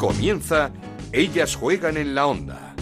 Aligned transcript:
Comienza 0.00 0.70
Ellas 1.12 1.54
juegan 1.54 1.98
en 1.98 2.14
la 2.14 2.26
onda. 2.26 2.74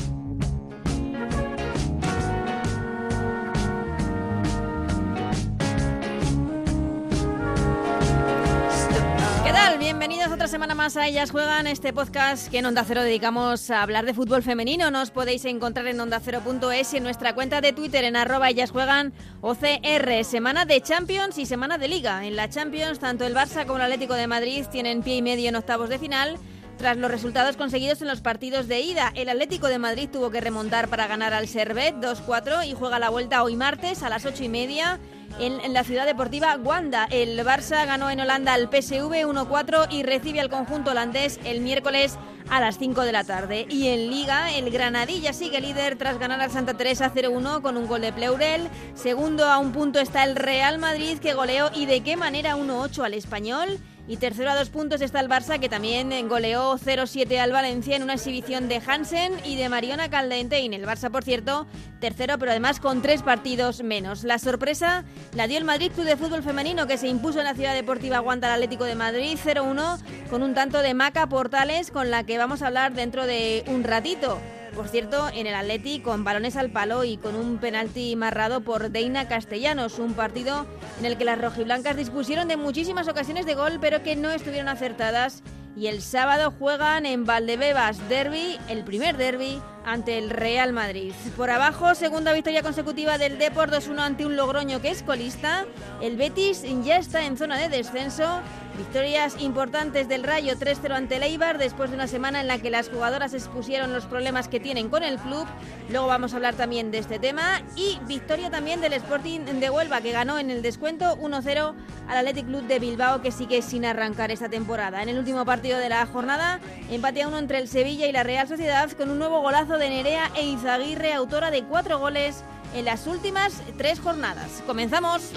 ¿Qué 9.45 9.53
tal? 9.53 9.79
Bienvenidos 9.81 10.31
otra 10.31 10.47
semana 10.47 10.77
más 10.77 10.97
a 10.97 11.09
Ellas 11.09 11.33
Juegan, 11.33 11.67
este 11.67 11.93
podcast 11.93 12.53
que 12.53 12.59
en 12.59 12.67
Onda 12.67 12.85
Cero 12.87 13.03
dedicamos 13.03 13.69
a 13.73 13.83
hablar 13.83 14.07
de 14.07 14.15
fútbol 14.15 14.45
femenino. 14.45 14.93
Nos 14.93 15.11
podéis 15.11 15.45
encontrar 15.45 15.89
en 15.89 15.99
ondacero.es 15.99 16.95
y 16.95 16.99
en 16.99 17.03
nuestra 17.03 17.35
cuenta 17.35 17.61
de 17.61 17.73
Twitter 17.73 18.05
en 18.05 18.15
arroba 18.15 18.49
Ellas 18.49 18.71
Juegan 18.71 19.13
OCR. 19.41 20.23
Semana 20.23 20.67
de 20.67 20.81
Champions 20.83 21.37
y 21.39 21.47
semana 21.47 21.79
de 21.79 21.89
Liga. 21.89 22.25
En 22.25 22.37
la 22.37 22.49
Champions, 22.49 23.01
tanto 23.01 23.27
el 23.27 23.35
Barça 23.35 23.67
como 23.67 23.79
el 23.79 23.87
Atlético 23.87 24.15
de 24.15 24.29
Madrid 24.29 24.67
tienen 24.71 25.03
pie 25.03 25.17
y 25.17 25.23
medio 25.23 25.49
en 25.49 25.57
octavos 25.57 25.89
de 25.89 25.99
final. 25.99 26.39
Tras 26.79 26.97
los 26.97 27.11
resultados 27.11 27.57
conseguidos 27.57 28.01
en 28.03 28.09
los 28.09 28.21
partidos 28.21 28.69
de 28.69 28.81
ida, 28.81 29.11
el 29.17 29.29
Atlético 29.29 29.67
de 29.67 29.81
Madrid 29.81 30.09
tuvo 30.13 30.31
que 30.31 30.41
remontar 30.41 30.87
para 30.87 31.09
ganar 31.09 31.35
al 31.35 31.49
Servet 31.49 31.97
2-4 31.97 32.69
y 32.69 32.73
juega 32.73 33.01
la 33.01 33.11
vuelta 33.11 33.43
hoy 33.43 33.57
martes 33.57 34.05
a 34.05 34.09
las 34.09 34.25
8 34.25 34.45
y 34.45 34.49
media 34.49 35.01
en, 35.41 35.73
la 35.73 35.83
ciudad 35.83 36.07
deportiva 36.07 36.57
Wanda. 36.57 37.09
El 37.11 37.37
Barça 37.41 37.85
ganó 37.85 38.11
en 38.11 38.21
Holanda 38.21 38.55
al 38.55 38.69
PSV 38.71 39.27
1-4 39.27 39.89
y 39.91 40.05
recibe 40.05 40.39
al 40.39 40.51
conjunto 40.51 40.93
holandés 40.93 41.41
el 41.45 41.63
miércoles 41.63 42.17
a 42.49 42.61
las 42.61 42.79
5 42.79 43.03
de 43.03 43.13
la 43.13 43.25
tarde. 43.25 43.67
Y 43.69 43.89
en 43.89 44.09
Liga, 44.09 44.55
el 44.55 44.71
Granadilla 44.71 45.33
sigue 45.33 45.61
líder 45.61 45.99
tras 45.99 46.21
ganar 46.21 46.41
al 46.41 46.53
Santa 46.53 46.75
Teresa 46.75 47.13
0-1 47.13 47.61
con 47.61 47.77
un 47.77 47.89
gol 47.89 48.03
de 48.03 48.13
Pleurel. 48.13 48.69
Segundo 48.95 49.47
a 49.47 49.59
un 49.59 49.73
punto 49.73 49.99
está 49.99 50.23
el 50.23 50.37
Real 50.37 50.79
Madrid 50.79 51.19
que 51.19 51.35
goleó 51.35 51.71
y 51.75 51.87
de 51.87 52.03
qué 52.03 52.17
manera 52.17 52.57
1-8 52.57 53.05
al 53.05 53.15
español. 53.15 53.81
Y 54.09 54.17
tercero 54.17 54.51
a 54.51 54.57
dos 54.57 54.71
puntos 54.71 55.03
está 55.03 55.21
el 55.21 55.29
Barça, 55.29 55.61
que 55.61 55.69
también 55.69 56.11
goleó 56.29 56.79
0-7 56.79 57.39
al 57.39 57.53
Valencia 57.53 57.95
en 57.95 58.03
una 58.03 58.15
exhibición 58.15 58.67
de 58.67 58.81
Hansen 58.85 59.35
y 59.45 59.57
de 59.57 59.69
Mariona 59.69 60.09
Caldentein. 60.09 60.73
El 60.73 60.87
Barça, 60.87 61.11
por 61.11 61.25
cierto, 61.25 61.67
tercero, 62.01 62.39
pero 62.39 62.53
además 62.53 62.81
con 62.81 63.03
tres 63.03 63.23
partidos 63.23 63.83
menos. 63.83 64.25
La 64.25 64.39
sorpresa 64.39 65.05
la 65.35 65.47
dio 65.47 65.59
el 65.59 65.65
Madrid 65.65 65.93
Club 65.93 66.07
de 66.07 66.17
Fútbol 66.17 66.43
Femenino, 66.43 66.87
que 66.87 66.97
se 66.97 67.07
impuso 67.07 67.41
en 67.41 67.45
la 67.45 67.55
Ciudad 67.55 67.75
Deportiva 67.75 68.17
Aguanta 68.17 68.47
al 68.47 68.55
Atlético 68.55 68.85
de 68.85 68.95
Madrid 68.95 69.39
0-1 69.45 69.99
con 70.31 70.43
un 70.43 70.55
tanto 70.55 70.81
de 70.81 70.95
Maca 70.95 71.29
Portales, 71.29 71.91
con 71.91 72.11
la 72.11 72.25
que 72.25 72.39
vamos 72.39 72.63
a 72.63 72.69
hablar 72.69 72.95
dentro 72.95 73.27
de 73.27 73.63
un 73.67 73.85
ratito. 73.85 74.41
Por 74.79 74.87
cierto, 74.87 75.29
en 75.35 75.49
el 75.49 75.57
Atleti 75.57 75.99
con 75.99 76.23
balones 76.23 76.55
al 76.55 76.71
palo 76.71 77.03
y 77.03 77.17
con 77.17 77.35
un 77.35 77.59
penalti 77.59 78.15
marrado 78.15 78.61
por 78.61 78.93
Deina 78.93 79.27
Castellanos, 79.27 79.99
un 79.99 80.15
partido 80.15 80.67
en 81.01 81.05
el 81.05 81.19
que 81.19 81.25
las 81.25 81.41
rojiblancas 81.41 81.97
dispusieron 81.97 82.47
de 82.47 82.57
muchísimas 82.57 83.09
ocasiones 83.09 83.45
de 83.45 83.57
gol, 83.57 83.79
pero 83.81 84.05
que 84.05 84.15
no 84.15 84.31
estuvieron 84.31 84.69
acertadas. 84.69 85.43
Y 85.75 85.89
el 85.89 86.01
sábado 86.01 86.55
juegan 86.57 87.07
en 87.07 87.25
Valdebebas 87.25 88.09
Derby, 88.09 88.57
el 88.69 88.85
primer 88.85 89.17
derby, 89.17 89.61
ante 89.89 90.19
el 90.19 90.29
Real 90.29 90.73
Madrid. 90.73 91.13
Por 91.37 91.51
abajo, 91.51 91.95
segunda 91.95 92.33
victoria 92.35 92.63
consecutiva 92.63 93.17
del 93.17 93.39
Deport 93.39 93.73
2-1 93.73 93.99
ante 94.01 94.27
un 94.27 94.37
Logroño 94.37 94.83
que 94.83 94.91
es 94.91 95.03
colista. 95.03 95.65
El 96.03 96.17
Betis 96.17 96.63
ya 96.85 96.99
está 96.99 97.25
en 97.25 97.39
zona 97.39 97.57
de 97.57 97.71
descenso 97.71 98.43
Victorias 98.79 99.35
importantes 99.41 100.09
del 100.09 100.23
Rayo 100.23 100.55
3-0 100.57 100.93
ante 100.93 101.17
el 101.17 101.25
Eibar 101.25 101.59
después 101.59 101.91
de 101.91 101.97
una 101.97 102.07
semana 102.07 102.41
en 102.41 102.47
la 102.47 102.59
que 102.59 102.71
las 102.71 102.89
jugadoras 102.89 103.35
expusieron 103.35 103.93
los 103.93 104.07
problemas 104.07 104.47
que 104.47 104.61
tienen 104.61 104.89
con 104.89 105.03
el 105.03 105.19
club. 105.19 105.49
Luego 105.91 106.07
vamos 106.07 106.33
a 106.33 106.37
hablar 106.37 106.55
también 106.55 106.93
de 106.93 106.99
este 106.99 107.19
tema 107.19 107.61
y 107.75 107.99
victoria 108.07 108.51
también 108.51 108.81
del 108.81 108.93
Sporting 108.93 109.41
de 109.41 109.69
Huelva 109.69 110.01
que 110.01 110.13
ganó 110.13 110.39
en 110.39 110.51
el 110.51 110.63
descuento 110.63 111.19
1-0 111.19 111.75
al 112.07 112.17
Athletic 112.17 112.47
Club 112.47 112.69
de 112.69 112.79
Bilbao 112.79 113.21
que 113.21 113.33
sigue 113.33 113.63
sin 113.63 113.85
arrancar 113.85 114.31
esta 114.31 114.49
temporada. 114.49 115.03
En 115.03 115.09
el 115.09 115.19
último 115.19 115.45
partido 115.45 115.81
de 115.81 115.89
la 115.89 116.07
jornada 116.07 116.61
empate 116.89 117.23
a 117.23 117.29
uno 117.29 117.39
entre 117.39 117.59
el 117.59 117.67
Sevilla 117.67 118.07
y 118.07 118.13
la 118.13 118.23
Real 118.23 118.47
Sociedad 118.47 118.89
con 118.93 119.11
un 119.11 119.19
nuevo 119.19 119.41
golazo 119.41 119.77
de 119.79 119.89
Nerea 119.89 120.31
e 120.37 120.45
Izaguirre, 120.45 121.13
autora 121.13 121.51
de 121.51 121.63
cuatro 121.63 121.99
goles 121.99 122.45
en 122.75 122.85
las 122.85 123.07
últimas 123.07 123.63
tres 123.77 124.01
jornadas. 124.01 124.63
Comenzamos. 124.67 125.31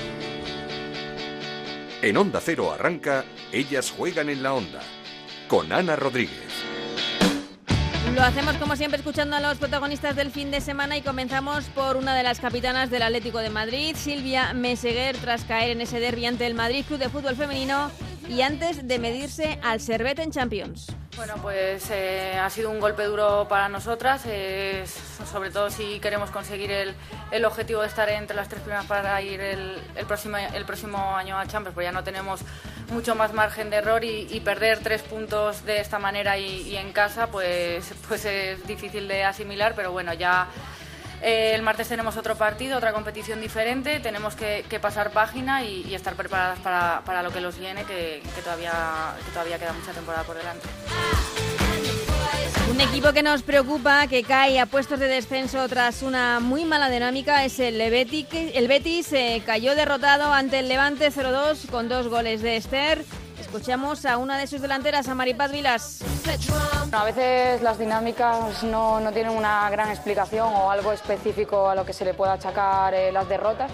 En 2.01 2.17
Onda 2.17 2.41
Cero 2.43 2.71
arranca 2.71 3.23
Ellas 3.51 3.91
juegan 3.91 4.29
en 4.29 4.41
la 4.41 4.53
onda 4.53 4.81
con 5.47 5.71
Ana 5.71 5.95
Rodríguez. 5.95 6.60
Lo 8.13 8.23
hacemos 8.23 8.55
como 8.57 8.75
siempre 8.75 8.99
escuchando 8.99 9.37
a 9.37 9.39
los 9.39 9.57
protagonistas 9.57 10.17
del 10.17 10.31
fin 10.31 10.51
de 10.51 10.59
semana 10.59 10.97
y 10.97 11.01
comenzamos 11.01 11.65
por 11.69 11.95
una 11.95 12.13
de 12.13 12.23
las 12.23 12.41
capitanas 12.41 12.89
del 12.89 13.03
Atlético 13.03 13.39
de 13.39 13.49
Madrid, 13.49 13.95
Silvia 13.95 14.53
Meseguer, 14.53 15.15
tras 15.17 15.45
caer 15.45 15.71
en 15.71 15.79
ese 15.81 16.01
derbi 16.01 16.25
ante 16.25 16.45
el 16.45 16.53
Madrid 16.53 16.83
Club 16.85 16.99
de 16.99 17.07
Fútbol 17.07 17.37
Femenino 17.37 17.89
y 18.27 18.41
antes 18.41 18.85
de 18.85 18.99
medirse 18.99 19.59
al 19.63 19.79
Servet 19.79 20.19
en 20.19 20.31
Champions. 20.31 20.87
Bueno, 21.15 21.35
pues 21.41 21.89
eh, 21.89 22.37
ha 22.37 22.49
sido 22.49 22.69
un 22.69 22.79
golpe 22.79 23.03
duro 23.03 23.47
para 23.49 23.69
nosotras, 23.69 24.23
sobre 25.29 25.51
todo 25.51 25.69
si 25.69 25.99
queremos 25.99 26.31
conseguir 26.31 26.71
el, 26.71 27.45
objetivo 27.45 27.81
de 27.81 27.87
estar 27.87 28.09
entre 28.09 28.35
las 28.35 28.49
tres 28.49 28.61
primeras 28.61 28.85
para 28.85 29.21
ir 29.21 29.39
el, 29.39 29.81
próximo, 30.07 30.37
el 30.37 30.65
próximo 30.65 31.15
año 31.15 31.37
a 31.37 31.45
Champions, 31.47 31.73
pues 31.73 31.85
ya 31.85 31.91
no 31.91 32.03
tenemos 32.03 32.41
mucho 32.91 33.15
más 33.15 33.33
margen 33.33 33.69
de 33.69 33.77
error 33.77 34.03
y, 34.03 34.39
perder 34.41 34.79
tres 34.79 35.01
puntos 35.01 35.65
de 35.65 35.79
esta 35.79 35.99
manera 35.99 36.37
y, 36.37 36.75
en 36.75 36.91
casa, 36.91 37.27
pues, 37.27 37.93
pues 38.07 38.25
es 38.25 38.65
difícil 38.67 39.07
de 39.07 39.23
asimilar, 39.23 39.73
pero 39.75 39.91
bueno, 39.91 40.13
ya 40.13 40.47
eh, 41.21 41.53
el 41.53 41.61
martes 41.61 41.87
tenemos 41.87 42.17
otro 42.17 42.35
partido, 42.35 42.77
otra 42.77 42.93
competición 42.93 43.41
diferente, 43.41 43.99
tenemos 43.99 44.35
que, 44.35 44.63
pasar 44.81 45.11
página 45.11 45.63
y, 45.63 45.93
estar 45.93 46.15
preparadas 46.15 46.59
para, 46.59 47.01
para, 47.05 47.23
lo 47.23 47.31
que 47.31 47.41
nos 47.41 47.57
viene, 47.57 47.83
que, 47.85 48.21
todavía, 48.43 48.73
que 49.25 49.31
todavía 49.31 49.59
queda 49.59 49.73
mucha 49.73 49.91
temporada 49.91 50.23
por 50.23 50.37
delante. 50.37 50.67
Equipo 52.81 53.13
que 53.13 53.21
nos 53.21 53.43
preocupa, 53.43 54.07
que 54.07 54.23
cae 54.23 54.59
a 54.59 54.65
puestos 54.65 54.99
de 54.99 55.07
descenso 55.07 55.69
tras 55.69 56.01
una 56.01 56.39
muy 56.39 56.65
mala 56.65 56.89
dinámica, 56.89 57.45
es 57.45 57.59
el 57.59 57.77
Betis. 57.77 58.25
El 58.31 58.67
Betis 58.67 59.13
eh, 59.13 59.43
cayó 59.45 59.75
derrotado 59.75 60.33
ante 60.33 60.57
el 60.59 60.67
Levante 60.67 61.11
0-2 61.11 61.69
con 61.69 61.87
dos 61.87 62.07
goles 62.07 62.41
de 62.41 62.57
Esther. 62.57 63.05
Escuchamos 63.39 64.03
a 64.05 64.17
una 64.17 64.35
de 64.35 64.47
sus 64.47 64.61
delanteras, 64.61 65.07
a 65.07 65.13
Maripaz 65.13 65.51
Vilas. 65.51 66.03
A 66.91 67.03
veces 67.03 67.61
las 67.61 67.77
dinámicas 67.77 68.63
no, 68.63 68.99
no, 68.99 69.11
tienen 69.11 69.37
una 69.37 69.69
gran 69.69 69.91
explicación 69.91 70.51
o 70.51 70.71
algo 70.71 70.91
específico 70.91 71.69
a 71.69 71.75
lo 71.75 71.85
que 71.85 71.93
se 71.93 72.03
le 72.03 72.15
pueda 72.15 72.33
achacar 72.33 72.95
eh, 72.95 73.11
las 73.11 73.29
derrotas. 73.29 73.71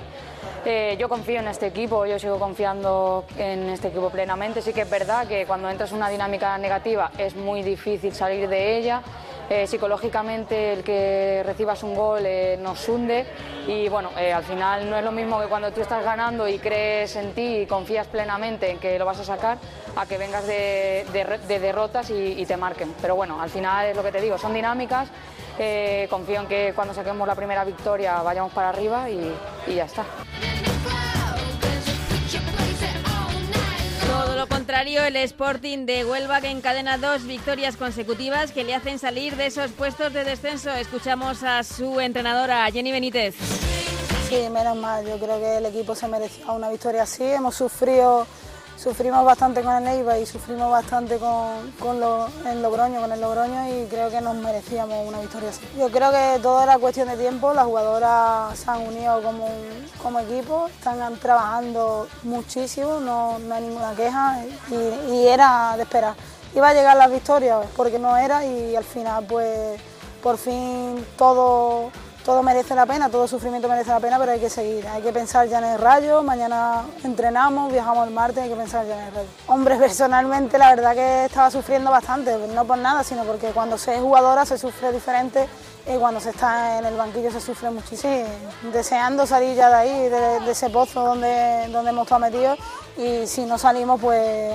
Eh, 0.69 0.97
yo 0.99 1.07
confío 1.07 1.39
en 1.39 1.47
este 1.47 1.67
equipo, 1.67 2.05
yo 2.05 2.19
sigo 2.19 2.37
confiando 2.37 3.23
en 3.37 3.69
este 3.69 3.87
equipo 3.87 4.09
plenamente. 4.09 4.61
Sí 4.61 4.73
que 4.73 4.81
es 4.81 4.89
verdad 4.89 5.25
que 5.25 5.45
cuando 5.45 5.69
entras 5.69 5.91
en 5.91 5.95
una 5.95 6.09
dinámica 6.09 6.57
negativa 6.57 7.09
es 7.17 7.37
muy 7.37 7.63
difícil 7.63 8.13
salir 8.13 8.49
de 8.49 8.77
ella. 8.77 9.01
Eh, 9.49 9.65
psicológicamente 9.65 10.73
el 10.73 10.83
que 10.83 11.41
recibas 11.45 11.83
un 11.83 11.95
gol 11.95 12.25
eh, 12.25 12.59
nos 12.61 12.89
hunde 12.89 13.25
y 13.65 13.87
bueno, 13.87 14.09
al 14.17 14.43
final 14.43 14.89
no 14.89 14.97
es 14.97 15.05
lo 15.05 15.13
mismo 15.13 15.39
que 15.39 15.47
cuando 15.47 15.71
tú 15.71 15.79
estás 15.79 16.03
ganando 16.03 16.49
y 16.49 16.59
crees 16.59 17.15
en 17.15 17.31
ti 17.31 17.59
y 17.59 17.65
confías 17.65 18.07
plenamente 18.07 18.69
en 18.69 18.77
que 18.77 18.99
lo 18.99 19.05
vas 19.05 19.21
a 19.21 19.23
sacar 19.23 19.57
a 19.95 20.05
que 20.05 20.17
vengas 20.17 20.45
de, 20.47 21.05
de, 21.13 21.39
de 21.47 21.59
derrotas 21.59 22.09
y, 22.09 22.45
te 22.45 22.57
marquen. 22.57 22.93
Pero 23.01 23.15
bueno, 23.15 23.41
al 23.41 23.49
final 23.49 23.85
es 23.85 23.95
lo 23.95 24.03
que 24.03 24.11
te 24.11 24.19
digo, 24.19 24.37
son 24.37 24.53
dinámicas. 24.53 25.07
confío 26.09 26.41
en 26.41 26.47
que 26.47 26.73
cuando 26.75 26.93
saquemos 26.93 27.25
la 27.25 27.35
primera 27.35 27.63
victoria 27.63 28.21
vayamos 28.21 28.51
para 28.51 28.67
arriba 28.67 29.09
y 29.09 29.33
ya 29.73 29.85
está. 29.85 30.03
Lo 34.37 34.47
contrario, 34.47 35.03
el 35.03 35.15
Sporting 35.15 35.87
de 35.87 36.05
Huelva 36.05 36.41
que 36.41 36.51
encadena 36.51 36.99
dos 36.99 37.25
victorias 37.25 37.75
consecutivas 37.75 38.51
que 38.51 38.63
le 38.63 38.75
hacen 38.75 38.99
salir 38.99 39.35
de 39.35 39.47
esos 39.47 39.71
puestos 39.71 40.13
de 40.13 40.23
descenso. 40.23 40.69
Escuchamos 40.69 41.41
a 41.41 41.63
su 41.63 41.99
entrenadora, 41.99 42.69
Jenny 42.71 42.91
Benítez. 42.91 43.33
Sí, 44.29 44.47
menos 44.51 44.77
mal. 44.77 45.03
Yo 45.07 45.17
creo 45.17 45.39
que 45.39 45.57
el 45.57 45.65
equipo 45.65 45.95
se 45.95 46.07
merecía 46.07 46.51
una 46.51 46.69
victoria 46.69 47.01
así. 47.01 47.23
Hemos 47.23 47.55
sufrido, 47.55 48.27
sufrimos 48.77 49.25
bastante 49.25 49.61
con 49.61 49.75
el 49.75 49.87
Eibar 49.87 50.19
y 50.19 50.25
sufrimos 50.25 50.71
bastante 50.71 51.17
con, 51.17 51.71
con 51.79 51.99
lo, 51.99 52.27
el 52.45 52.61
Logroño, 52.61 53.01
con 53.01 53.11
el 53.11 53.19
Logroño 53.19 53.67
y 53.69 53.87
creo 53.87 54.09
que 54.09 54.21
nos 54.21 54.35
merecíamos 54.35 55.07
una 55.07 55.19
victoria 55.19 55.49
así. 55.49 55.61
Yo 55.77 55.89
creo 55.89 56.11
que 56.11 56.39
todo 56.41 56.61
era 56.61 56.77
cuestión 56.77 57.07
de 57.07 57.17
tiempo. 57.17 57.53
Las 57.53 57.65
jugadoras 57.65 58.57
se 58.57 58.69
han 58.69 58.87
unido 58.87 59.21
como, 59.21 59.49
como 60.01 60.19
equipo, 60.19 60.67
están 60.67 61.17
trabajando 61.17 62.07
muchísimo, 62.23 62.99
no, 62.99 63.39
no 63.39 63.55
hay 63.55 63.63
ninguna 63.63 63.93
queja 63.93 64.43
y, 64.69 65.11
y 65.13 65.27
era 65.27 65.75
de 65.75 65.83
esperar. 65.83 66.13
Iba 66.55 66.69
a 66.69 66.73
llegar 66.73 66.95
la 66.97 67.07
victoria 67.07 67.59
porque 67.75 67.99
no 67.99 68.15
era 68.15 68.45
y 68.45 68.75
al 68.75 68.83
final 68.83 69.25
pues 69.27 69.79
por 70.23 70.37
fin 70.37 71.05
todo 71.17 71.91
todo 72.27 72.43
merece 72.43 72.75
la 72.75 72.85
pena, 72.85 73.07
todo 73.07 73.25
sufrimiento 73.25 73.69
merece 73.69 73.89
la 73.89 74.01
pena, 74.01 74.19
pero 74.19 74.33
hay 74.33 74.39
que 74.41 74.49
seguir, 74.49 74.85
hay 74.85 75.01
que 75.01 75.13
pensar 75.13 75.47
ya 75.47 75.59
en 75.59 75.63
el 75.63 75.79
rayo, 75.79 76.21
mañana 76.23 76.81
entrenamos, 77.01 77.71
viajamos 77.71 78.05
el 78.05 78.13
martes, 78.13 78.43
hay 78.43 78.49
que 78.49 78.55
pensar 78.57 78.85
ya 78.85 78.99
en 78.99 79.07
el 79.07 79.13
rayo. 79.13 79.29
Hombre, 79.47 79.75
personalmente 79.79 80.57
la 80.57 80.75
verdad 80.75 80.93
que 80.93 81.23
estaba 81.23 81.49
sufriendo 81.49 81.89
bastante, 81.89 82.37
no 82.53 82.65
por 82.65 82.79
nada, 82.79 83.01
sino 83.05 83.23
porque 83.23 83.51
cuando 83.51 83.77
se 83.77 83.95
es 83.95 84.01
jugadora 84.01 84.45
se 84.45 84.57
sufre 84.57 84.91
diferente 84.91 85.47
y 85.87 85.97
cuando 85.97 86.19
se 86.19 86.31
está 86.31 86.79
en 86.79 86.85
el 86.87 86.97
banquillo 86.97 87.31
se 87.31 87.39
sufre 87.39 87.71
muchísimo. 87.71 88.25
deseando 88.73 89.25
salir 89.25 89.55
ya 89.55 89.69
de 89.69 89.75
ahí, 89.75 90.09
de, 90.09 90.51
ese 90.51 90.69
pozo 90.69 91.01
donde, 91.05 91.69
donde 91.71 91.91
hemos 91.91 92.07
estado 92.07 92.19
metidos 92.19 92.59
y 92.97 93.25
si 93.25 93.45
no 93.45 93.57
salimos 93.57 94.01
pues 94.01 94.53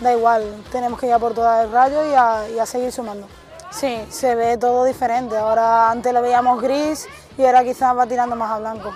da 0.00 0.12
igual, 0.12 0.42
tenemos 0.72 0.98
que 0.98 1.06
ir 1.06 1.12
a 1.12 1.20
por 1.20 1.34
todo 1.34 1.62
el 1.62 1.70
rayo 1.70 2.04
y 2.04 2.58
a 2.58 2.66
seguir 2.66 2.90
sumando. 2.90 3.28
Sí, 3.72 3.98
se 4.10 4.34
ve 4.34 4.58
todo 4.58 4.84
diferente. 4.84 5.36
Ahora 5.36 5.90
antes 5.90 6.12
lo 6.12 6.22
veíamos 6.22 6.62
gris 6.62 7.08
y 7.38 7.44
ahora 7.44 7.64
quizás 7.64 7.96
va 7.96 8.06
tirando 8.06 8.36
más 8.36 8.50
a 8.50 8.58
blanco. 8.58 8.94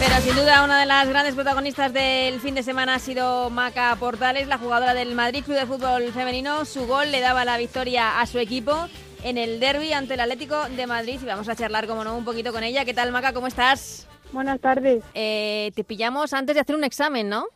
Pero 0.00 0.20
sin 0.20 0.36
duda 0.36 0.64
una 0.64 0.80
de 0.80 0.86
las 0.86 1.08
grandes 1.08 1.34
protagonistas 1.34 1.92
del 1.92 2.38
fin 2.40 2.54
de 2.54 2.62
semana 2.62 2.96
ha 2.96 2.98
sido 2.98 3.48
Maca 3.48 3.96
Portales, 3.96 4.48
la 4.48 4.58
jugadora 4.58 4.92
del 4.92 5.14
Madrid 5.14 5.44
Club 5.44 5.56
de 5.56 5.66
Fútbol 5.66 6.12
Femenino. 6.12 6.64
Su 6.64 6.86
gol 6.86 7.10
le 7.10 7.20
daba 7.20 7.44
la 7.44 7.56
victoria 7.56 8.20
a 8.20 8.26
su 8.26 8.38
equipo 8.38 8.86
en 9.22 9.38
el 9.38 9.60
derby 9.60 9.92
ante 9.92 10.14
el 10.14 10.20
Atlético 10.20 10.68
de 10.68 10.86
Madrid 10.86 11.20
y 11.22 11.26
vamos 11.26 11.48
a 11.48 11.56
charlar, 11.56 11.86
como 11.86 12.04
no, 12.04 12.16
un 12.16 12.24
poquito 12.24 12.52
con 12.52 12.62
ella. 12.62 12.84
¿Qué 12.84 12.92
tal, 12.92 13.12
Maca? 13.12 13.32
¿Cómo 13.32 13.46
estás? 13.46 14.06
Buenas 14.32 14.60
tardes. 14.60 15.02
Eh, 15.14 15.72
te 15.74 15.84
pillamos 15.84 16.34
antes 16.34 16.54
de 16.54 16.60
hacer 16.60 16.76
un 16.76 16.84
examen, 16.84 17.28
¿no? 17.28 17.46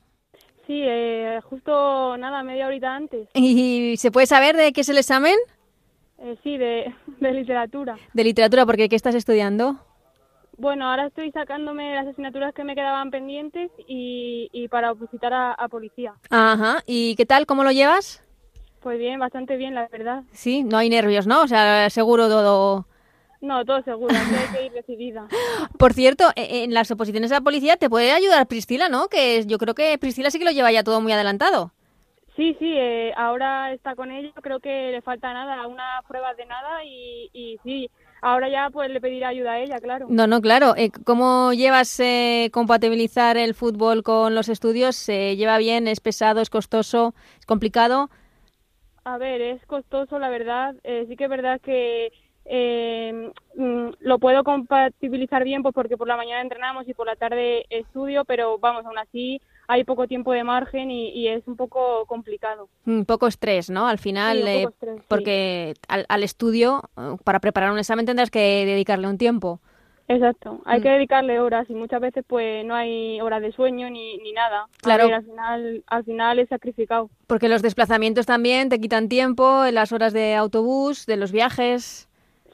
Sí, 0.68 0.82
eh, 0.84 1.40
justo 1.44 2.18
nada, 2.18 2.42
media 2.42 2.66
horita 2.66 2.94
antes. 2.94 3.26
¿Y 3.32 3.96
se 3.96 4.10
puede 4.10 4.26
saber 4.26 4.54
de 4.54 4.74
qué 4.74 4.82
es 4.82 4.88
el 4.90 4.98
examen? 4.98 5.34
Eh, 6.18 6.36
sí, 6.42 6.58
de, 6.58 6.94
literatura. 7.32 7.96
¿De 8.12 8.22
literatura? 8.22 8.66
porque 8.66 8.90
qué 8.90 8.94
estás 8.94 9.14
estudiando? 9.14 9.76
Bueno, 10.58 10.90
ahora 10.90 11.06
estoy 11.06 11.32
sacándome 11.32 11.94
las 11.94 12.08
asignaturas 12.08 12.52
que 12.52 12.64
me 12.64 12.74
quedaban 12.74 13.10
pendientes 13.10 13.70
y, 13.86 14.68
para 14.68 14.92
opositar 14.92 15.32
a, 15.32 15.52
a, 15.52 15.68
policía. 15.68 16.12
Ajá, 16.28 16.82
¿y 16.84 17.16
qué 17.16 17.24
tal? 17.24 17.46
¿Cómo 17.46 17.64
lo 17.64 17.72
llevas? 17.72 18.22
Pues 18.80 18.98
bien, 18.98 19.18
bastante 19.18 19.56
bien, 19.56 19.74
la 19.74 19.88
verdad. 19.88 20.24
Sí, 20.32 20.64
no 20.64 20.76
hay 20.76 20.90
nervios, 20.90 21.26
¿no? 21.26 21.44
O 21.44 21.48
sea, 21.48 21.88
seguro 21.88 22.28
todo 22.28 22.84
no, 23.40 23.64
todo 23.64 23.82
seguro, 23.82 24.14
hay 24.14 24.56
que 24.56 24.66
ir 24.66 24.72
decidida. 24.72 25.28
Por 25.78 25.92
cierto, 25.92 26.24
e, 26.34 26.64
en 26.64 26.74
las 26.74 26.90
oposiciones 26.90 27.30
a 27.30 27.36
la 27.36 27.40
policía 27.40 27.76
te 27.76 27.88
puede 27.88 28.12
ayudar 28.12 28.48
Priscila, 28.48 28.88
¿no? 28.88 29.08
Que 29.08 29.44
yo 29.46 29.58
creo 29.58 29.74
que 29.74 29.96
Priscila 29.98 30.30
sí 30.30 30.38
que 30.38 30.44
lo 30.44 30.50
lleva 30.50 30.72
ya 30.72 30.82
todo 30.82 31.00
muy 31.00 31.12
adelantado. 31.12 31.72
Sí, 32.34 32.54
sí, 32.58 32.72
eh, 32.76 33.12
ahora 33.16 33.72
está 33.72 33.96
con 33.96 34.12
ello, 34.12 34.32
creo 34.42 34.60
que 34.60 34.92
le 34.92 35.02
falta 35.02 35.32
nada, 35.32 35.66
una 35.66 36.02
prueba 36.06 36.34
de 36.34 36.46
nada 36.46 36.84
y, 36.84 37.28
y 37.32 37.58
sí, 37.64 37.90
ahora 38.22 38.48
ya 38.48 38.70
pues 38.70 38.90
le 38.90 39.00
pediré 39.00 39.24
ayuda 39.24 39.52
a 39.52 39.60
ella, 39.60 39.80
claro. 39.80 40.06
No, 40.08 40.28
no, 40.28 40.40
claro. 40.40 40.74
Eh, 40.76 40.90
¿Cómo 41.04 41.52
llevas 41.52 41.98
eh, 41.98 42.50
compatibilizar 42.52 43.36
el 43.36 43.54
fútbol 43.54 44.04
con 44.04 44.36
los 44.36 44.48
estudios? 44.48 44.94
¿Se 44.94 45.34
lleva 45.34 45.58
bien? 45.58 45.88
¿Es 45.88 45.98
pesado? 45.98 46.40
¿Es 46.40 46.48
costoso? 46.48 47.12
¿Es 47.40 47.46
complicado? 47.46 48.08
A 49.02 49.18
ver, 49.18 49.40
es 49.40 49.66
costoso, 49.66 50.20
la 50.20 50.28
verdad. 50.28 50.76
sí 51.08 51.16
que 51.16 51.24
es 51.24 51.30
verdad 51.30 51.60
que 51.60 52.12
eh, 52.50 53.30
mm, 53.56 53.88
lo 54.00 54.18
puedo 54.18 54.42
compatibilizar 54.42 55.44
bien 55.44 55.62
pues 55.62 55.74
porque 55.74 55.98
por 55.98 56.08
la 56.08 56.16
mañana 56.16 56.40
entrenamos 56.40 56.88
y 56.88 56.94
por 56.94 57.06
la 57.06 57.16
tarde 57.16 57.66
estudio, 57.68 58.24
pero 58.24 58.58
vamos, 58.58 58.86
aún 58.86 58.98
así 58.98 59.40
hay 59.66 59.84
poco 59.84 60.06
tiempo 60.06 60.32
de 60.32 60.44
margen 60.44 60.90
y, 60.90 61.28
es 61.28 61.46
un 61.46 61.56
poco 61.56 62.06
complicado. 62.06 62.70
Un 62.86 63.04
poco 63.04 63.26
estrés, 63.26 63.68
¿no? 63.68 63.86
Al 63.86 63.98
final, 63.98 64.48
eh, 64.48 64.66
porque 65.08 65.74
al, 65.88 66.22
estudio, 66.22 66.82
eh, 66.96 67.16
para 67.22 67.38
preparar 67.38 67.70
un 67.70 67.78
examen 67.78 68.06
tendrás 68.06 68.30
que 68.30 68.64
dedicarle 68.64 69.08
un 69.08 69.18
tiempo. 69.18 69.60
Exacto, 70.10 70.62
hay 70.64 70.80
mm. 70.80 70.82
que 70.82 70.88
dedicarle 70.88 71.38
horas 71.38 71.68
y 71.68 71.74
muchas 71.74 72.00
veces 72.00 72.24
pues 72.26 72.64
no 72.64 72.74
hay 72.74 73.20
horas 73.20 73.42
de 73.42 73.52
sueño 73.52 73.90
ni, 73.90 74.16
ni 74.16 74.32
nada. 74.32 74.66
Claro. 74.80 75.14
al 75.14 75.22
final, 75.22 75.84
al 75.86 76.04
final 76.04 76.38
es 76.38 76.48
sacrificado. 76.48 77.10
Porque 77.26 77.50
los 77.50 77.60
desplazamientos 77.60 78.24
también 78.24 78.70
te 78.70 78.80
quitan 78.80 79.10
tiempo, 79.10 79.64
las 79.70 79.92
horas 79.92 80.14
de 80.14 80.34
autobús, 80.34 81.04
de 81.04 81.18
los 81.18 81.30
viajes. 81.30 82.07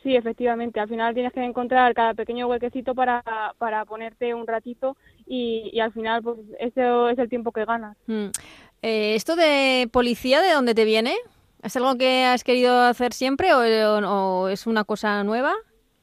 Sí, 0.05 0.15
efectivamente. 0.15 0.79
Al 0.79 0.89
final 0.89 1.15
tienes 1.15 1.33
que 1.33 1.43
encontrar 1.43 1.95
cada 1.95 2.13
pequeño 2.13 2.47
huequecito 2.47 2.95
para, 2.95 3.25
para 3.57 3.87
ponerte 3.87 4.35
un 4.35 4.47
ratito 4.47 4.99
y, 5.27 5.71
y 5.73 5.81
al 5.81 5.93
final 5.95 6.23
pues 6.23 6.39
eso 6.61 7.09
es 7.09 7.19
el 7.19 7.31
tiempo 7.31 7.53
que 7.53 7.65
ganas. 7.65 7.97
Mm. 8.07 8.27
Eh, 8.83 9.15
¿Esto 9.15 9.35
de 9.35 9.89
policía 9.91 10.43
de 10.43 10.53
dónde 10.53 10.75
te 10.75 10.85
viene? 10.85 11.15
¿Es 11.63 11.75
algo 11.79 11.97
que 11.97 12.25
has 12.25 12.45
querido 12.45 12.83
hacer 12.83 13.15
siempre 13.15 13.55
o, 13.55 13.61
o, 13.61 14.49
es 14.49 14.67
una 14.67 14.85
cosa 14.85 15.25
nueva? 15.25 15.55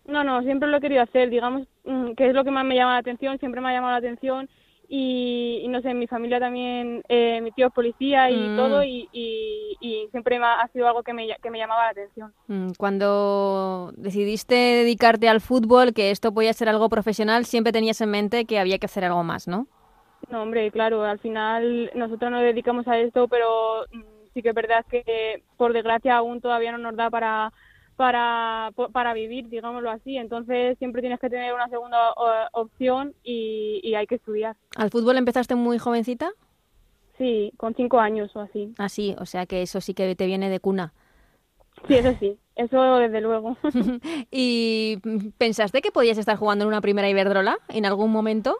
No, 0.07 0.23
no, 0.23 0.41
siempre 0.41 0.67
lo 0.67 0.77
he 0.77 0.81
querido 0.81 1.03
hacer. 1.03 1.29
Digamos 1.29 1.67
mm, 1.83 2.13
que 2.13 2.27
es 2.27 2.33
lo 2.33 2.43
que 2.43 2.49
más 2.49 2.65
me 2.65 2.73
llama 2.73 2.93
la 2.93 2.99
atención, 2.99 3.37
siempre 3.37 3.61
me 3.61 3.69
ha 3.69 3.73
llamado 3.73 3.91
la 3.91 3.99
atención 3.99 4.49
y, 4.93 5.65
no 5.69 5.81
sé, 5.81 5.93
mi 5.93 6.05
familia 6.05 6.37
también, 6.37 7.01
eh, 7.07 7.39
mi 7.39 7.53
tío 7.53 7.67
es 7.67 7.73
policía 7.73 8.29
y 8.29 8.35
mm. 8.35 8.57
todo, 8.57 8.83
y, 8.83 9.07
y, 9.13 10.07
siempre 10.11 10.37
ha 10.37 10.67
sido 10.73 10.85
algo 10.85 11.01
que 11.01 11.13
me, 11.13 11.29
que 11.41 11.49
me 11.49 11.59
llamaba 11.59 11.85
la 11.85 11.91
atención. 11.91 12.33
Mm, 12.47 12.71
cuando 12.77 13.93
decidiste 13.95 14.53
dedicarte 14.53 15.29
al 15.29 15.39
fútbol, 15.39 15.93
que 15.93 16.11
esto 16.11 16.33
podía 16.33 16.51
ser 16.51 16.67
algo 16.67 16.89
profesional, 16.89 17.45
siempre 17.45 17.71
tenías 17.71 18.01
en 18.01 18.11
mente 18.11 18.43
que 18.43 18.59
había 18.59 18.79
que 18.79 18.87
hacer 18.87 19.05
algo 19.05 19.23
más, 19.23 19.47
¿no? 19.47 19.67
No, 20.29 20.41
hombre, 20.41 20.69
claro, 20.71 21.05
al 21.05 21.19
final 21.19 21.89
nosotros 21.95 22.29
nos 22.29 22.41
dedicamos 22.41 22.85
a 22.89 22.99
esto, 22.99 23.29
pero 23.29 23.85
mm, 23.93 24.01
sí 24.33 24.41
que 24.41 24.49
es 24.49 24.55
verdad 24.55 24.85
que 24.89 25.41
por 25.55 25.71
desgracia 25.71 26.17
aún 26.17 26.41
todavía 26.41 26.73
no 26.73 26.79
nos 26.79 26.97
da 26.97 27.09
para 27.09 27.53
para, 28.01 28.71
para 28.91 29.13
vivir, 29.13 29.47
digámoslo 29.47 29.91
así. 29.91 30.17
Entonces 30.17 30.75
siempre 30.79 31.01
tienes 31.01 31.19
que 31.19 31.29
tener 31.29 31.53
una 31.53 31.69
segunda 31.69 32.13
opción 32.51 33.13
y, 33.23 33.93
hay 33.93 34.07
que 34.07 34.15
estudiar. 34.15 34.55
¿Al 34.75 34.89
fútbol 34.89 35.17
empezaste 35.17 35.53
muy 35.53 35.77
jovencita? 35.77 36.31
Sí, 37.19 37.53
con 37.57 37.75
cinco 37.75 37.99
años 37.99 38.35
o 38.35 38.39
así. 38.39 38.73
Ah, 38.79 38.89
sí, 38.89 39.15
o 39.19 39.27
sea 39.27 39.45
que 39.45 39.61
eso 39.61 39.81
sí 39.81 39.93
que 39.93 40.15
te 40.15 40.25
viene 40.25 40.49
de 40.49 40.59
cuna. 40.59 40.93
Sí, 41.87 41.93
eso 41.93 42.15
sí, 42.19 42.39
eso 42.55 42.97
desde 42.97 43.21
luego. 43.21 43.55
¿Y 44.31 44.97
pensaste 45.37 45.83
que 45.83 45.91
podías 45.91 46.17
estar 46.17 46.37
jugando 46.37 46.63
en 46.63 46.69
una 46.69 46.81
primera 46.81 47.07
Iberdrola 47.07 47.59
en 47.69 47.85
algún 47.85 48.11
momento? 48.11 48.57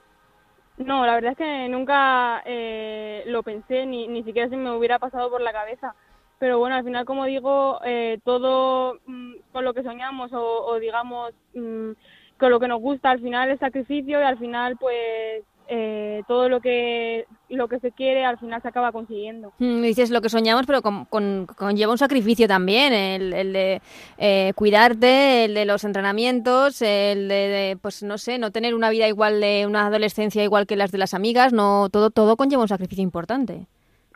No, 0.78 1.04
la 1.08 1.16
verdad 1.16 1.32
es 1.32 1.38
que 1.40 1.68
nunca 1.68 2.44
eh, 2.46 3.24
lo 3.26 3.42
pensé, 3.42 3.88
ni, 3.88 4.08
ni 4.08 4.24
siquiera 4.24 4.50
se 4.50 4.56
me 4.58 4.72
hubiera 4.72 5.00
pasado 5.00 5.32
por 5.32 5.42
la 5.42 5.52
cabeza 5.52 5.96
pero 6.42 6.58
bueno, 6.58 6.76
al 6.76 6.84
final, 6.84 7.06
como 7.06 7.26
digo, 7.26 7.80
eh, 7.86 8.18
todo 8.26 8.98
mm, 9.06 9.34
con 9.52 9.64
lo 9.64 9.76
que 9.76 9.84
soñamos 9.84 10.32
o, 10.34 10.76
digamos 10.80 11.34
mm, 11.54 11.92
con 12.40 12.50
lo 12.50 12.60
que 12.60 12.68
nos 12.68 12.82
gusta, 12.82 13.12
al 13.12 13.22
final 13.22 13.52
es 13.52 13.60
sacrificio 13.60 14.20
y 14.20 14.24
al 14.24 14.40
final, 14.40 14.76
pues 14.78 15.44
eh, 15.68 16.24
todo 16.28 16.50
lo 16.50 16.60
que 16.60 17.28
lo 17.50 17.68
que 17.68 17.80
se 17.80 17.92
quiere 17.92 18.26
al 18.26 18.40
final 18.40 18.60
se 18.60 18.70
acaba 18.70 18.92
consiguiendo. 18.92 19.54
Mm, 19.60 19.84
dices 19.84 20.10
lo 20.10 20.20
que 20.20 20.30
soñamos, 20.30 20.66
pero 20.66 20.82
con, 20.82 21.06
conlleva 21.46 21.92
un 21.92 22.00
sacrificio 22.00 22.48
también, 22.48 22.92
el, 22.92 23.54
de 23.54 23.80
eh, 24.18 24.54
cuidarte, 24.56 25.46
el 25.46 25.54
de 25.54 25.66
los 25.66 25.84
entrenamientos, 25.84 26.82
el 26.82 27.28
de, 27.28 27.78
pues 27.84 28.02
no 28.02 28.18
sé, 28.18 28.40
no 28.40 28.50
tener 28.50 28.74
una 28.74 28.90
vida 28.90 29.08
igual 29.08 29.42
de 29.42 29.68
una 29.68 29.86
adolescencia 29.86 30.44
igual 30.44 30.66
que 30.66 30.76
las 30.76 30.92
de 30.92 30.98
las 30.98 31.14
amigas, 31.14 31.54
no 31.54 31.90
todo 31.92 32.10
todo 32.10 32.36
conlleva 32.36 32.64
un 32.64 32.68
sacrificio 32.68 33.04
importante. 33.04 33.68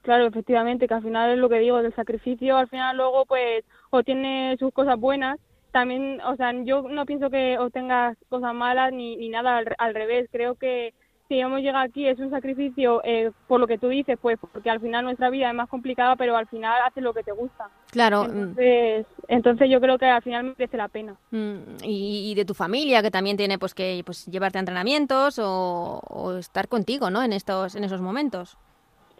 Claro, 0.05 0.27
efectivamente, 0.27 0.87
que 0.87 0.93
al 0.93 1.01
final 1.01 1.31
es 1.31 1.39
lo 1.39 1.49
que 1.49 1.57
digo, 1.57 1.81
del 1.81 1.95
sacrificio, 1.95 2.57
al 2.57 2.67
final 2.67 2.95
luego 2.95 3.25
pues 3.25 3.65
o 3.89 4.03
tiene 4.03 4.55
sus 4.59 4.71
cosas 4.71 4.99
buenas, 4.99 5.39
también, 5.71 6.21
o 6.21 6.35
sea, 6.35 6.53
yo 6.63 6.83
no 6.83 7.07
pienso 7.07 7.31
que 7.31 7.57
obtengas 7.57 8.15
cosas 8.29 8.53
malas 8.53 8.93
ni, 8.93 9.17
ni 9.17 9.29
nada, 9.29 9.63
al, 9.79 9.95
revés, 9.95 10.29
creo 10.31 10.53
que 10.53 10.93
si 11.27 11.39
hemos 11.39 11.61
llegado 11.61 11.83
aquí 11.83 12.07
es 12.07 12.19
un 12.19 12.29
sacrificio 12.29 13.01
eh, 13.03 13.31
por 13.47 13.59
lo 13.59 13.65
que 13.65 13.79
tú 13.79 13.87
dices, 13.87 14.19
pues 14.21 14.37
porque 14.39 14.69
al 14.69 14.79
final 14.79 15.05
nuestra 15.05 15.31
vida 15.31 15.49
es 15.49 15.55
más 15.55 15.69
complicada, 15.69 16.15
pero 16.15 16.37
al 16.37 16.45
final 16.49 16.79
haces 16.85 17.01
lo 17.01 17.11
que 17.11 17.23
te 17.23 17.31
gusta. 17.31 17.67
Claro. 17.89 18.25
Entonces, 18.25 19.07
entonces 19.27 19.71
yo 19.71 19.81
creo 19.81 19.97
que 19.97 20.05
al 20.05 20.21
final 20.21 20.43
merece 20.55 20.77
la 20.77 20.87
pena. 20.87 21.15
Mm, 21.31 21.77
y, 21.81 22.35
de 22.35 22.45
tu 22.45 22.53
familia, 22.53 23.01
que 23.01 23.09
también 23.09 23.37
tiene 23.37 23.57
pues 23.57 23.73
que 23.73 24.03
pues 24.05 24.27
llevarte 24.27 24.59
a 24.59 24.61
entrenamientos 24.61 25.39
o, 25.39 25.99
o 26.07 26.33
estar 26.33 26.67
contigo, 26.67 27.09
¿no? 27.09 27.23
En 27.23 27.33
estos 27.33 27.75
en 27.75 27.83
esos 27.83 28.01
momentos. 28.01 28.55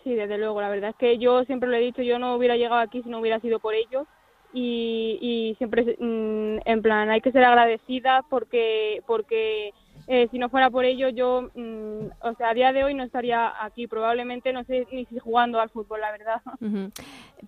Sí, 0.05 0.13
desde 0.13 0.37
luego. 0.37 0.61
La 0.61 0.69
verdad 0.69 0.91
es 0.91 0.95
que 0.97 1.17
yo 1.17 1.43
siempre 1.45 1.67
lo 1.67 1.75
he 1.75 1.79
dicho, 1.79 2.03
yo 2.03 2.19
no 2.19 2.35
hubiera 2.35 2.55
llegado 2.55 2.79
aquí 2.79 3.01
si 3.01 3.09
no 3.09 3.19
hubiera 3.19 3.39
sido 3.39 3.59
por 3.59 3.73
ellos. 3.73 4.07
Y, 4.53 5.17
y 5.19 5.55
siempre, 5.57 5.97
mm, 5.99 6.59
en 6.63 6.81
plan, 6.83 7.09
hay 7.09 7.21
que 7.21 7.31
ser 7.31 7.43
agradecida 7.43 8.23
porque, 8.29 9.01
porque 9.07 9.73
eh, 10.07 10.27
si 10.29 10.37
no 10.37 10.49
fuera 10.49 10.69
por 10.69 10.85
ello, 10.85 11.09
yo, 11.09 11.49
mm, 11.55 12.05
o 12.21 12.35
sea, 12.37 12.49
a 12.49 12.53
día 12.53 12.71
de 12.71 12.83
hoy 12.83 12.93
no 12.93 13.03
estaría 13.03 13.51
aquí. 13.65 13.87
Probablemente 13.87 14.53
no 14.53 14.63
sé 14.65 14.85
ni 14.91 15.05
si 15.05 15.17
jugando 15.17 15.59
al 15.59 15.71
fútbol, 15.71 15.99
la 16.01 16.11
verdad. 16.11 16.41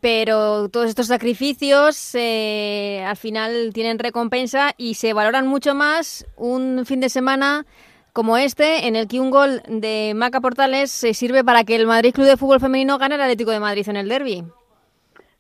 Pero 0.01 0.67
todos 0.69 0.89
estos 0.89 1.05
sacrificios 1.05 2.15
eh, 2.15 3.03
al 3.05 3.17
final 3.17 3.69
tienen 3.71 3.99
recompensa 3.99 4.73
y 4.77 4.95
se 4.95 5.13
valoran 5.13 5.45
mucho 5.45 5.75
más 5.75 6.25
un 6.35 6.85
fin 6.87 7.01
de 7.01 7.09
semana 7.09 7.67
como 8.17 8.35
este, 8.35 8.87
en 8.87 8.95
el 8.95 9.07
que 9.07 9.19
un 9.19 9.29
gol 9.29 9.61
de 9.67 10.13
Maca 10.15 10.41
Portales 10.41 10.89
se 10.89 11.13
sirve 11.13 11.43
para 11.43 11.63
que 11.63 11.75
el 11.75 11.85
Madrid 11.85 12.11
Club 12.11 12.25
de 12.25 12.35
Fútbol 12.35 12.59
Femenino 12.59 12.97
gane 12.97 13.13
el 13.13 13.21
Atlético 13.21 13.51
de 13.51 13.59
Madrid 13.59 13.87
en 13.87 13.95
el 13.95 14.09
derby. 14.09 14.43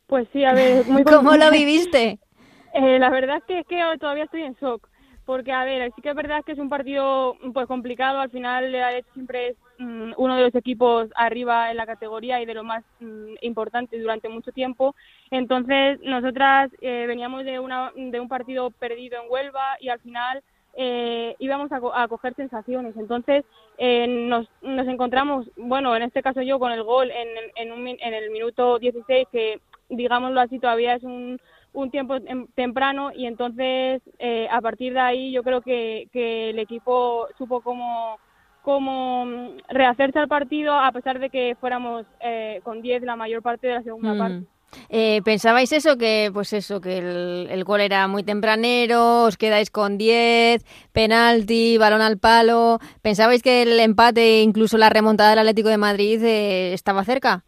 Pues 0.05 0.27
sí, 0.31 0.45
a 0.45 0.53
ver, 0.53 0.85
muy 0.85 1.03
¿Cómo 1.03 1.35
lo 1.35 1.49
viviste? 1.49 2.19
Eh, 2.73 2.99
la 2.99 3.09
verdad 3.09 3.37
es 3.37 3.43
que, 3.45 3.59
es 3.59 3.65
que 3.65 3.81
todavía 3.97 4.25
estoy 4.25 4.43
en 4.43 4.53
shock 4.53 4.87
porque 5.25 5.51
a 5.51 5.63
ver, 5.63 5.91
sí 5.95 6.01
que 6.03 6.09
es 6.09 6.15
verdad 6.15 6.43
que 6.45 6.51
es 6.51 6.59
un 6.59 6.69
partido 6.69 7.35
pues 7.51 7.65
complicado, 7.65 8.19
al 8.19 8.29
final 8.29 8.75
el 8.75 9.03
siempre 9.13 9.47
es 9.47 9.57
mm, 9.79 10.11
uno 10.15 10.35
de 10.35 10.43
los 10.43 10.53
equipos 10.53 11.09
arriba 11.15 11.71
en 11.71 11.77
la 11.77 11.87
categoría 11.87 12.39
y 12.39 12.45
de 12.45 12.53
lo 12.53 12.63
más 12.63 12.83
mm, 12.99 13.33
importante 13.41 13.99
durante 13.99 14.29
mucho 14.29 14.51
tiempo, 14.51 14.93
entonces 15.31 15.99
nosotras 16.03 16.69
eh, 16.81 17.05
veníamos 17.07 17.45
de, 17.45 17.57
una, 17.59 17.91
de 17.95 18.19
un 18.19 18.27
partido 18.27 18.69
perdido 18.69 19.19
en 19.19 19.31
Huelva 19.31 19.77
y 19.79 19.89
al 19.89 19.99
final 20.01 20.43
eh, 20.77 21.35
íbamos 21.39 21.71
a, 21.71 22.07
coger 22.07 22.33
sensaciones, 22.35 22.95
entonces 22.95 23.43
eh, 23.77 24.07
nos, 24.07 24.47
nos 24.61 24.87
encontramos, 24.87 25.49
bueno, 25.57 25.95
en 25.95 26.03
este 26.03 26.21
caso 26.21 26.41
yo 26.41 26.59
con 26.59 26.71
el 26.71 26.83
gol 26.83 27.11
en, 27.11 27.27
en, 27.55 27.71
un, 27.71 27.87
en 27.87 28.13
el 28.13 28.31
minuto 28.31 28.79
16 28.79 29.27
que 29.31 29.59
digámoslo 29.89 30.39
así 30.39 30.59
todavía 30.59 30.95
es 30.95 31.03
un 31.03 31.39
un 31.77 31.91
tiempo 31.91 32.15
temprano 32.55 33.11
y 33.13 33.27
entonces 33.27 34.01
eh, 34.17 34.47
a 34.51 34.61
partir 34.61 34.93
de 34.93 34.99
ahí 34.99 35.31
yo 35.31 35.43
creo 35.43 35.61
que, 35.61 36.07
que 36.11 36.49
el 36.49 36.59
equipo 36.59 37.27
supo 37.37 37.61
cómo, 37.61 38.17
cómo 38.63 39.25
mm, 39.25 39.57
rehacerse 39.69 40.17
al 40.17 40.27
partido 40.27 40.73
a 40.73 40.91
pesar 40.91 41.19
de 41.19 41.29
que 41.29 41.55
fuéramos 41.59 42.05
eh, 42.19 42.61
con 42.63 42.81
10 42.81 43.03
la 43.03 43.15
mayor 43.15 43.43
parte 43.43 43.67
de 43.67 43.75
la 43.75 43.83
segunda 43.83 44.13
mm. 44.13 44.17
parte. 44.17 44.47
Eh, 44.89 45.21
¿Pensabais 45.23 45.71
eso? 45.71 45.97
Que 45.97 46.29
pues 46.33 46.53
eso, 46.53 46.81
que 46.81 46.97
el, 46.97 47.47
el, 47.49 47.63
gol 47.63 47.81
era 47.81 48.07
muy 48.07 48.23
tempranero, 48.23 49.23
os 49.23 49.37
quedáis 49.37 49.71
con 49.71 49.97
10, 49.97 50.65
penalti, 50.91 51.77
balón 51.77 52.01
al 52.01 52.17
palo. 52.17 52.79
¿Pensabais 53.01 53.41
que 53.41 53.63
el 53.63 53.79
empate, 53.79 54.41
incluso 54.41 54.77
la 54.77 54.89
remontada 54.89 55.31
del 55.31 55.39
Atlético 55.39 55.69
de 55.69 55.77
Madrid, 55.77 56.23
estaba 56.23 57.03
cerca? 57.03 57.43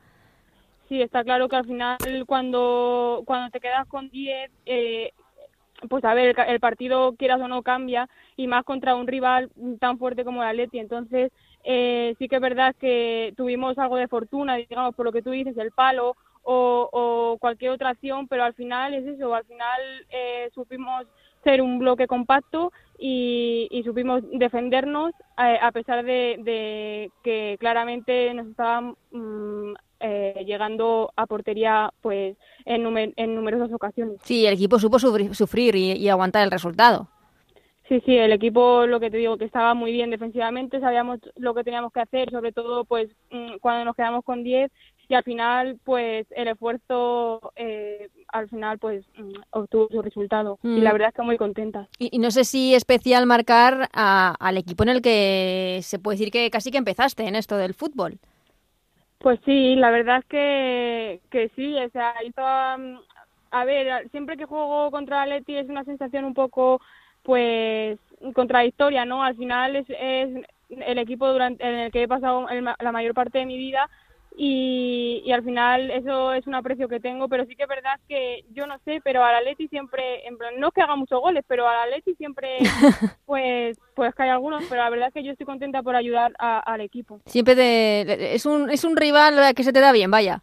sí, 0.90 1.02
está 1.02 1.24
claro 1.24 1.48
que 1.48 1.56
al 1.56 1.66
final 1.66 1.98
cuando, 2.26 3.22
cuando 3.26 3.52
te 3.52 3.60
quedas 3.60 3.88
con 3.88 4.10
10, 4.10 4.52
eh, 4.66 5.14
pues 5.88 6.04
a 6.04 6.14
ver, 6.14 6.36
el, 6.48 6.60
partido 6.60 7.16
quieras 7.16 7.40
o 7.40 7.48
no 7.48 7.62
cambia 7.62 8.10
y 8.36 8.48
más 8.48 8.66
contra 8.66 8.96
un 8.96 9.08
rival 9.08 9.50
tan 9.80 9.98
fuerte 9.98 10.26
como 10.26 10.42
el 10.42 10.50
Atleti. 10.50 10.80
Entonces, 10.80 11.32
eh, 11.64 12.16
sí 12.20 12.28
que 12.28 12.36
es 12.36 12.42
verdad 12.42 12.76
que 12.78 13.34
tuvimos 13.38 13.78
algo 13.78 13.96
de 13.96 14.08
fortuna, 14.08 14.56
digamos, 14.56 14.96
por 14.96 15.06
lo 15.06 15.12
que 15.14 15.22
tú 15.22 15.30
dices, 15.30 15.56
el 15.58 15.72
palo 15.72 16.18
o, 16.44 16.90
o 16.92 17.38
cualquier 17.40 17.72
otra 17.72 17.90
acción, 17.90 18.28
pero 18.28 18.44
al 18.44 18.54
final 18.54 18.94
es 18.94 19.06
eso, 19.06 19.34
al 19.34 19.46
final 19.46 19.82
eh, 20.10 20.50
supimos 20.54 21.06
ser 21.44 21.62
un 21.62 21.80
bloque 21.80 22.08
compacto 22.08 22.72
y, 22.98 23.68
y 23.72 23.84
supimos 23.84 24.24
defendernos 24.32 25.14
a, 25.38 25.72
pesar 25.72 26.04
de, 26.04 26.38
de, 26.44 27.12
que 27.24 27.56
claramente 27.60 28.34
nos 28.34 28.48
estaban 28.48 28.96
mm, 29.12 29.74
eh, 30.02 30.44
llegando 30.46 31.12
a 31.16 31.26
portería 31.26 31.92
pues 32.02 32.36
en, 32.66 33.14
en 33.16 33.36
numerosas 33.36 33.72
ocasiones. 33.72 34.18
Sí, 34.24 34.46
el 34.46 34.54
equipo 34.54 34.80
supo 34.80 35.00
sufrir, 35.00 35.76
y, 35.76 36.10
aguantar 36.10 36.44
el 36.44 36.52
resultado. 36.52 37.08
Sí, 37.88 38.02
sí, 38.06 38.16
el 38.16 38.32
equipo, 38.32 38.86
lo 38.86 39.00
que 39.00 39.10
te 39.10 39.18
digo, 39.18 39.38
que 39.38 39.46
estaba 39.46 39.74
muy 39.74 39.92
bien 39.92 40.12
defensivamente, 40.12 40.80
sabíamos 40.80 41.20
lo 41.38 41.56
que 41.56 41.64
teníamos 41.64 41.92
que 41.92 42.02
hacer, 42.02 42.30
sobre 42.30 42.52
todo 42.52 42.86
pues 42.86 43.10
mm, 43.32 43.58
cuando 43.62 43.86
nos 43.86 43.96
quedamos 43.96 44.24
con 44.24 44.44
10 44.44 44.72
y 45.10 45.16
al 45.16 45.24
final 45.24 45.80
pues 45.84 46.28
el 46.32 46.48
esfuerzo 46.48 47.52
eh, 47.56 48.10
al 48.28 48.48
final 48.48 48.78
pues 48.78 49.04
mm, 49.18 49.32
obtuvo 49.50 49.88
su 49.90 50.02
resultado 50.04 50.60
y 50.64 50.80
la 50.82 50.92
mm. 50.92 50.94
verdad 50.94 51.10
es 51.10 51.16
que 51.16 51.22
muy 51.24 51.38
contenta. 51.38 51.88
Y, 51.98 52.20
no 52.20 52.30
sé 52.30 52.44
si 52.44 52.76
especial 52.76 53.26
marcar 53.26 53.90
al 53.92 54.58
equipo 54.58 54.84
en 54.84 54.90
el 54.90 55.02
que 55.02 55.80
se 55.82 55.98
puede 55.98 56.18
decir 56.18 56.32
que 56.32 56.50
casi 56.52 56.70
que 56.70 56.78
empezaste 56.78 57.28
en 57.28 57.36
esto 57.36 57.58
del 57.58 57.74
fútbol. 57.74 58.20
Pues 59.18 59.40
sí, 59.46 59.76
la 59.76 59.90
verdad 59.90 60.20
es 60.20 60.26
que, 60.26 61.20
que 61.32 61.50
sí, 61.56 61.76
o 61.76 61.90
sea, 61.90 62.14
hizo, 62.24 62.42
mm, 62.42 63.00
a 63.52 63.66
ver, 63.66 64.10
siempre 64.12 64.38
que 64.38 64.46
juego 64.46 64.92
contra 64.92 65.26
Leti 65.26 65.58
es 65.58 65.68
una 65.68 65.84
sensación 65.84 66.24
un 66.24 66.34
poco, 66.34 66.80
pues, 67.24 68.00
contradictoria, 68.34 69.04
¿no? 69.04 69.22
Al 69.22 69.36
final 69.36 69.76
es, 69.76 69.88
es 69.90 70.46
el 70.70 70.98
equipo 71.00 71.28
durante 71.28 71.68
en 71.68 71.76
el 71.76 71.92
que 71.92 72.04
he 72.04 72.08
pasado 72.08 72.48
la 72.48 72.92
mayor 72.92 73.14
parte 73.14 73.40
de 73.40 73.46
mi 73.46 73.58
vida 73.58 73.90
y, 74.42 75.22
y, 75.26 75.32
al 75.34 75.44
final 75.44 75.92
eso 75.92 76.32
es 76.32 76.48
un 76.48 76.56
aprecio 76.56 76.88
que 76.88 77.02
tengo, 77.02 77.28
pero 77.28 77.46
sí 77.46 77.58
que 77.58 77.64
es 77.64 77.70
verdad 77.70 78.00
que 78.08 78.46
yo 78.54 78.66
no 78.68 78.80
sé, 78.86 79.02
pero 79.04 79.22
a 79.22 79.34
la 79.34 79.42
Leti 79.42 79.68
siempre, 79.68 80.26
en 80.26 80.38
plan, 80.38 80.58
no 80.58 80.72
que 80.72 80.82
haga 80.82 80.96
muchos 80.96 81.20
goles, 81.20 81.44
pero 81.46 81.68
a 81.68 81.74
la 81.74 81.88
Leti 81.88 82.16
siempre, 82.16 82.58
pues, 83.26 83.78
pues 83.96 84.16
que 84.16 84.24
hay 84.24 84.30
algunos, 84.30 84.64
pero 84.70 84.82
la 84.82 84.90
verdad 84.90 85.10
es 85.10 85.14
que 85.14 85.24
yo 85.26 85.34
estoy 85.34 85.46
contenta 85.46 85.84
por 85.84 85.98
ayudar 85.98 86.32
al 86.40 86.80
equipo. 86.80 87.20
Siempre 87.26 87.54
te, 87.54 88.34
es 88.34 88.46
un, 88.46 88.70
es 88.70 88.86
un 88.86 88.96
rival 88.96 89.54
que 89.54 89.64
se 89.64 89.74
te 89.74 89.82
da 89.82 89.92
bien, 89.92 90.10
vaya. 90.10 90.42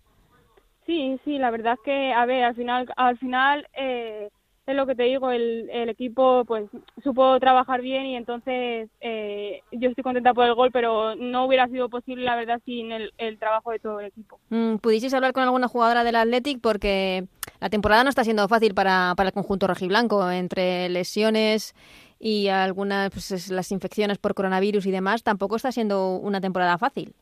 Sí, 0.84 1.18
sí, 1.24 1.38
la 1.38 1.50
verdad 1.50 1.78
es 1.78 1.80
que, 1.82 2.12
a 2.12 2.26
ver, 2.26 2.44
al 2.44 2.54
final, 2.54 2.92
al 2.96 3.16
final, 3.16 3.66
eh, 3.72 4.28
es 4.66 4.74
lo 4.74 4.86
que 4.86 4.94
te 4.94 5.04
digo, 5.04 5.30
el, 5.30 5.70
el 5.70 5.88
equipo 5.88 6.44
pues 6.44 6.68
supo 7.02 7.38
trabajar 7.38 7.82
bien 7.82 8.06
y 8.06 8.16
entonces 8.16 8.88
eh, 9.00 9.60
yo 9.70 9.88
estoy 9.88 10.02
contenta 10.02 10.34
por 10.34 10.44
el 10.46 10.54
gol, 10.54 10.70
pero 10.72 11.14
no 11.14 11.46
hubiera 11.46 11.68
sido 11.68 11.88
posible 11.88 12.24
la 12.24 12.36
verdad 12.36 12.60
sin 12.64 12.90
el, 12.90 13.12
el 13.18 13.38
trabajo 13.38 13.70
de 13.70 13.78
todo 13.78 14.00
el 14.00 14.06
equipo. 14.06 14.40
Mm, 14.50 14.76
¿Pudisteis 14.76 15.14
hablar 15.14 15.32
con 15.32 15.44
alguna 15.44 15.68
jugadora 15.68 16.02
del 16.02 16.16
Athletic? 16.16 16.60
Porque 16.60 17.26
la 17.60 17.70
temporada 17.70 18.02
no 18.02 18.10
está 18.10 18.24
siendo 18.24 18.46
fácil 18.48 18.74
para, 18.74 19.14
para 19.16 19.28
el 19.28 19.32
conjunto 19.32 19.68
rojiblanco, 19.68 20.30
entre 20.30 20.88
lesiones 20.88 21.74
y 22.18 22.48
algunas 22.48 23.10
pues, 23.10 23.50
las 23.50 23.70
infecciones 23.70 24.18
por 24.18 24.34
coronavirus 24.34 24.86
y 24.86 24.90
demás, 24.90 25.22
tampoco 25.22 25.56
está 25.56 25.70
siendo 25.70 26.16
una 26.16 26.40
temporada 26.40 26.76
fácil. 26.78 27.14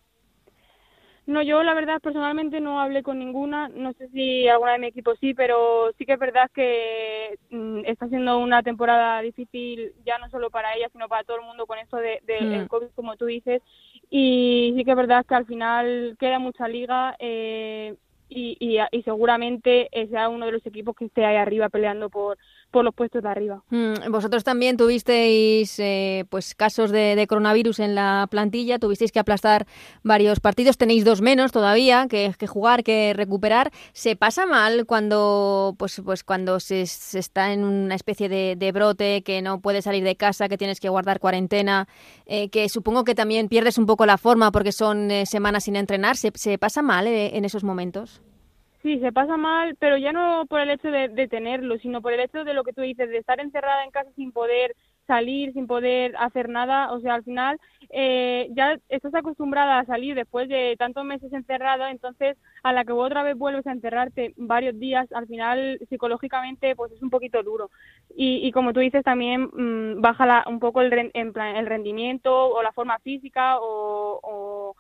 No, 1.26 1.42
yo 1.42 1.62
la 1.62 1.72
verdad 1.72 2.02
personalmente 2.02 2.60
no 2.60 2.80
hablé 2.80 3.02
con 3.02 3.18
ninguna, 3.18 3.68
no 3.68 3.94
sé 3.94 4.08
si 4.08 4.46
alguna 4.46 4.72
de 4.72 4.78
mi 4.78 4.86
equipo 4.88 5.14
sí, 5.16 5.32
pero 5.32 5.90
sí 5.96 6.04
que 6.04 6.12
es 6.12 6.18
verdad 6.18 6.50
que 6.54 7.38
mm, 7.48 7.80
está 7.86 8.08
siendo 8.08 8.38
una 8.38 8.62
temporada 8.62 9.22
difícil 9.22 9.94
ya 10.04 10.18
no 10.18 10.28
solo 10.28 10.50
para 10.50 10.74
ella, 10.74 10.90
sino 10.92 11.08
para 11.08 11.24
todo 11.24 11.38
el 11.38 11.46
mundo 11.46 11.66
con 11.66 11.78
esto 11.78 11.96
de, 11.96 12.20
de 12.26 12.64
mm. 12.64 12.66
COVID, 12.68 12.88
como 12.94 13.16
tú 13.16 13.24
dices, 13.24 13.62
y 14.10 14.74
sí 14.76 14.84
que 14.84 14.90
es 14.90 14.96
verdad 14.96 15.24
que 15.24 15.34
al 15.34 15.46
final 15.46 16.16
queda 16.20 16.38
mucha 16.38 16.68
liga, 16.68 17.16
eh, 17.18 17.94
y, 18.28 18.56
y, 18.90 19.02
seguramente 19.02 19.88
sea 20.10 20.28
uno 20.28 20.46
de 20.46 20.52
los 20.52 20.66
equipos 20.66 20.96
que 20.96 21.04
esté 21.04 21.24
ahí 21.24 21.36
arriba 21.36 21.68
peleando 21.68 22.10
por, 22.10 22.36
por 22.74 22.84
los 22.84 22.92
puestos 22.92 23.22
de 23.22 23.28
arriba. 23.28 23.62
Mm, 23.70 24.10
vosotros 24.10 24.42
también 24.42 24.76
tuvisteis 24.76 25.78
eh, 25.78 26.24
pues 26.28 26.56
casos 26.56 26.90
de, 26.90 27.24
coronavirus 27.28 27.78
en 27.78 27.94
la 27.94 28.26
plantilla, 28.28 28.80
tuvisteis 28.80 29.12
que 29.12 29.20
aplastar 29.20 29.64
varios 30.02 30.40
partidos, 30.40 30.76
tenéis 30.76 31.04
dos 31.04 31.20
menos 31.20 31.52
todavía 31.52 32.08
que, 32.08 32.34
jugar, 32.48 32.82
que 32.82 33.12
recuperar. 33.14 33.70
¿Se 33.92 34.16
pasa 34.16 34.44
mal 34.44 34.86
cuando 34.86 35.76
pues 35.78 36.02
pues 36.04 36.24
cuando 36.24 36.58
se, 36.58 36.82
está 36.82 37.52
en 37.52 37.62
una 37.62 37.94
especie 37.94 38.28
de, 38.28 38.72
brote, 38.72 39.22
que 39.22 39.40
no 39.40 39.60
puedes 39.60 39.84
salir 39.84 40.02
de 40.02 40.16
casa, 40.16 40.48
que 40.48 40.58
tienes 40.58 40.80
que 40.80 40.88
guardar 40.88 41.20
cuarentena, 41.20 41.86
eh, 42.26 42.48
que 42.48 42.68
supongo 42.68 43.04
que 43.04 43.14
también 43.14 43.48
pierdes 43.48 43.78
un 43.78 43.86
poco 43.86 44.04
la 44.04 44.18
forma 44.18 44.50
porque 44.50 44.72
son 44.72 45.12
eh, 45.12 45.26
semanas 45.26 45.64
sin 45.64 45.76
entrenar? 45.76 46.16
¿Se, 46.16 46.32
se 46.34 46.58
pasa 46.58 46.82
mal 46.82 47.06
en 47.06 47.44
esos 47.44 47.62
momentos? 47.62 48.20
Sí, 48.84 49.00
se 49.00 49.12
pasa 49.12 49.38
mal, 49.38 49.76
pero 49.80 49.96
ya 49.96 50.12
no 50.12 50.44
por 50.46 50.60
el 50.60 50.68
hecho 50.68 50.88
de, 50.90 51.08
tenerlo, 51.28 51.78
sino 51.78 52.02
por 52.02 52.12
el 52.12 52.20
hecho 52.20 52.44
de 52.44 52.52
lo 52.52 52.64
que 52.64 52.74
tú 52.74 52.82
dices, 52.82 53.08
de 53.08 53.16
estar 53.16 53.40
encerrada 53.40 53.82
en 53.82 53.90
casa 53.90 54.10
sin 54.14 54.30
poder 54.30 54.76
salir, 55.06 55.54
sin 55.54 55.66
poder 55.66 56.14
hacer 56.18 56.50
nada. 56.50 56.92
O 56.92 57.00
sea, 57.00 57.14
al 57.14 57.24
final 57.24 57.58
eh, 57.88 58.48
ya 58.50 58.76
estás 58.90 59.14
acostumbrada 59.14 59.78
a 59.78 59.86
salir 59.86 60.14
después 60.14 60.50
de 60.50 60.76
tantos 60.78 61.02
meses 61.06 61.32
encerrada, 61.32 61.90
entonces 61.90 62.36
a 62.62 62.74
la 62.74 62.84
que 62.84 62.92
otra 62.92 63.22
vez 63.22 63.38
vuelves 63.38 63.66
a 63.66 63.72
encerrarte 63.72 64.34
varios 64.36 64.78
días, 64.78 65.10
al 65.12 65.26
final 65.28 65.80
psicológicamente 65.88 66.76
pues 66.76 66.92
es 66.92 67.02
un 67.02 67.08
poquito 67.08 67.42
duro. 67.42 67.70
Y, 68.14 68.46
y 68.46 68.52
como 68.52 68.74
tú 68.74 68.80
dices, 68.80 69.02
también 69.02 69.48
mm, 69.50 70.02
baja 70.02 70.44
un 70.46 70.60
poco 70.60 70.82
el, 70.82 71.10
el 71.14 71.66
rendimiento 71.66 72.50
o 72.50 72.62
la 72.62 72.72
forma 72.72 72.98
física 72.98 73.58
o 73.60 74.20
o 74.22 74.76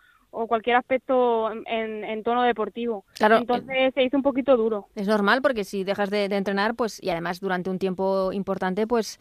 cualquier 0.48 0.76
aspecto 0.76 1.50
en, 1.50 2.04
en 2.04 2.22
tono 2.22 2.42
deportivo. 2.42 3.04
Claro, 3.14 3.36
Entonces 3.36 3.94
se 3.94 4.02
hizo 4.02 4.16
un 4.16 4.22
poquito 4.22 4.56
duro. 4.56 4.86
Es 4.94 5.06
normal 5.06 5.42
porque 5.42 5.64
si 5.64 5.84
dejas 5.84 6.10
de, 6.10 6.24
entrenar, 6.24 6.74
pues 6.74 7.02
y 7.02 7.10
además 7.10 7.40
durante 7.40 7.70
un 7.70 7.78
tiempo 7.78 8.32
importante, 8.32 8.86
pues 8.86 9.18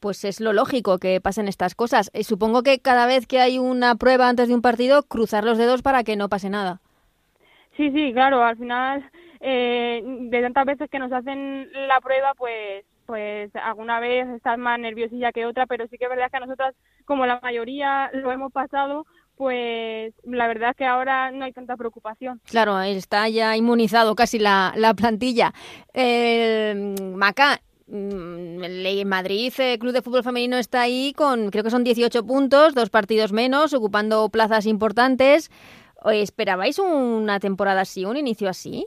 pues 0.00 0.22
es 0.26 0.38
lo 0.38 0.52
lógico 0.52 0.98
que 0.98 1.18
pasen 1.22 1.48
estas 1.48 1.74
cosas. 1.74 2.10
Y 2.12 2.24
supongo 2.24 2.62
que 2.62 2.78
cada 2.78 3.06
vez 3.06 3.26
que 3.26 3.40
hay 3.40 3.58
una 3.58 3.94
prueba 3.94 4.28
antes 4.28 4.48
de 4.48 4.54
un 4.54 4.60
partido, 4.60 5.02
cruzar 5.04 5.44
los 5.44 5.56
dedos 5.56 5.80
para 5.80 6.04
que 6.04 6.16
no 6.16 6.28
pase 6.28 6.50
nada. 6.50 6.80
Sí, 7.74 7.90
sí, 7.90 8.12
claro. 8.12 8.44
Al 8.44 8.58
final, 8.58 9.10
eh, 9.40 10.02
de 10.04 10.42
tantas 10.42 10.66
veces 10.66 10.90
que 10.90 10.98
nos 10.98 11.10
hacen 11.10 11.70
la 11.88 12.00
prueba, 12.02 12.34
pues 12.36 12.84
pues 13.06 13.54
alguna 13.56 14.00
vez 14.00 14.26
estás 14.28 14.58
más 14.58 14.78
nerviosilla 14.78 15.32
que 15.32 15.46
otra, 15.46 15.66
pero 15.66 15.86
sí 15.88 15.98
que 15.98 16.04
es 16.04 16.10
verdad 16.10 16.30
que 16.30 16.38
a 16.38 16.40
nosotras, 16.40 16.74
como 17.04 17.26
la 17.26 17.40
mayoría 17.40 18.10
lo 18.12 18.32
hemos 18.32 18.52
pasado, 18.52 19.06
pues 19.36 20.14
la 20.24 20.46
verdad 20.46 20.70
es 20.70 20.76
que 20.76 20.84
ahora 20.84 21.30
no 21.30 21.44
hay 21.44 21.52
tanta 21.52 21.76
preocupación. 21.76 22.40
Claro, 22.44 22.80
está 22.80 23.28
ya 23.28 23.56
inmunizado 23.56 24.14
casi 24.14 24.38
la, 24.38 24.72
la 24.76 24.94
plantilla. 24.94 25.52
Eh, 25.92 26.94
Maca, 27.14 27.60
mm, 27.86 29.06
Madrid, 29.06 29.52
el 29.58 29.78
Club 29.78 29.92
de 29.92 30.02
Fútbol 30.02 30.22
Femenino 30.22 30.56
está 30.56 30.82
ahí 30.82 31.12
con, 31.14 31.50
creo 31.50 31.64
que 31.64 31.70
son 31.70 31.84
18 31.84 32.24
puntos, 32.24 32.74
dos 32.74 32.90
partidos 32.90 33.32
menos, 33.32 33.74
ocupando 33.74 34.28
plazas 34.28 34.66
importantes. 34.66 35.50
¿Esperabais 36.04 36.78
una 36.78 37.40
temporada 37.40 37.80
así, 37.80 38.04
un 38.04 38.16
inicio 38.16 38.48
así? 38.48 38.86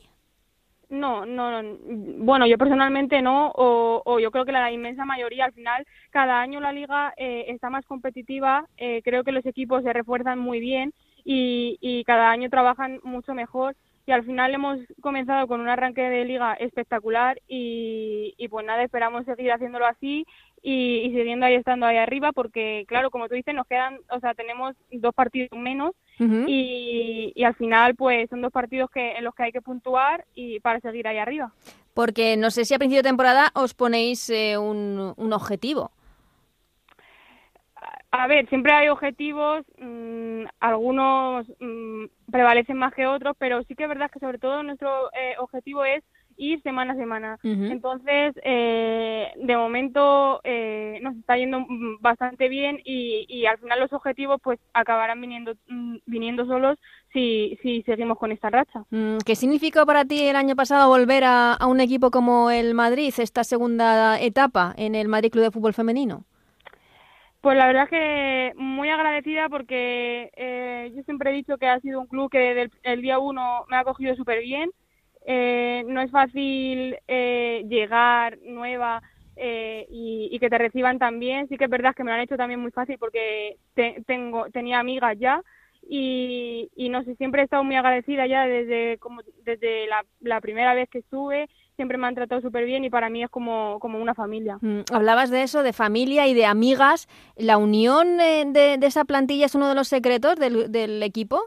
No, 0.90 1.26
no, 1.26 1.62
no, 1.62 1.78
bueno, 2.24 2.48
yo 2.48 2.58
personalmente 2.58 3.22
no, 3.22 3.50
o, 3.56 4.02
o, 4.06 4.20
yo 4.20 4.32
creo 4.32 4.46
que 4.46 4.54
la 4.54 4.72
inmensa 4.72 5.04
mayoría, 5.04 5.44
al 5.44 5.52
final, 5.52 5.86
cada 6.12 6.40
año 6.40 6.62
la 6.62 6.72
liga 6.72 7.14
eh, 7.18 7.46
está 7.50 7.70
más 7.70 7.86
competitiva, 7.86 8.66
eh, 8.78 9.02
creo 9.04 9.26
que 9.26 9.34
los 9.34 9.46
equipos 9.46 9.84
se 9.84 9.92
refuerzan 9.92 10.40
muy 10.40 10.62
bien 10.62 10.94
y, 11.26 11.78
y 11.82 12.06
cada 12.06 12.32
año 12.32 12.50
trabajan 12.50 13.02
mucho 13.04 13.34
mejor 13.34 13.76
y 14.06 14.14
al 14.14 14.24
final 14.24 14.54
hemos 14.54 14.80
comenzado 15.02 15.46
con 15.48 15.60
un 15.60 15.68
arranque 15.68 16.02
de 16.02 16.24
liga 16.24 16.54
espectacular 16.54 17.42
y, 17.50 18.34
y 18.38 18.48
pues 18.48 18.66
nada, 18.66 18.82
esperamos 18.82 19.26
seguir 19.26 19.52
haciéndolo 19.52 19.86
así 19.86 20.26
y, 20.70 20.98
y, 21.06 21.12
siguiendo 21.12 21.46
ahí 21.46 21.56
estando 21.56 21.86
ahí 21.86 21.96
arriba 21.96 22.34
porque 22.34 22.84
claro, 22.90 23.10
como 23.10 23.30
tú 23.30 23.36
dices, 23.36 23.56
nos 23.56 23.66
quedan, 23.68 24.00
o 24.10 24.20
sea, 24.20 24.34
tenemos 24.34 24.76
dos 24.92 25.16
partidos 25.16 25.58
menos 25.58 25.94
y, 26.20 27.32
y, 27.34 27.44
al 27.46 27.56
final 27.56 27.96
pues 27.96 28.30
son 28.30 28.42
dos 28.42 28.52
partidos 28.52 28.90
que 28.90 29.14
en 29.14 29.24
los 29.24 29.34
que 29.34 29.44
hay 29.44 29.52
que 29.54 29.62
puntuar 29.62 30.26
y 30.36 30.60
para 30.60 30.82
seguir 30.82 31.08
ahí 31.08 31.20
arriba. 31.20 31.54
Porque 31.94 32.36
no 32.36 32.52
sé 32.52 32.66
si 32.66 32.74
a 32.74 32.80
principio 32.80 33.02
de 33.02 33.08
temporada 33.08 33.50
os 33.54 33.74
ponéis 33.74 34.30
eh, 34.30 34.58
un, 34.58 35.14
un 35.16 35.32
objetivo. 35.32 35.92
A 38.12 38.28
ver, 38.28 38.50
siempre 38.50 38.74
hay 38.74 38.90
objetivos, 38.90 39.64
mmm, 39.78 40.48
algunos 40.60 41.48
mmm, 41.60 42.08
prevalecen 42.30 42.76
más 42.76 42.94
que 42.94 43.08
otros, 43.08 43.38
pero 43.40 43.64
sí 43.64 43.76
que 43.76 43.84
es 43.84 43.90
verdad 43.90 44.12
que 44.12 44.20
sobre 44.20 44.38
todo 44.38 44.64
nuestro 44.64 45.14
eh, 45.14 45.36
objetivo 45.40 45.86
es 45.86 46.04
ir 46.38 46.62
semana 46.62 46.94
a 46.94 46.96
semana. 46.96 47.40
Uh 47.44 47.48
-huh. 47.48 47.72
Entonces, 47.72 48.34
eh, 48.44 49.32
de 49.36 49.58
momento 49.58 50.40
eh, 50.44 51.00
nos 51.02 51.16
está 51.16 51.38
yendo 51.38 51.66
bastante 52.00 52.48
bien 52.50 52.80
y, 52.86 53.26
y, 53.28 53.46
al 53.46 53.58
final 53.58 53.80
los 53.80 53.94
objetivos 53.94 54.40
pues 54.42 54.60
acabarán 54.74 55.20
viniendo 55.22 55.54
mm, 55.68 55.98
viniendo 56.06 56.46
solos 56.46 56.78
si, 57.14 57.58
si 57.62 57.82
seguimos 57.84 58.18
con 58.18 58.32
esta 58.32 58.50
racha. 58.50 58.84
Mm, 58.92 59.18
¿Qué 59.26 59.36
significó 59.36 59.86
para 59.86 60.06
ti 60.06 60.28
el 60.28 60.36
año 60.36 60.56
pasado 60.56 60.90
volver 60.90 61.24
a, 61.24 61.54
a 61.54 61.68
un 61.68 61.80
equipo 61.80 62.12
como 62.12 62.52
el 62.52 62.74
Madrid, 62.74 63.14
esta 63.18 63.44
segunda 63.44 64.20
etapa 64.20 64.74
en 64.78 64.96
el 64.96 65.08
Madrid 65.08 65.32
Club 65.32 65.44
de 65.46 65.52
Fútbol 65.52 65.74
Femenino? 65.74 66.26
Pues 67.42 67.58
la 67.58 67.68
verdad 67.68 67.88
que 67.88 68.52
muy 68.58 68.90
agradecida 68.90 69.48
porque 69.48 70.32
eh, 70.36 70.92
yo 70.96 71.04
siempre 71.04 71.32
he 71.32 71.34
dicho 71.34 71.58
que 71.58 71.68
ha 71.68 71.80
sido 71.80 72.00
un 72.02 72.08
club 72.08 72.30
que 72.30 72.40
desde 72.40 72.72
el, 72.84 73.02
día 73.02 73.20
uno 73.20 73.64
me 73.70 73.78
ha 73.78 73.82
acogido 73.82 74.16
súper 74.16 74.42
bien. 74.42 74.70
Eh, 75.30 75.84
no 75.86 76.00
es 76.00 76.10
fácil 76.10 76.98
eh, 77.06 77.66
llegar 77.68 78.38
nueva 78.44 79.02
eh, 79.36 79.86
y, 79.92 80.30
y, 80.32 80.40
que 80.40 80.50
te 80.50 80.58
reciban 80.58 81.00
tan 81.00 81.20
bien. 81.20 81.50
Sí 81.50 81.58
que 81.58 81.66
es 81.66 81.70
verdad 81.70 81.94
que 81.94 82.06
me 82.06 82.12
lo 82.12 82.16
han 82.16 82.22
hecho 82.22 82.38
también 82.38 82.62
muy 82.62 82.72
fácil 82.72 82.98
porque 82.98 83.58
te, 83.74 84.02
tengo 84.08 84.50
tenía 84.52 84.80
amigas 84.80 85.18
ya 85.20 85.44
y, 85.90 86.70
y 86.78 86.88
no 86.88 87.04
sé, 87.04 87.16
siempre 87.16 87.42
he 87.42 87.44
estado 87.44 87.66
muy 87.66 87.76
agradecida 87.76 88.26
ya 88.26 88.48
desde 88.48 88.98
como 89.00 89.22
desde 89.44 89.88
la, 89.88 90.06
la 90.22 90.40
primera 90.40 90.74
vez 90.74 90.90
que 90.90 91.00
estuve 91.00 91.50
siempre 91.76 91.98
me 91.98 92.08
han 92.08 92.16
tratado 92.16 92.42
súper 92.42 92.66
bien 92.66 92.86
y 92.86 92.90
para 92.90 93.10
mí 93.10 93.22
es 93.22 93.30
como, 93.30 93.80
como 93.80 94.00
una 94.00 94.16
familia. 94.16 94.58
Mm, 94.62 94.80
hablabas 94.92 95.30
de 95.30 95.44
eso, 95.44 95.62
de 95.62 95.74
familia 95.74 96.26
y 96.28 96.34
de 96.34 96.46
amigas. 96.46 97.08
¿La 97.36 97.58
unión 97.58 98.20
eh, 98.20 98.46
de, 98.48 98.78
de, 98.78 98.88
esa 98.88 99.06
plantilla 99.06 99.46
es 99.46 99.56
uno 99.56 99.70
de 99.70 99.76
los 99.76 99.90
secretos 99.90 100.38
del, 100.38 100.72
del 100.72 101.04
equipo? 101.04 101.42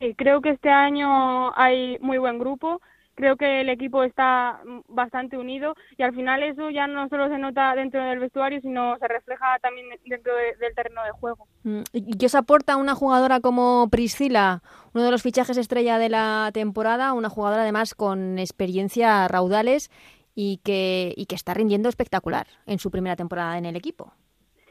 Sí, 0.00 0.14
creo 0.16 0.40
que 0.40 0.50
este 0.50 0.70
año 0.70 1.56
hay 1.56 1.98
muy 2.00 2.18
buen 2.18 2.38
grupo 2.38 2.80
creo 3.20 3.36
que 3.36 3.60
el 3.60 3.68
equipo 3.68 4.02
está 4.02 4.60
bastante 4.88 5.36
unido 5.36 5.74
y 5.96 6.02
al 6.02 6.14
final 6.14 6.42
eso 6.42 6.70
ya 6.70 6.86
no 6.86 7.08
solo 7.08 7.28
se 7.28 7.38
nota 7.38 7.74
dentro 7.74 8.02
del 8.02 8.18
vestuario, 8.18 8.60
sino 8.60 8.96
se 8.98 9.06
refleja 9.08 9.58
también 9.60 9.86
dentro 10.06 10.34
de, 10.34 10.56
del 10.56 10.74
terreno 10.74 11.04
de 11.04 11.10
juego. 11.10 11.46
Mm, 11.64 11.82
¿Y 11.92 12.16
qué 12.16 12.26
os 12.26 12.34
aporta 12.34 12.76
una 12.76 12.94
jugadora 12.94 13.40
como 13.40 13.88
Priscila, 13.90 14.62
uno 14.94 15.04
de 15.04 15.10
los 15.10 15.22
fichajes 15.22 15.56
estrella 15.58 15.98
de 15.98 16.08
la 16.08 16.50
temporada, 16.54 17.12
una 17.12 17.28
jugadora 17.28 17.62
además 17.62 17.94
con 17.94 18.38
experiencia 18.38 19.28
raudales 19.28 19.90
y 20.34 20.60
que, 20.64 21.12
y 21.16 21.26
que 21.26 21.34
está 21.34 21.52
rindiendo 21.52 21.88
espectacular 21.88 22.46
en 22.66 22.78
su 22.78 22.90
primera 22.90 23.16
temporada 23.16 23.58
en 23.58 23.66
el 23.66 23.76
equipo? 23.76 24.14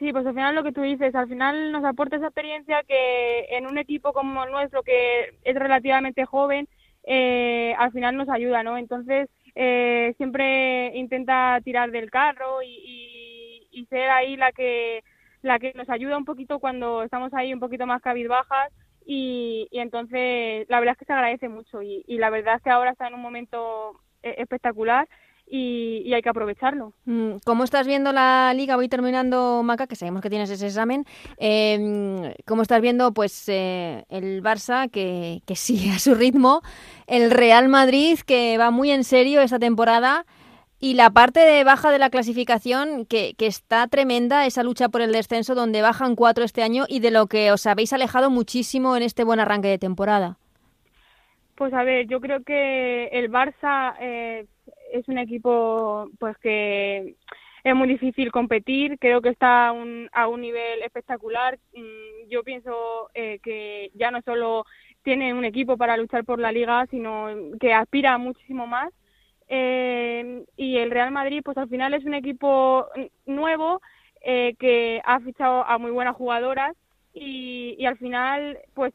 Sí, 0.00 0.12
pues 0.12 0.26
al 0.26 0.34
final 0.34 0.54
lo 0.54 0.62
que 0.62 0.72
tú 0.72 0.80
dices, 0.80 1.14
al 1.14 1.28
final 1.28 1.72
nos 1.72 1.84
aporta 1.84 2.16
esa 2.16 2.26
experiencia 2.26 2.82
que 2.88 3.44
en 3.50 3.66
un 3.66 3.76
equipo 3.76 4.14
como 4.14 4.42
el 4.42 4.50
nuestro, 4.50 4.82
que 4.82 5.38
es 5.44 5.54
relativamente 5.54 6.24
joven, 6.24 6.66
eh, 7.04 7.74
al 7.78 7.92
final 7.92 8.16
nos 8.16 8.28
ayuda, 8.28 8.62
¿no? 8.62 8.76
Entonces, 8.78 9.28
eh, 9.54 10.14
siempre 10.16 10.96
intenta 10.96 11.60
tirar 11.64 11.90
del 11.90 12.10
carro 12.10 12.62
y, 12.62 12.68
y, 13.72 13.80
y, 13.80 13.86
ser 13.86 14.10
ahí 14.10 14.36
la 14.36 14.52
que, 14.52 15.02
la 15.42 15.58
que 15.58 15.72
nos 15.74 15.88
ayuda 15.88 16.16
un 16.16 16.24
poquito 16.24 16.58
cuando 16.58 17.02
estamos 17.02 17.32
ahí 17.34 17.52
un 17.52 17.60
poquito 17.60 17.86
más 17.86 18.02
cabizbajas 18.02 18.72
y, 19.04 19.66
y 19.70 19.78
entonces 19.80 20.66
la 20.68 20.78
verdad 20.78 20.92
es 20.92 20.98
que 20.98 21.04
se 21.04 21.12
agradece 21.12 21.48
mucho 21.48 21.82
y, 21.82 22.04
y 22.06 22.18
la 22.18 22.30
verdad 22.30 22.56
es 22.56 22.62
que 22.62 22.70
ahora 22.70 22.92
está 22.92 23.08
en 23.08 23.14
un 23.14 23.22
momento 23.22 24.00
eh, 24.22 24.36
espectacular 24.38 25.08
y, 25.50 26.02
y, 26.06 26.14
hay 26.14 26.22
que 26.22 26.28
aprovecharlo. 26.28 26.92
Mm, 27.06 27.38
¿Cómo 27.44 27.64
estás 27.64 27.86
viendo 27.86 28.12
la 28.12 28.54
liga? 28.54 28.76
Voy 28.76 28.88
terminando, 28.88 29.62
Maca, 29.64 29.88
que 29.88 29.96
sabemos 29.96 30.22
que 30.22 30.30
tienes 30.30 30.48
ese 30.48 30.66
examen. 30.66 31.04
Eh, 31.38 32.34
¿Cómo 32.46 32.62
estás 32.62 32.80
viendo 32.80 33.12
pues 33.12 33.48
eh, 33.48 34.04
el 34.08 34.42
Barça, 34.42 34.88
que, 34.90 35.42
que 35.46 35.56
sigue 35.56 35.90
a 35.90 35.98
su 35.98 36.14
ritmo? 36.14 36.62
El 37.08 37.32
Real 37.32 37.68
Madrid, 37.68 38.20
que 38.20 38.56
va 38.58 38.70
muy 38.70 38.92
en 38.92 39.02
serio 39.02 39.40
esta 39.40 39.58
temporada. 39.58 40.24
Y 40.82 40.94
la 40.94 41.10
parte 41.10 41.40
de 41.40 41.62
baja 41.62 41.90
de 41.90 41.98
la 41.98 42.08
clasificación, 42.08 43.04
que, 43.04 43.34
que 43.36 43.46
está 43.46 43.86
tremenda, 43.88 44.46
esa 44.46 44.62
lucha 44.62 44.88
por 44.88 45.02
el 45.02 45.12
descenso, 45.12 45.54
donde 45.54 45.82
bajan 45.82 46.16
cuatro 46.16 46.44
este 46.44 46.62
año 46.62 46.84
y 46.88 47.00
de 47.00 47.10
lo 47.10 47.26
que 47.26 47.52
os 47.52 47.66
habéis 47.66 47.92
alejado 47.92 48.30
muchísimo 48.30 48.96
en 48.96 49.02
este 49.02 49.24
buen 49.24 49.40
arranque 49.40 49.68
de 49.68 49.78
temporada. 49.78 50.38
Pues 51.60 51.74
a 51.74 51.82
ver, 51.82 52.06
yo 52.06 52.20
creo 52.20 52.42
que 52.42 53.08
el 53.08 53.30
Barça 53.30 53.94
eh, 54.00 54.46
es 54.92 55.08
un 55.08 55.18
equipo 55.18 56.08
pues 56.18 56.36
que 56.38 57.16
es 57.64 57.74
muy 57.74 57.88
difícil 57.88 58.32
competir, 58.32 58.98
creo 58.98 59.20
que 59.20 59.28
está 59.28 59.68
a 59.68 59.72
un, 59.72 60.08
a 60.12 60.28
un 60.28 60.40
nivel 60.40 60.82
espectacular. 60.82 61.58
Mm, 61.74 62.28
yo 62.28 62.42
pienso 62.42 63.10
eh, 63.14 63.38
que 63.42 63.90
ya 63.94 64.10
no 64.10 64.22
solo 64.22 64.64
tiene 65.02 65.34
un 65.34 65.44
equipo 65.44 65.76
para 65.76 65.96
luchar 65.96 66.24
por 66.24 66.38
la 66.38 66.52
liga, 66.52 66.86
sino 66.90 67.28
que 67.60 67.72
aspira 67.72 68.18
muchísimo 68.18 68.66
más. 68.66 68.92
Eh, 69.48 70.44
y 70.56 70.76
el 70.76 70.90
Real 70.90 71.10
Madrid, 71.10 71.42
pues 71.44 71.56
al 71.58 71.68
final 71.68 71.92
es 71.94 72.04
un 72.04 72.14
equipo 72.14 72.86
nuevo 73.26 73.80
eh, 74.22 74.54
que 74.58 75.02
ha 75.04 75.20
fichado 75.20 75.64
a 75.66 75.78
muy 75.78 75.90
buenas 75.90 76.16
jugadoras 76.16 76.76
y, 77.12 77.74
y 77.78 77.86
al 77.86 77.98
final, 77.98 78.58
pues 78.74 78.94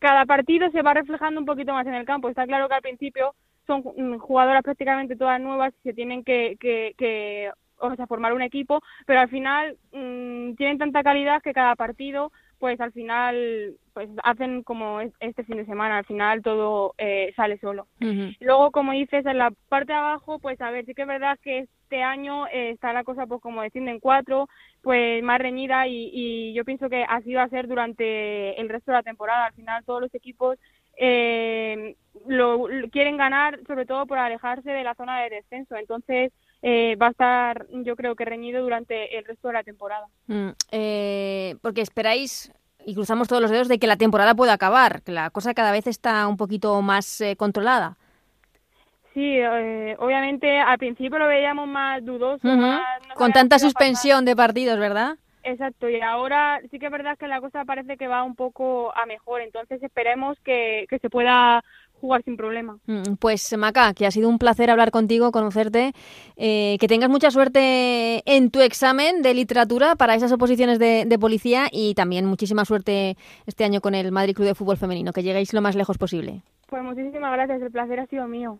cada 0.00 0.26
partido 0.26 0.70
se 0.70 0.82
va 0.82 0.94
reflejando 0.94 1.40
un 1.40 1.46
poquito 1.46 1.72
más 1.72 1.86
en 1.86 1.94
el 1.94 2.04
campo. 2.04 2.28
Está 2.28 2.46
claro 2.46 2.68
que 2.68 2.74
al 2.74 2.82
principio 2.82 3.34
son 3.66 4.18
jugadoras 4.18 4.62
prácticamente 4.62 5.16
todas 5.16 5.40
nuevas 5.40 5.72
y 5.80 5.88
se 5.88 5.94
tienen 5.94 6.24
que, 6.24 6.56
que, 6.60 6.94
que 6.96 7.50
o 7.78 7.94
sea, 7.96 8.06
formar 8.06 8.32
un 8.32 8.42
equipo, 8.42 8.80
pero 9.06 9.20
al 9.20 9.28
final 9.28 9.76
mmm, 9.92 10.54
tienen 10.54 10.78
tanta 10.78 11.02
calidad 11.02 11.42
que 11.42 11.52
cada 11.52 11.74
partido, 11.74 12.30
pues 12.58 12.80
al 12.80 12.92
final, 12.92 13.74
pues 13.92 14.08
hacen 14.22 14.62
como 14.62 15.00
este 15.20 15.44
fin 15.44 15.56
de 15.56 15.66
semana, 15.66 15.98
al 15.98 16.04
final 16.06 16.40
todo 16.40 16.94
eh, 16.98 17.32
sale 17.36 17.58
solo. 17.58 17.88
Uh 18.00 18.04
-huh. 18.04 18.36
Luego, 18.40 18.70
como 18.70 18.92
dices, 18.92 19.26
en 19.26 19.38
la 19.38 19.50
parte 19.68 19.92
de 19.92 19.98
abajo, 19.98 20.38
pues 20.38 20.58
a 20.60 20.70
ver, 20.70 20.86
sí 20.86 20.94
que 20.94 21.02
es 21.02 21.08
verdad 21.08 21.38
que 21.42 21.58
este 21.58 22.02
año 22.02 22.46
eh, 22.46 22.70
está 22.70 22.92
la 22.92 23.04
cosa, 23.04 23.26
pues 23.26 23.42
como 23.42 23.60
descienden 23.60 24.00
cuatro, 24.00 24.48
pues 24.82 25.22
más 25.22 25.40
reñida 25.40 25.86
y, 25.86 26.10
y 26.12 26.54
yo 26.54 26.64
pienso 26.64 26.88
que 26.88 27.04
así 27.06 27.34
va 27.34 27.42
a 27.42 27.50
ser 27.50 27.66
durante 27.66 28.58
el 28.58 28.68
resto 28.68 28.92
de 28.92 28.98
la 28.98 29.02
temporada. 29.02 29.46
Al 29.46 29.52
final 29.54 29.84
todos 29.84 30.00
los 30.00 30.14
equipos 30.14 30.56
eh, 30.96 31.96
lo, 32.26 32.68
lo, 32.68 32.88
quieren 32.90 33.16
ganar 33.16 33.60
sobre 33.66 33.86
todo 33.86 34.06
por 34.06 34.18
alejarse 34.18 34.70
de 34.70 34.84
la 34.84 34.94
zona 34.94 35.22
de 35.22 35.30
descenso 35.30 35.76
entonces 35.76 36.32
eh, 36.62 36.96
va 36.96 37.08
a 37.08 37.10
estar 37.10 37.66
yo 37.70 37.96
creo 37.96 38.14
que 38.14 38.24
reñido 38.24 38.62
durante 38.62 39.18
el 39.18 39.24
resto 39.24 39.48
de 39.48 39.54
la 39.54 39.62
temporada 39.62 40.06
mm, 40.26 40.48
eh, 40.72 41.56
porque 41.62 41.82
esperáis 41.82 42.52
y 42.86 42.94
cruzamos 42.94 43.28
todos 43.28 43.42
los 43.42 43.50
dedos 43.50 43.68
de 43.68 43.78
que 43.78 43.86
la 43.86 43.96
temporada 43.96 44.34
pueda 44.34 44.54
acabar 44.54 45.02
que 45.02 45.12
la 45.12 45.30
cosa 45.30 45.54
cada 45.54 45.72
vez 45.72 45.86
está 45.86 46.26
un 46.26 46.36
poquito 46.36 46.80
más 46.82 47.20
eh, 47.20 47.36
controlada 47.36 47.96
Sí, 49.12 49.38
obviamente 49.98 50.58
al 50.58 50.76
principio 50.76 51.20
lo 51.20 51.28
veíamos 51.28 51.68
más 51.68 52.04
dudoso. 52.04 52.48
Uh 52.48 52.50
-huh. 52.50 52.56
más, 52.56 52.80
no 53.08 53.14
Con 53.14 53.30
tanta 53.30 53.60
suspensión 53.60 54.24
de 54.24 54.34
partidos, 54.34 54.76
¿verdad? 54.76 55.18
Exacto, 55.44 55.90
y 55.90 56.00
ahora 56.00 56.60
sí 56.70 56.78
que 56.78 56.86
es 56.86 56.92
verdad 56.92 57.18
que 57.18 57.28
la 57.28 57.40
cosa 57.40 57.64
parece 57.64 57.96
que 57.96 58.08
va 58.08 58.22
un 58.24 58.34
poco 58.34 58.96
a 58.96 59.04
mejor, 59.04 59.42
entonces 59.42 59.82
esperemos 59.82 60.38
que, 60.40 60.86
que 60.88 60.98
se 60.98 61.10
pueda 61.10 61.62
jugar 62.00 62.22
sin 62.24 62.36
problema. 62.36 62.78
Pues 63.18 63.56
Maca, 63.56 63.94
que 63.94 64.06
ha 64.06 64.10
sido 64.10 64.28
un 64.28 64.38
placer 64.38 64.70
hablar 64.70 64.90
contigo, 64.90 65.32
conocerte, 65.32 65.92
eh, 66.36 66.76
que 66.80 66.88
tengas 66.88 67.08
mucha 67.08 67.30
suerte 67.30 68.22
en 68.26 68.50
tu 68.50 68.60
examen 68.60 69.22
de 69.22 69.34
literatura 69.34 69.96
para 69.96 70.14
esas 70.14 70.32
oposiciones 70.32 70.78
de, 70.78 71.04
de, 71.06 71.18
policía 71.18 71.68
y 71.70 71.94
también 71.94 72.26
muchísima 72.26 72.64
suerte 72.64 73.16
este 73.46 73.64
año 73.64 73.80
con 73.80 73.94
el 73.94 74.12
Madrid 74.12 74.34
Club 74.34 74.48
de 74.48 74.54
Fútbol 74.54 74.76
Femenino, 74.76 75.12
que 75.12 75.22
lleguéis 75.22 75.52
lo 75.52 75.62
más 75.62 75.76
lejos 75.76 75.98
posible. 75.98 76.42
Pues 76.68 76.82
muchísimas 76.82 77.32
gracias, 77.32 77.62
el 77.62 77.70
placer 77.70 78.00
ha 78.00 78.06
sido 78.06 78.26
mío. 78.28 78.58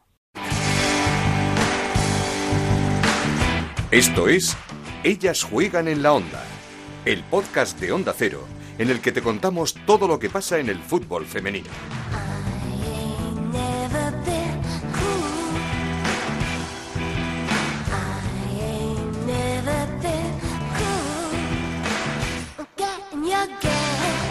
Esto 3.90 4.29
es 4.29 4.57
Ellas 5.05 5.42
juegan 5.44 5.87
en 5.87 6.03
la 6.03 6.14
onda, 6.14 6.42
el 7.04 7.22
podcast 7.24 7.78
de 7.80 7.92
Onda 7.92 8.14
Cero, 8.16 8.46
en 8.78 8.90
el 8.90 9.00
que 9.00 9.12
te 9.12 9.20
contamos 9.20 9.74
todo 9.86 10.08
lo 10.08 10.18
que 10.18 10.30
pasa 10.30 10.58
en 10.58 10.68
el 10.70 10.78
fútbol 10.78 11.26
femenino. 11.26 11.68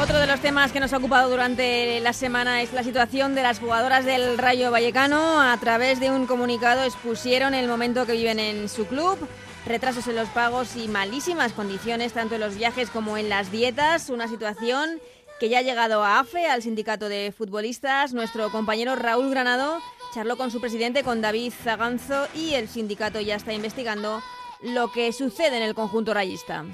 Otro 0.02 0.20
de 0.20 0.28
los 0.28 0.42
temas 0.42 0.72
que 0.74 0.82
nos 0.82 0.92
ha 0.92 0.98
ocupado 0.98 1.30
durante 1.30 2.00
la 2.02 2.12
semana 2.12 2.62
es 2.62 2.74
la 2.74 2.84
situación 2.84 3.36
de 3.36 3.44
las 3.44 3.60
jugadoras 3.60 4.04
del 4.04 4.38
Rayo 4.38 4.70
Vallecano. 4.70 5.40
A 5.40 5.56
través 5.58 6.00
de 6.00 6.10
un 6.10 6.26
comunicado 6.26 6.84
expusieron 6.84 7.54
el 7.54 7.70
momento 7.70 8.06
que 8.06 8.14
viven 8.14 8.40
en 8.40 8.68
su 8.68 8.86
club 8.86 9.18
retrasos 9.66 10.08
en 10.08 10.16
los 10.16 10.30
pagos 10.30 10.76
y 10.76 10.88
malísimas 10.88 11.54
condiciones 11.54 12.14
tanto 12.14 12.36
en 12.36 12.42
los 12.42 12.56
viajes 12.56 12.90
como 12.90 13.18
en 13.18 13.30
las 13.30 13.52
dietas. 13.52 14.10
Una 14.10 14.28
situación 14.28 15.00
que 15.40 15.50
ya 15.50 15.60
ha 15.60 15.62
llegado 15.62 16.04
a 16.04 16.20
AFE, 16.20 16.46
al 16.48 16.62
sindicato 16.62 17.10
de 17.10 17.34
futbolistas. 17.36 18.14
Nuestro 18.14 18.52
compañero 18.52 18.96
Raúl 18.96 19.30
Granado 19.30 19.80
charló 20.14 20.38
con 20.38 20.52
su 20.52 20.62
presidente, 20.62 21.04
con 21.04 21.22
David 21.22 21.52
Zaganzo, 21.52 22.28
y 22.36 22.54
el 22.54 22.68
sindicato 22.68 23.20
ya 23.20 23.36
está 23.36 23.54
investigando 23.54 24.22
lo 24.62 24.92
que 24.92 25.12
sucede 25.12 25.58
en 25.58 25.64
el 25.64 25.76
conjunto 25.76 26.14
rayista. 26.14 26.66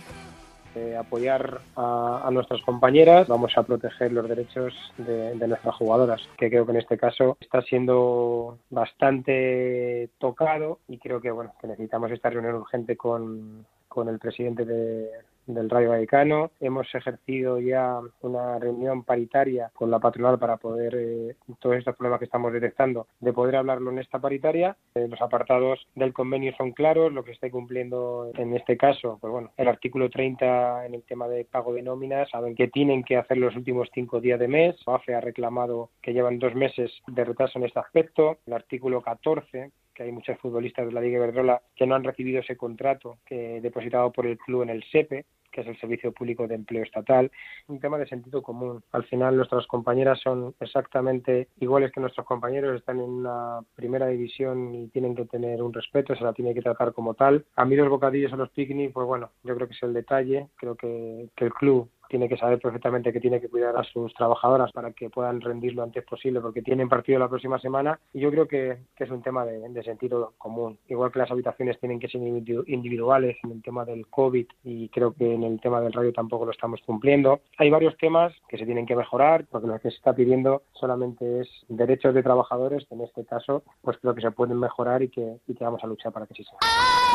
Eh, 0.76 0.96
apoyar 0.96 1.62
a, 1.76 2.30
nuestras 2.32 2.62
compañeras, 2.62 3.28
vamos 3.28 3.58
a 3.58 3.64
proteger 3.64 4.12
los 4.12 4.30
derechos 4.30 4.74
de, 4.98 5.36
de, 5.36 5.48
nuestras 5.48 5.76
jugadoras, 5.76 6.22
que 6.38 6.50
creo 6.50 6.66
que 6.66 6.74
en 6.74 6.78
este 6.78 6.98
caso 6.98 7.38
está 7.40 7.62
siendo 7.64 8.60
bastante 8.70 10.10
tocado 10.20 10.80
y 10.88 11.00
creo 11.00 11.22
que 11.22 11.32
bueno 11.32 11.54
que 11.60 11.68
necesitamos 11.68 12.12
esta 12.12 12.30
reunión 12.30 12.56
urgente 12.56 12.96
con, 12.96 13.66
con 13.88 14.10
el 14.10 14.20
presidente 14.20 14.64
de, 14.64 15.10
del 15.54 15.70
Rayo 15.70 15.90
Vallecano. 15.90 16.52
Hemos 16.60 16.94
ejercido 16.94 17.60
ya 17.60 18.00
una 18.22 18.60
reunión 18.60 19.04
paritaria 19.04 19.72
con 19.74 19.92
la 19.92 20.00
patronal 20.00 20.38
para 20.40 20.58
poder, 20.58 20.96
eh, 20.96 21.36
todos 21.60 21.78
estos 21.78 21.96
problemas 21.96 22.20
que 22.20 22.26
estamos 22.26 22.54
detectando, 22.54 23.08
de 23.20 23.34
poder 23.34 23.56
hablarlo 23.56 23.92
en 23.92 24.00
esta 24.00 24.20
paritaria. 24.20 24.78
Eh, 24.96 25.08
los 25.10 25.22
apartados 25.22 25.88
del 25.96 26.14
convenio 26.14 26.54
son 26.56 26.72
claros, 26.72 27.12
lo 27.12 27.24
que 27.24 27.32
está 27.32 27.50
cumpliendo 27.50 28.32
en 28.36 28.56
este 28.56 28.78
caso, 28.78 29.18
pues 29.20 29.32
bueno, 29.32 29.52
el 29.58 29.68
artículo 29.68 30.10
30 30.10 30.86
en 30.86 30.94
el 30.94 31.04
tema 31.04 31.28
de 31.28 31.46
pago 31.46 31.74
de 31.74 31.82
nóminas, 31.82 32.30
saben 32.30 32.56
que 32.56 32.68
tienen 32.68 33.04
que 33.04 33.18
hacer 33.18 33.38
los 33.38 33.56
últimos 33.56 33.90
cinco 33.94 34.22
días 34.22 34.40
de 34.40 34.48
mes. 34.48 34.76
AFE 34.86 35.16
ha 35.16 35.22
reclamado 35.22 35.90
que 36.02 36.14
llevan 36.14 36.40
dos 36.40 36.54
meses 36.56 36.92
de 37.08 37.26
retraso 37.26 37.58
en 37.60 37.66
este 37.66 37.80
aspecto. 37.80 38.38
El 38.46 38.54
artículo 38.54 39.02
14 39.02 39.72
hay 40.00 40.12
muchos 40.12 40.38
futbolistas 40.40 40.86
de 40.86 40.92
la 40.92 41.02
Liga 41.02 41.18
Iberdrola 41.18 41.62
que 41.76 41.86
no 41.86 41.96
han 41.96 42.04
recibido 42.04 42.40
ese 42.40 42.58
contrato 42.58 43.18
que 43.26 43.62
depositado 43.62 44.12
por 44.12 44.26
el 44.26 44.38
club 44.38 44.64
en 44.64 44.70
el 44.70 44.84
SEPE 44.84 45.26
que 45.52 45.62
es 45.62 45.68
el 45.68 45.80
Servicio 45.80 46.12
Público 46.12 46.48
de 46.48 46.56
Empleo 46.56 46.84
Estatal, 46.84 47.32
un 47.68 47.80
tema 47.80 47.98
de 47.98 48.08
sentido 48.08 48.42
común. 48.42 48.84
Al 48.92 49.04
final 49.06 49.36
nuestras 49.36 49.66
compañeras 49.68 50.20
son 50.20 50.54
exactamente 50.60 51.48
iguales 51.60 51.92
que 51.92 52.00
nuestros 52.00 52.26
compañeros, 52.26 52.78
están 52.78 53.00
en 53.00 53.10
una 53.10 53.60
primera 53.76 54.08
división 54.08 54.74
y 54.76 54.88
tienen 54.90 55.16
que 55.16 55.26
tener 55.26 55.62
un 55.62 55.74
respeto, 55.74 56.16
se 56.16 56.24
la 56.24 56.34
tiene 56.34 56.54
que 56.54 56.62
tratar 56.62 56.94
como 56.94 57.14
tal. 57.14 57.46
A 57.56 57.66
mí 57.66 57.76
los 57.76 57.90
bocadillos 57.90 58.34
a 58.34 58.38
los 58.38 58.50
picnic, 58.50 58.94
pues 58.94 59.08
bueno, 59.08 59.32
yo 59.44 59.56
creo 59.56 59.68
que 59.68 59.74
es 59.74 59.84
el 59.84 59.94
detalle, 59.94 60.48
creo 60.56 60.76
que 60.76 61.30
el 61.38 61.54
club 61.54 61.90
tiene 62.10 62.28
que 62.28 62.38
saber 62.38 62.60
perfectamente 62.60 63.14
que 63.14 63.22
tiene 63.22 63.40
que 63.40 63.48
cuidar 63.48 63.78
a 63.78 63.84
sus 63.84 64.14
trabajadoras 64.14 64.72
para 64.72 64.92
que 64.92 65.10
puedan 65.10 65.40
rendir 65.40 65.74
lo 65.74 65.84
antes 65.84 66.04
posible 66.04 66.42
porque 66.42 66.62
tienen 66.62 66.90
partido 66.90 67.20
la 67.20 67.30
próxima 67.30 67.60
semana 67.60 68.00
y 68.14 68.20
yo 68.20 68.32
creo 68.32 68.48
que, 68.48 68.78
es 68.98 69.10
un 69.10 69.22
tema 69.22 69.46
de, 69.46 69.84
sentido 69.84 70.34
común. 70.38 70.78
Igual 70.90 71.12
que 71.12 71.20
las 71.20 71.32
habitaciones 71.32 71.80
tienen 71.80 72.00
que 72.00 72.10
ser 72.10 72.22
individuales 72.22 73.38
en 73.44 73.52
el 73.52 73.62
tema 73.62 73.86
del 73.86 74.08
COVID 74.08 74.46
y 74.64 74.90
creo 74.90 75.14
que 75.14 75.34
en 75.34 75.44
el 75.44 75.62
tema 75.62 75.80
del 75.80 75.94
radio 75.94 76.12
tampoco 76.12 76.46
lo 76.46 76.52
estamos 76.52 76.82
cumpliendo. 76.86 77.40
Hay 77.58 77.70
varios 77.70 77.96
temas 77.98 78.34
que 78.50 78.58
se 78.58 78.66
tienen 78.66 78.86
que 78.86 78.96
mejorar 78.96 79.46
porque 79.50 79.68
lo 79.68 79.80
que 79.80 79.90
se 79.90 79.96
está 79.96 80.14
pidiendo 80.14 80.64
solamente 80.74 81.42
es 81.42 81.48
derechos 81.70 82.14
de 82.14 82.24
trabajadores 82.24 82.86
que 82.88 82.96
en 82.96 83.02
este 83.02 83.26
caso 83.26 83.64
pues 83.82 83.98
creo 84.00 84.14
que 84.14 84.22
se 84.22 84.32
pueden 84.32 84.60
mejorar 84.60 85.02
y 85.02 85.10
que, 85.10 85.38
y 85.48 85.56
que 85.56 85.64
vamos 85.64 85.84
a 85.84 85.88
luchar 85.88 86.12
para 86.12 86.26
que 86.26 86.34
sí 86.34 86.44
sea. 86.44 87.09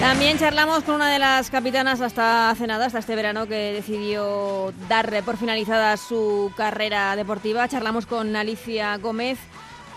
También 0.00 0.38
charlamos 0.38 0.82
con 0.84 0.94
una 0.94 1.12
de 1.12 1.18
las 1.18 1.50
capitanas 1.50 2.00
hasta 2.00 2.48
hace 2.48 2.66
nada, 2.66 2.86
hasta 2.86 3.00
este 3.00 3.14
verano, 3.14 3.46
que 3.46 3.74
decidió 3.74 4.72
dar 4.88 5.22
por 5.24 5.36
finalizada 5.36 5.94
su 5.98 6.50
carrera 6.56 7.14
deportiva. 7.16 7.68
Charlamos 7.68 8.06
con 8.06 8.34
Alicia 8.34 8.96
Gómez, 8.96 9.38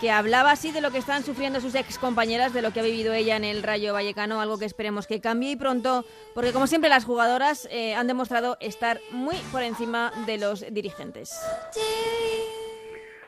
que 0.02 0.10
hablaba 0.10 0.50
así 0.50 0.72
de 0.72 0.82
lo 0.82 0.90
que 0.90 0.98
están 0.98 1.24
sufriendo 1.24 1.58
sus 1.62 1.74
ex 1.74 1.98
compañeras, 1.98 2.52
de 2.52 2.60
lo 2.60 2.70
que 2.70 2.80
ha 2.80 2.82
vivido 2.82 3.14
ella 3.14 3.36
en 3.36 3.44
el 3.44 3.62
Rayo 3.62 3.94
Vallecano, 3.94 4.42
algo 4.42 4.58
que 4.58 4.66
esperemos 4.66 5.06
que 5.06 5.22
cambie 5.22 5.52
y 5.52 5.56
pronto, 5.56 6.04
porque 6.34 6.52
como 6.52 6.66
siempre 6.66 6.90
las 6.90 7.06
jugadoras 7.06 7.66
eh, 7.70 7.94
han 7.94 8.06
demostrado 8.06 8.58
estar 8.60 9.00
muy 9.10 9.36
por 9.50 9.62
encima 9.62 10.12
de 10.26 10.36
los 10.36 10.66
dirigentes. 10.70 11.32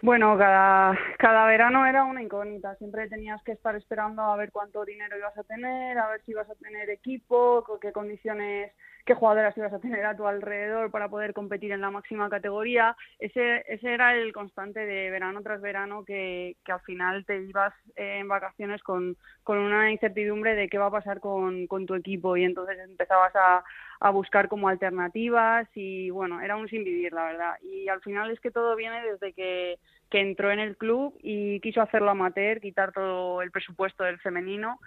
Bueno, 0.07 0.39
cada, 0.39 0.97
cada 1.19 1.47
verano 1.49 1.85
era 1.85 2.05
una 2.05 2.23
incógnita. 2.23 2.77
Siempre 2.77 3.09
tenías 3.09 3.43
que 3.43 3.51
estar 3.51 3.75
esperando 3.75 4.23
a 4.23 4.37
ver 4.37 4.53
cuánto 4.53 4.85
dinero 4.85 5.19
ibas 5.19 5.37
a 5.37 5.43
tener, 5.43 5.99
a 5.99 6.09
ver 6.09 6.23
si 6.23 6.31
ibas 6.31 6.49
a 6.49 6.55
tener 6.55 6.89
equipo, 6.91 7.65
qué 7.81 7.91
condiciones, 7.91 8.71
qué 9.05 9.15
jugadoras 9.15 9.57
ibas 9.57 9.73
a 9.73 9.81
tener 9.81 10.07
a 10.07 10.17
tu 10.17 10.25
alrededor 10.25 10.93
para 10.93 11.09
poder 11.09 11.33
competir 11.33 11.73
en 11.73 11.81
la 11.81 11.91
máxima 11.91 12.31
categoría. 12.31 12.97
Ese, 13.19 13.65
ese 13.67 13.95
era 13.95 14.15
el 14.15 14.33
constante 14.33 14.87
de 14.87 15.11
verano 15.11 15.43
tras 15.43 15.61
verano 15.61 16.05
que, 16.05 16.55
que 16.65 16.71
al 16.71 16.81
final 16.83 17.25
te 17.27 17.43
ibas 17.43 17.75
en 17.97 18.29
vacaciones 18.29 18.85
con, 18.85 19.17
con 19.43 19.59
una 19.59 19.91
incertidumbre 19.91 20.55
de 20.55 20.69
qué 20.69 20.79
va 20.79 20.87
a 20.87 20.93
pasar 20.93 21.19
con, 21.19 21.67
con 21.67 21.85
tu 21.85 21.97
equipo 21.97 22.37
y 22.37 22.45
entonces 22.45 22.79
empezabas 22.79 23.35
a, 23.35 23.65
a 24.01 24.11
buscar 24.11 24.49
como 24.49 24.69
alternativas 24.69 25.69
y 25.75 26.11
bueno, 26.11 26.41
era 26.41 26.57
un 26.57 26.69
sin 26.69 26.85
vivir, 26.85 27.13
la 27.13 27.25
verdad. 27.25 27.55
Y 27.63 27.89
al 27.89 28.01
final 28.03 28.31
es 28.31 28.41
que 28.41 28.51
todo 28.51 28.77
viene 28.77 29.03
desde 29.03 29.33
que, 29.33 29.79
que 30.11 30.21
entró 30.21 30.51
en 30.51 30.61
el 30.61 30.77
club 30.77 31.15
y 31.23 31.61
quiso 31.61 31.81
hacerlo 31.83 32.11
amateur, 32.11 32.61
quitar 32.61 32.93
todo 32.93 33.43
el 33.43 33.51
presupuesto 33.51 34.05
del 34.05 34.19
femenino 34.19 34.79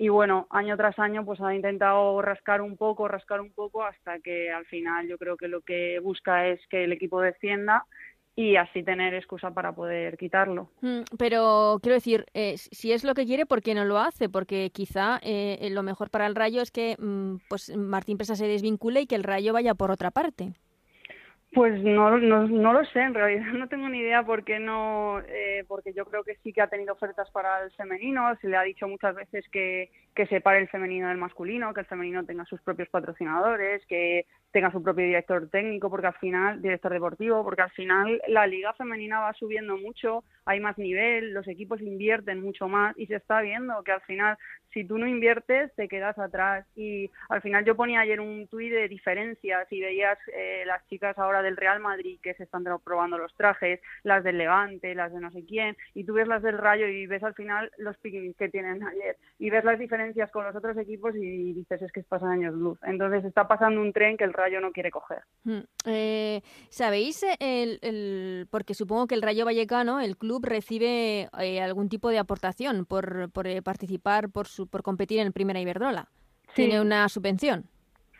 y 0.00 0.08
bueno, 0.10 0.46
año 0.50 0.76
tras 0.76 0.96
año 1.00 1.24
pues 1.24 1.40
ha 1.40 1.52
intentado 1.52 2.22
rascar 2.22 2.62
un 2.62 2.76
poco, 2.76 3.08
rascar 3.08 3.40
un 3.40 3.50
poco 3.50 3.82
hasta 3.82 4.20
que 4.20 4.50
al 4.50 4.64
final 4.66 5.08
yo 5.08 5.18
creo 5.18 5.36
que 5.36 5.48
lo 5.48 5.60
que 5.62 5.98
busca 5.98 6.46
es 6.46 6.60
que 6.70 6.84
el 6.84 6.92
equipo 6.92 7.20
descienda 7.20 7.84
y 8.36 8.54
así 8.54 8.84
tener 8.84 9.14
excusa 9.14 9.50
para 9.50 9.72
poder 9.72 10.16
quitarlo. 10.16 10.70
Mm, 10.82 11.00
pero 11.18 11.80
quiero 11.82 11.96
decir, 11.96 12.26
eh, 12.32 12.54
si 12.56 12.92
es 12.92 13.02
lo 13.02 13.14
que 13.14 13.26
quiere, 13.26 13.44
¿por 13.44 13.60
qué 13.60 13.74
no 13.74 13.84
lo 13.84 13.98
hace? 13.98 14.28
Porque 14.28 14.70
quizá 14.72 15.18
eh, 15.24 15.68
lo 15.72 15.82
mejor 15.82 16.10
para 16.10 16.28
el 16.28 16.36
Rayo 16.36 16.62
es 16.62 16.70
que 16.70 16.94
mm, 16.96 17.38
pues 17.48 17.76
Martín 17.76 18.16
Presa 18.16 18.36
se 18.36 18.46
desvincule 18.46 19.00
y 19.00 19.06
que 19.08 19.16
el 19.16 19.24
Rayo 19.24 19.52
vaya 19.52 19.74
por 19.74 19.90
otra 19.90 20.12
parte. 20.12 20.52
Pues 21.58 21.82
no, 21.82 22.16
no, 22.18 22.46
no, 22.46 22.72
lo 22.72 22.84
sé, 22.84 23.00
en 23.00 23.14
realidad 23.14 23.46
no 23.52 23.66
tengo 23.66 23.88
ni 23.88 23.98
idea 23.98 24.22
por 24.22 24.44
qué 24.44 24.60
no, 24.60 25.18
eh, 25.26 25.64
porque 25.66 25.92
yo 25.92 26.04
creo 26.04 26.22
que 26.22 26.36
sí 26.36 26.52
que 26.52 26.62
ha 26.62 26.68
tenido 26.68 26.92
ofertas 26.92 27.28
para 27.32 27.64
el 27.64 27.72
femenino, 27.72 28.32
se 28.40 28.46
le 28.46 28.56
ha 28.56 28.62
dicho 28.62 28.86
muchas 28.86 29.16
veces 29.16 29.44
que, 29.50 29.90
que 30.14 30.28
separe 30.28 30.60
el 30.60 30.68
femenino 30.68 31.08
del 31.08 31.18
masculino, 31.18 31.74
que 31.74 31.80
el 31.80 31.86
femenino 31.86 32.24
tenga 32.24 32.44
sus 32.44 32.60
propios 32.60 32.88
patrocinadores, 32.90 33.84
que 33.86 34.26
tenga 34.50 34.70
su 34.70 34.82
propio 34.82 35.04
director 35.04 35.48
técnico, 35.50 35.90
porque 35.90 36.06
al 36.06 36.14
final, 36.14 36.62
director 36.62 36.92
deportivo, 36.92 37.44
porque 37.44 37.62
al 37.62 37.70
final 37.70 38.20
la 38.28 38.46
liga 38.46 38.72
femenina 38.74 39.20
va 39.20 39.32
subiendo 39.34 39.76
mucho, 39.76 40.24
hay 40.44 40.60
más 40.60 40.78
nivel, 40.78 41.34
los 41.34 41.46
equipos 41.48 41.80
invierten 41.80 42.40
mucho 42.40 42.68
más 42.68 42.98
y 42.98 43.06
se 43.06 43.16
está 43.16 43.40
viendo 43.42 43.82
que 43.82 43.92
al 43.92 44.00
final 44.02 44.38
si 44.72 44.84
tú 44.84 44.98
no 44.98 45.06
inviertes 45.06 45.74
te 45.74 45.88
quedas 45.88 46.18
atrás 46.18 46.66
y 46.76 47.10
al 47.28 47.42
final 47.42 47.64
yo 47.64 47.74
ponía 47.74 48.00
ayer 48.00 48.20
un 48.20 48.46
tuit 48.48 48.72
de 48.72 48.88
diferencias 48.88 49.66
y 49.70 49.80
veías 49.80 50.18
eh, 50.34 50.64
las 50.66 50.86
chicas 50.88 51.18
ahora 51.18 51.42
del 51.42 51.56
Real 51.56 51.80
Madrid 51.80 52.18
que 52.22 52.34
se 52.34 52.44
están 52.44 52.64
probando 52.84 53.18
los 53.18 53.34
trajes, 53.34 53.80
las 54.02 54.24
del 54.24 54.38
Levante, 54.38 54.94
las 54.94 55.12
de 55.12 55.20
no 55.20 55.30
sé 55.30 55.44
quién 55.44 55.76
y 55.94 56.04
tú 56.04 56.14
ves 56.14 56.28
las 56.28 56.42
del 56.42 56.58
Rayo 56.58 56.86
y 56.86 57.06
ves 57.06 57.22
al 57.22 57.34
final 57.34 57.70
los 57.78 57.96
picnics 57.98 58.36
que 58.36 58.48
tienen 58.48 58.82
ayer 58.82 59.16
y 59.38 59.50
ves 59.50 59.64
las 59.64 59.78
diferencias 59.78 60.30
con 60.30 60.44
los 60.44 60.54
otros 60.54 60.76
equipos 60.78 61.14
y 61.16 61.52
dices 61.52 61.82
es 61.82 61.92
que 61.92 62.02
pasan 62.02 62.30
años 62.30 62.54
luz. 62.54 62.78
Entonces 62.84 63.24
está 63.24 63.48
pasando 63.48 63.80
un 63.80 63.92
tren 63.92 64.16
que 64.16 64.24
el 64.24 64.32
Rayo 64.38 64.60
no 64.60 64.72
quiere 64.72 64.90
coger. 64.90 65.22
Hmm. 65.44 65.60
Eh, 65.84 66.40
¿Sabéis 66.70 67.24
el, 67.38 67.78
el, 67.82 68.46
porque 68.50 68.74
supongo 68.74 69.06
que 69.06 69.14
el 69.14 69.22
Rayo 69.22 69.44
Vallecano, 69.44 70.00
el 70.00 70.16
club 70.16 70.44
recibe 70.44 71.28
eh, 71.38 71.60
algún 71.60 71.88
tipo 71.88 72.08
de 72.10 72.18
aportación 72.18 72.86
por, 72.86 73.30
por 73.30 73.46
participar 73.62 74.30
por 74.30 74.46
su 74.46 74.66
por 74.66 74.82
competir 74.82 75.20
en 75.20 75.32
Primera 75.32 75.60
Iberdrola. 75.60 76.08
¿Tiene 76.54 76.80
una 76.80 77.08
subvención? 77.08 77.68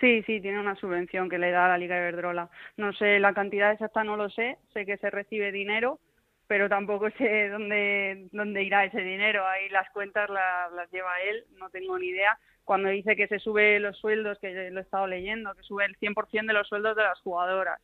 Sí, 0.00 0.22
sí, 0.22 0.40
tiene 0.40 0.60
una 0.60 0.76
subvención 0.76 1.28
que 1.28 1.38
le 1.38 1.50
da 1.50 1.66
a 1.66 1.68
la 1.70 1.78
Liga 1.78 1.96
Iberdrola. 1.96 2.48
No 2.76 2.92
sé 2.92 3.18
la 3.18 3.34
cantidad 3.34 3.72
exacta, 3.72 4.04
no 4.04 4.16
lo 4.16 4.30
sé. 4.30 4.58
Sé 4.72 4.86
que 4.86 4.96
se 4.98 5.10
recibe 5.10 5.50
dinero, 5.50 5.98
pero 6.46 6.68
tampoco 6.68 7.10
sé 7.18 7.48
dónde, 7.48 8.28
dónde 8.30 8.62
irá 8.62 8.84
ese 8.84 9.00
dinero. 9.00 9.46
Ahí 9.46 9.68
las 9.70 9.90
cuentas 9.90 10.30
las, 10.30 10.72
las 10.72 10.90
lleva 10.92 11.20
él, 11.28 11.44
no 11.58 11.68
tengo 11.70 11.98
ni 11.98 12.08
idea. 12.08 12.38
Cuando 12.68 12.90
dice 12.90 13.16
que 13.16 13.28
se 13.28 13.38
sube 13.38 13.80
los 13.80 13.96
sueldos, 13.96 14.38
que 14.40 14.68
lo 14.70 14.78
he 14.78 14.82
estado 14.82 15.06
leyendo, 15.06 15.54
que 15.54 15.62
sube 15.62 15.86
el 15.86 15.96
100% 15.96 16.48
de 16.48 16.52
los 16.52 16.68
sueldos 16.68 16.94
de 16.96 17.02
las 17.02 17.18
jugadoras 17.20 17.80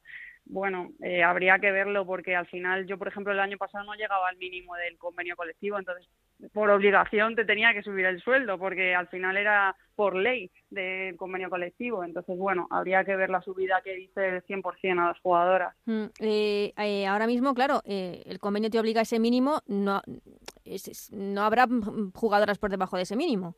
bueno, 0.46 0.90
eh, 1.02 1.22
habría 1.22 1.58
que 1.58 1.70
verlo 1.72 2.04
porque 2.04 2.36
al 2.36 2.46
final 2.46 2.86
yo, 2.86 2.98
por 2.98 3.08
ejemplo, 3.08 3.32
el 3.32 3.40
año 3.40 3.56
pasado 3.56 3.84
no 3.84 3.94
llegaba 3.94 4.28
al 4.28 4.36
mínimo 4.36 4.74
del 4.76 4.98
convenio 4.98 5.36
colectivo, 5.36 5.78
entonces 5.78 6.06
por 6.52 6.68
obligación 6.68 7.34
te 7.34 7.44
tenía 7.44 7.72
que 7.72 7.82
subir 7.82 8.04
el 8.04 8.20
sueldo 8.20 8.58
porque 8.58 8.94
al 8.94 9.08
final 9.08 9.36
era 9.36 9.74
por 9.96 10.14
ley 10.14 10.50
del 10.68 11.16
convenio 11.16 11.48
colectivo. 11.48 12.04
Entonces, 12.04 12.36
bueno, 12.36 12.66
habría 12.70 13.04
que 13.04 13.16
ver 13.16 13.30
la 13.30 13.40
subida 13.40 13.80
que 13.82 13.94
dice 13.94 14.28
el 14.28 14.42
100% 14.44 15.00
a 15.00 15.08
las 15.08 15.20
jugadoras. 15.20 15.74
Mm, 15.86 16.04
eh, 16.20 16.72
eh, 16.76 17.06
ahora 17.06 17.26
mismo, 17.26 17.54
claro, 17.54 17.80
el 17.86 18.38
convenio 18.38 18.68
te 18.68 18.78
obliga 18.78 19.00
a 19.00 19.02
ese 19.04 19.18
mínimo, 19.18 19.60
no 19.66 20.02
habrá 21.38 21.66
jugadoras 22.12 22.58
por 22.58 22.70
debajo 22.70 22.96
de 22.96 23.04
ese 23.04 23.16
mínimo. 23.16 23.54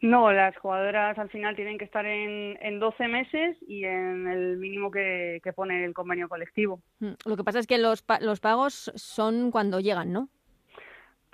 No, 0.00 0.32
las 0.32 0.56
jugadoras 0.58 1.18
al 1.18 1.30
final 1.30 1.56
tienen 1.56 1.78
que 1.78 1.84
estar 1.84 2.04
en, 2.04 2.58
en 2.60 2.78
12 2.78 3.08
meses 3.08 3.56
y 3.66 3.84
en 3.84 4.28
el 4.28 4.58
mínimo 4.58 4.90
que, 4.90 5.40
que 5.42 5.52
pone 5.52 5.84
el 5.84 5.94
convenio 5.94 6.28
colectivo. 6.28 6.80
Mm, 7.00 7.12
Lo 7.24 7.36
que 7.36 7.44
pasa 7.44 7.58
es 7.58 7.66
que 7.66 7.78
los, 7.78 8.04
los 8.20 8.40
pagos 8.40 8.92
son 8.96 9.50
cuando 9.50 9.80
llegan, 9.80 10.12
¿no? 10.12 10.28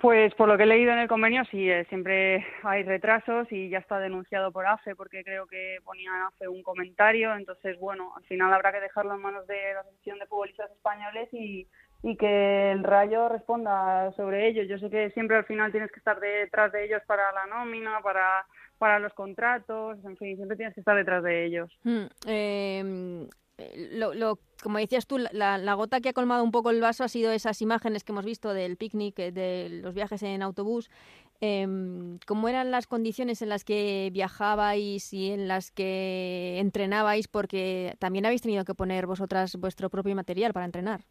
Pues 0.01 0.33
por 0.33 0.47
lo 0.47 0.57
que 0.57 0.63
he 0.63 0.67
leído 0.67 0.91
en 0.93 0.97
el 0.97 1.07
convenio, 1.07 1.43
sí, 1.51 1.69
eh, 1.69 1.85
siempre 1.87 2.43
hay 2.63 2.81
retrasos 2.81 3.45
y 3.51 3.69
ya 3.69 3.77
está 3.77 3.99
denunciado 3.99 4.51
por 4.51 4.65
AFE 4.65 4.95
porque 4.95 5.23
creo 5.23 5.45
que 5.45 5.77
ponía 5.83 6.09
AFE 6.25 6.47
un 6.47 6.63
comentario. 6.63 7.35
Entonces, 7.35 7.77
bueno, 7.79 8.11
al 8.17 8.23
final 8.23 8.51
habrá 8.51 8.71
que 8.71 8.79
dejarlo 8.79 9.13
en 9.13 9.21
manos 9.21 9.45
de 9.45 9.73
la 9.75 9.81
Asociación 9.81 10.17
de 10.17 10.25
Futbolistas 10.25 10.71
Españoles 10.71 11.29
y, 11.33 11.67
y 12.03 12.17
que 12.17 12.71
el 12.71 12.83
Rayo 12.83 13.29
responda 13.29 14.11
sobre 14.13 14.47
ello. 14.47 14.63
Yo 14.63 14.77
sé 14.77 14.89
que 14.89 15.11
siempre 15.11 15.37
al 15.37 15.45
final 15.45 15.71
tienes 15.71 15.91
que 15.91 15.99
estar 15.99 16.19
detrás 16.19 16.71
de 16.71 16.85
ellos 16.85 17.01
para 17.05 17.31
la 17.31 17.45
nómina, 17.45 17.99
para, 18.01 18.45
para 18.77 18.99
los 18.99 19.13
contratos, 19.13 19.97
en 20.03 20.17
fin, 20.17 20.35
siempre 20.35 20.57
tienes 20.57 20.73
que 20.73 20.81
estar 20.81 20.95
detrás 20.95 21.23
de 21.23 21.45
ellos. 21.45 21.71
Mm, 21.83 22.05
eh, 22.25 23.27
lo, 23.91 24.13
lo, 24.13 24.39
como 24.63 24.79
decías 24.79 25.05
tú, 25.05 25.17
la, 25.17 25.57
la, 25.57 25.73
gota 25.75 26.01
que 26.01 26.09
ha 26.09 26.13
colmado 26.13 26.43
un 26.43 26.51
poco 26.51 26.71
el 26.71 26.81
vaso 26.81 27.03
ha 27.03 27.07
sido 27.07 27.31
esas 27.31 27.61
imágenes 27.61 28.03
que 28.03 28.11
hemos 28.11 28.25
visto 28.25 28.53
del 28.53 28.77
picnic, 28.77 29.19
eh, 29.19 29.31
de 29.31 29.69
los 29.83 29.93
viajes 29.93 30.23
en 30.23 30.41
autobús. 30.41 30.89
Eh, 31.41 31.67
¿Cómo 32.27 32.47
eran 32.49 32.69
las 32.71 32.87
condiciones 32.87 33.41
en 33.41 33.49
las 33.49 33.63
que 33.63 34.09
viajabais 34.13 35.11
y 35.11 35.31
en 35.31 35.47
las 35.47 35.71
que 35.71 36.59
entrenabais? 36.59 37.27
Porque 37.27 37.95
también 37.99 38.25
habéis 38.25 38.41
tenido 38.41 38.63
que 38.63 38.75
poner 38.75 39.07
vosotras 39.07 39.55
vuestro 39.55 39.89
propio 39.89 40.15
material 40.15 40.53
para 40.53 40.65
entrenar. 40.65 41.01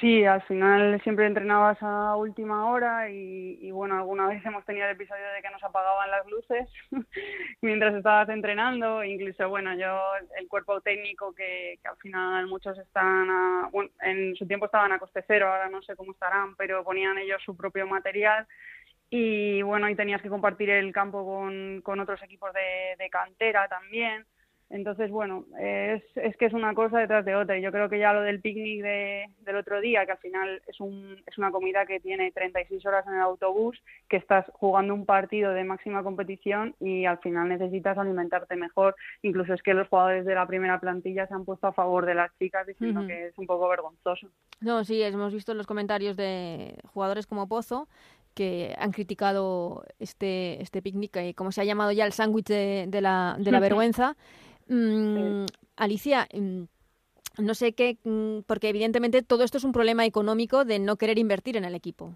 Sí, 0.00 0.24
al 0.24 0.42
final 0.42 1.00
siempre 1.02 1.26
entrenabas 1.26 1.78
a 1.80 2.16
última 2.16 2.68
hora 2.70 3.10
y, 3.10 3.58
y, 3.60 3.70
bueno, 3.70 3.96
alguna 3.96 4.26
vez 4.26 4.44
hemos 4.44 4.64
tenido 4.64 4.86
el 4.86 4.92
episodio 4.92 5.22
de 5.32 5.40
que 5.40 5.50
nos 5.50 5.62
apagaban 5.62 6.10
las 6.10 6.26
luces 6.26 6.68
mientras 7.62 7.94
estabas 7.94 8.28
entrenando, 8.28 9.04
incluso 9.04 9.48
bueno, 9.48 9.74
yo 9.76 9.96
el 10.38 10.48
cuerpo 10.48 10.80
técnico 10.80 11.32
que, 11.34 11.78
que 11.80 11.88
al 11.88 11.96
final 11.98 12.46
muchos 12.48 12.76
están, 12.78 13.30
a, 13.30 13.68
bueno, 13.72 13.90
en 14.02 14.34
su 14.36 14.46
tiempo 14.46 14.66
estaban 14.66 14.92
a 14.92 14.98
coste 14.98 15.24
cero, 15.26 15.48
ahora 15.48 15.68
no 15.68 15.80
sé 15.82 15.94
cómo 15.96 16.12
estarán, 16.12 16.56
pero 16.56 16.82
ponían 16.84 17.16
ellos 17.18 17.40
su 17.44 17.56
propio 17.56 17.86
material 17.86 18.46
y 19.10 19.62
bueno, 19.62 19.88
y 19.88 19.94
tenías 19.96 20.22
que 20.22 20.28
compartir 20.30 20.70
el 20.70 20.92
campo 20.92 21.24
con, 21.24 21.80
con 21.82 22.00
otros 22.00 22.22
equipos 22.22 22.52
de, 22.52 22.96
de 22.98 23.10
cantera 23.10 23.68
también. 23.68 24.26
Entonces, 24.74 25.08
bueno, 25.12 25.44
es, 25.56 26.02
es 26.16 26.36
que 26.36 26.46
es 26.46 26.52
una 26.52 26.74
cosa 26.74 26.98
detrás 26.98 27.24
de 27.24 27.36
otra. 27.36 27.56
Y 27.56 27.62
yo 27.62 27.70
creo 27.70 27.88
que 27.88 28.00
ya 28.00 28.12
lo 28.12 28.22
del 28.22 28.40
picnic 28.40 28.82
de, 28.82 29.26
del 29.42 29.54
otro 29.54 29.80
día, 29.80 30.04
que 30.04 30.10
al 30.10 30.18
final 30.18 30.60
es, 30.66 30.80
un, 30.80 31.22
es 31.24 31.38
una 31.38 31.52
comida 31.52 31.86
que 31.86 32.00
tiene 32.00 32.32
36 32.32 32.84
horas 32.84 33.06
en 33.06 33.14
el 33.14 33.20
autobús, 33.20 33.80
que 34.08 34.16
estás 34.16 34.44
jugando 34.54 34.92
un 34.92 35.06
partido 35.06 35.52
de 35.52 35.62
máxima 35.62 36.02
competición 36.02 36.74
y 36.80 37.04
al 37.04 37.18
final 37.18 37.48
necesitas 37.48 37.96
alimentarte 37.98 38.56
mejor. 38.56 38.96
Incluso 39.22 39.54
es 39.54 39.62
que 39.62 39.74
los 39.74 39.86
jugadores 39.86 40.24
de 40.24 40.34
la 40.34 40.44
primera 40.48 40.80
plantilla 40.80 41.28
se 41.28 41.34
han 41.34 41.44
puesto 41.44 41.68
a 41.68 41.72
favor 41.72 42.04
de 42.04 42.16
las 42.16 42.36
chicas 42.36 42.66
diciendo 42.66 43.02
uh 43.02 43.04
-huh. 43.04 43.06
que 43.06 43.26
es 43.28 43.38
un 43.38 43.46
poco 43.46 43.68
vergonzoso. 43.68 44.26
No, 44.60 44.82
sí, 44.82 45.00
hemos 45.04 45.32
visto 45.32 45.54
los 45.54 45.68
comentarios 45.68 46.16
de 46.16 46.80
jugadores 46.92 47.28
como 47.28 47.46
Pozo 47.46 47.86
que 48.34 48.74
han 48.76 48.90
criticado 48.90 49.84
este, 50.00 50.60
este 50.60 50.82
picnic, 50.82 51.16
y 51.22 51.34
como 51.34 51.52
se 51.52 51.60
ha 51.60 51.64
llamado 51.64 51.92
ya 51.92 52.04
el 52.04 52.12
sándwich 52.12 52.46
de, 52.46 52.86
de, 52.88 53.00
la, 53.00 53.36
de 53.38 53.52
la 53.52 53.60
vergüenza. 53.68 54.16
Mm, 54.68 55.46
Alicia, 55.76 56.26
no 57.38 57.54
sé 57.54 57.72
qué, 57.72 57.98
porque 58.46 58.68
evidentemente 58.68 59.22
todo 59.22 59.44
esto 59.44 59.58
es 59.58 59.64
un 59.64 59.72
problema 59.72 60.04
económico 60.04 60.64
de 60.64 60.78
no 60.78 60.96
querer 60.96 61.18
invertir 61.18 61.56
en 61.56 61.64
el 61.64 61.74
equipo. 61.74 62.14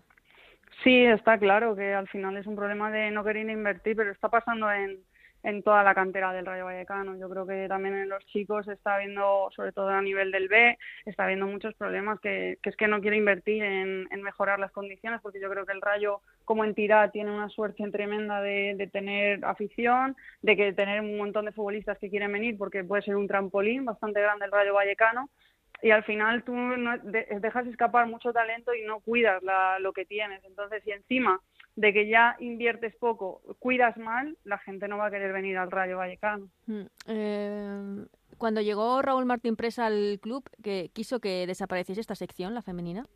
Sí, 0.84 1.04
está 1.04 1.38
claro 1.38 1.74
que 1.74 1.92
al 1.92 2.08
final 2.08 2.36
es 2.36 2.46
un 2.46 2.54
problema 2.54 2.90
de 2.90 3.10
no 3.10 3.24
querer 3.24 3.48
invertir, 3.50 3.96
pero 3.96 4.12
está 4.12 4.28
pasando 4.28 4.70
en, 4.70 5.00
en 5.42 5.62
toda 5.62 5.82
la 5.82 5.94
cantera 5.94 6.32
del 6.32 6.46
Rayo 6.46 6.64
Vallecano. 6.64 7.16
Yo 7.16 7.28
creo 7.28 7.46
que 7.46 7.68
también 7.68 7.94
en 7.94 8.08
los 8.08 8.24
chicos 8.26 8.66
está 8.68 8.96
habiendo, 8.96 9.48
sobre 9.54 9.72
todo 9.72 9.88
a 9.88 10.02
nivel 10.02 10.30
del 10.32 10.48
B, 10.48 10.78
está 11.06 11.24
habiendo 11.24 11.46
muchos 11.46 11.74
problemas 11.74 12.20
que, 12.20 12.58
que 12.62 12.70
es 12.70 12.76
que 12.76 12.88
no 12.88 13.00
quiere 13.00 13.16
invertir 13.16 13.62
en, 13.62 14.08
en, 14.10 14.22
mejorar 14.22 14.58
las 14.58 14.72
condiciones, 14.72 15.20
porque 15.22 15.40
yo 15.40 15.48
creo 15.48 15.64
que 15.64 15.72
el 15.72 15.80
Rayo 15.80 16.20
como 16.44 16.64
entidad 16.64 17.10
tiene 17.12 17.30
una 17.30 17.48
suerte 17.48 17.88
tremenda 17.90 18.40
de, 18.40 18.74
de, 18.76 18.86
tener 18.88 19.44
afición, 19.44 20.16
de 20.42 20.56
que 20.56 20.72
tener 20.72 21.00
un 21.00 21.16
montón 21.16 21.44
de 21.44 21.52
futbolistas 21.52 21.98
que 21.98 22.10
quieren 22.10 22.32
venir, 22.32 22.58
porque 22.58 22.84
puede 22.84 23.02
ser 23.02 23.16
un 23.16 23.28
trampolín 23.28 23.84
bastante 23.84 24.20
grande 24.20 24.46
el 24.46 24.52
Rayo 24.52 24.74
Vallecano. 24.74 25.30
Y 25.80 25.92
al 25.92 26.02
final 26.02 26.42
tú 26.42 26.54
dejas 27.04 27.66
escapar 27.68 28.08
mucho 28.08 28.32
talento 28.32 28.74
y 28.74 28.82
no 28.82 28.98
cuidas 28.98 29.40
la, 29.44 29.78
lo 29.78 29.92
que 29.92 30.04
tienes. 30.04 30.42
Entonces, 30.44 30.82
si 30.82 30.90
encima 30.90 31.40
de 31.78 31.92
que 31.92 32.08
ya 32.08 32.34
inviertes 32.40 32.96
poco, 32.96 33.40
cuidas 33.60 33.96
mal, 33.96 34.36
la 34.42 34.58
gente 34.58 34.88
no 34.88 34.98
va 34.98 35.06
a 35.06 35.10
querer 35.12 35.32
venir 35.32 35.56
al 35.56 35.70
Rayo 35.70 35.98
Vallecano. 35.98 36.48
Mm, 36.66 36.82
eh, 37.06 38.04
cuando 38.36 38.60
llegó 38.60 39.00
Raúl 39.00 39.26
Martín 39.26 39.54
Presa 39.54 39.86
al 39.86 40.18
club, 40.20 40.42
que 40.60 40.90
quiso 40.92 41.20
que 41.20 41.46
desapareciese 41.46 42.00
esta 42.00 42.16
sección, 42.16 42.52
la 42.52 42.62
femenina. 42.62 43.06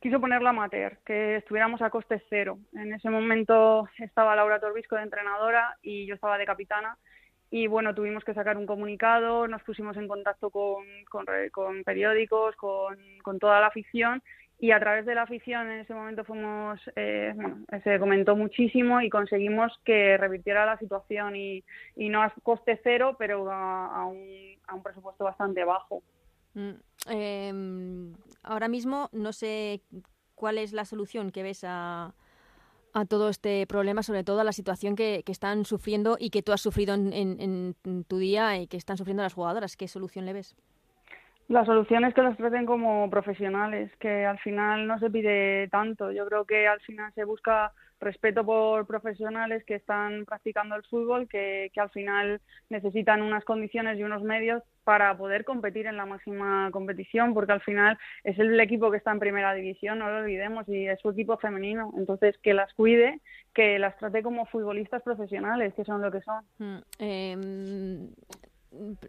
Quiso 0.00 0.18
ponerla 0.18 0.50
amateur, 0.50 0.96
que 1.04 1.36
estuviéramos 1.36 1.82
a 1.82 1.90
coste 1.90 2.22
cero. 2.30 2.58
En 2.72 2.94
ese 2.94 3.10
momento 3.10 3.86
estaba 3.98 4.34
Laura 4.34 4.60
Torbisco 4.60 4.96
de 4.96 5.02
entrenadora 5.02 5.76
y 5.82 6.06
yo 6.06 6.14
estaba 6.14 6.38
de 6.38 6.46
capitana. 6.46 6.96
Y 7.50 7.66
bueno, 7.66 7.94
tuvimos 7.94 8.24
que 8.24 8.32
sacar 8.32 8.56
un 8.56 8.64
comunicado, 8.64 9.46
nos 9.46 9.62
pusimos 9.62 9.94
en 9.98 10.08
contacto 10.08 10.48
con, 10.48 10.86
con, 11.10 11.26
con 11.52 11.84
periódicos, 11.84 12.56
con, 12.56 12.96
con 13.22 13.38
toda 13.38 13.60
la 13.60 13.66
afición 13.66 14.22
y 14.64 14.70
a 14.70 14.80
través 14.80 15.04
de 15.04 15.14
la 15.14 15.24
afición 15.24 15.70
en 15.70 15.80
ese 15.80 15.92
momento 15.92 16.24
fuimos 16.24 16.80
eh, 16.96 17.32
bueno, 17.36 17.66
se 17.84 17.98
comentó 17.98 18.34
muchísimo 18.34 19.02
y 19.02 19.10
conseguimos 19.10 19.70
que 19.84 20.16
revirtiera 20.16 20.64
la 20.64 20.78
situación 20.78 21.36
y, 21.36 21.62
y 21.96 22.08
no 22.08 22.22
a 22.22 22.32
coste 22.42 22.80
cero 22.82 23.14
pero 23.18 23.50
a, 23.52 24.06
un, 24.06 24.56
a 24.66 24.74
un, 24.74 24.82
presupuesto 24.82 25.22
bastante 25.22 25.64
bajo 25.64 26.02
mm, 26.54 26.70
eh, 27.10 28.12
ahora 28.42 28.68
mismo 28.68 29.10
no 29.12 29.34
sé 29.34 29.82
cuál 30.34 30.56
es 30.56 30.72
la 30.72 30.86
solución 30.86 31.30
que 31.30 31.42
ves 31.42 31.62
a, 31.64 32.14
a 32.94 33.04
todo 33.04 33.28
este 33.28 33.66
problema, 33.66 34.02
sobre 34.02 34.24
todo 34.24 34.40
a 34.40 34.44
la 34.44 34.52
situación 34.52 34.96
que, 34.96 35.24
que 35.26 35.32
están 35.32 35.66
sufriendo 35.66 36.16
y 36.18 36.30
que 36.30 36.42
tú 36.42 36.52
has 36.52 36.62
sufrido 36.62 36.94
en, 36.94 37.12
en 37.12 38.04
tu 38.04 38.16
día 38.16 38.58
y 38.58 38.66
que 38.66 38.78
están 38.78 38.96
sufriendo 38.96 39.22
las 39.22 39.34
jugadoras. 39.34 39.76
¿Qué 39.76 39.88
solución 39.88 40.26
le 40.26 40.32
ves? 40.32 40.56
La 41.48 41.64
solución 41.66 42.04
es 42.04 42.14
que 42.14 42.22
los 42.22 42.36
traten 42.38 42.64
como 42.64 43.10
profesionales, 43.10 43.90
que 43.98 44.24
al 44.24 44.38
final 44.38 44.86
no 44.86 44.98
se 44.98 45.10
pide 45.10 45.68
tanto. 45.68 46.10
Yo 46.10 46.26
creo 46.26 46.46
que 46.46 46.66
al 46.66 46.80
final 46.80 47.12
se 47.14 47.24
busca 47.24 47.72
respeto 48.00 48.44
por 48.44 48.86
profesionales 48.86 49.62
que 49.64 49.74
están 49.74 50.24
practicando 50.24 50.74
el 50.74 50.84
fútbol, 50.84 51.28
que, 51.28 51.70
que 51.74 51.80
al 51.80 51.90
final 51.90 52.40
necesitan 52.70 53.22
unas 53.22 53.44
condiciones 53.44 53.98
y 53.98 54.04
unos 54.04 54.22
medios 54.22 54.62
para 54.84 55.16
poder 55.16 55.44
competir 55.44 55.86
en 55.86 55.96
la 55.96 56.06
máxima 56.06 56.70
competición, 56.70 57.34
porque 57.34 57.52
al 57.52 57.62
final 57.62 57.98
es 58.22 58.38
el 58.38 58.58
equipo 58.60 58.90
que 58.90 58.98
está 58.98 59.10
en 59.12 59.20
primera 59.20 59.54
división, 59.54 59.98
no 59.98 60.10
lo 60.10 60.18
olvidemos, 60.18 60.68
y 60.68 60.86
es 60.86 61.00
su 61.00 61.10
equipo 61.10 61.36
femenino. 61.38 61.92
Entonces, 61.96 62.36
que 62.38 62.54
las 62.54 62.72
cuide, 62.74 63.20
que 63.54 63.78
las 63.78 63.96
trate 63.98 64.22
como 64.22 64.46
futbolistas 64.46 65.02
profesionales, 65.02 65.74
que 65.74 65.84
son 65.84 66.02
lo 66.02 66.10
que 66.10 66.20
son. 66.20 66.44
Mm, 66.58 66.78
eh, 66.98 67.36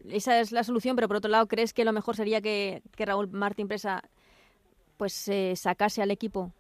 esa 0.10 0.40
es 0.40 0.52
la 0.52 0.64
solución, 0.64 0.96
pero 0.96 1.08
por 1.08 1.18
otro 1.18 1.32
lado, 1.32 1.48
¿crees 1.48 1.74
que 1.74 1.86
lo 1.86 1.94
mejor 1.94 2.16
sería 2.16 2.42
que, 2.42 2.82
Raúl 2.98 3.30
Martín 3.32 3.68
Presa 3.68 4.02
pues 4.98 5.28
eh, 5.28 5.56
sacase 5.56 6.02
al 6.02 6.12
equipo? 6.12 6.52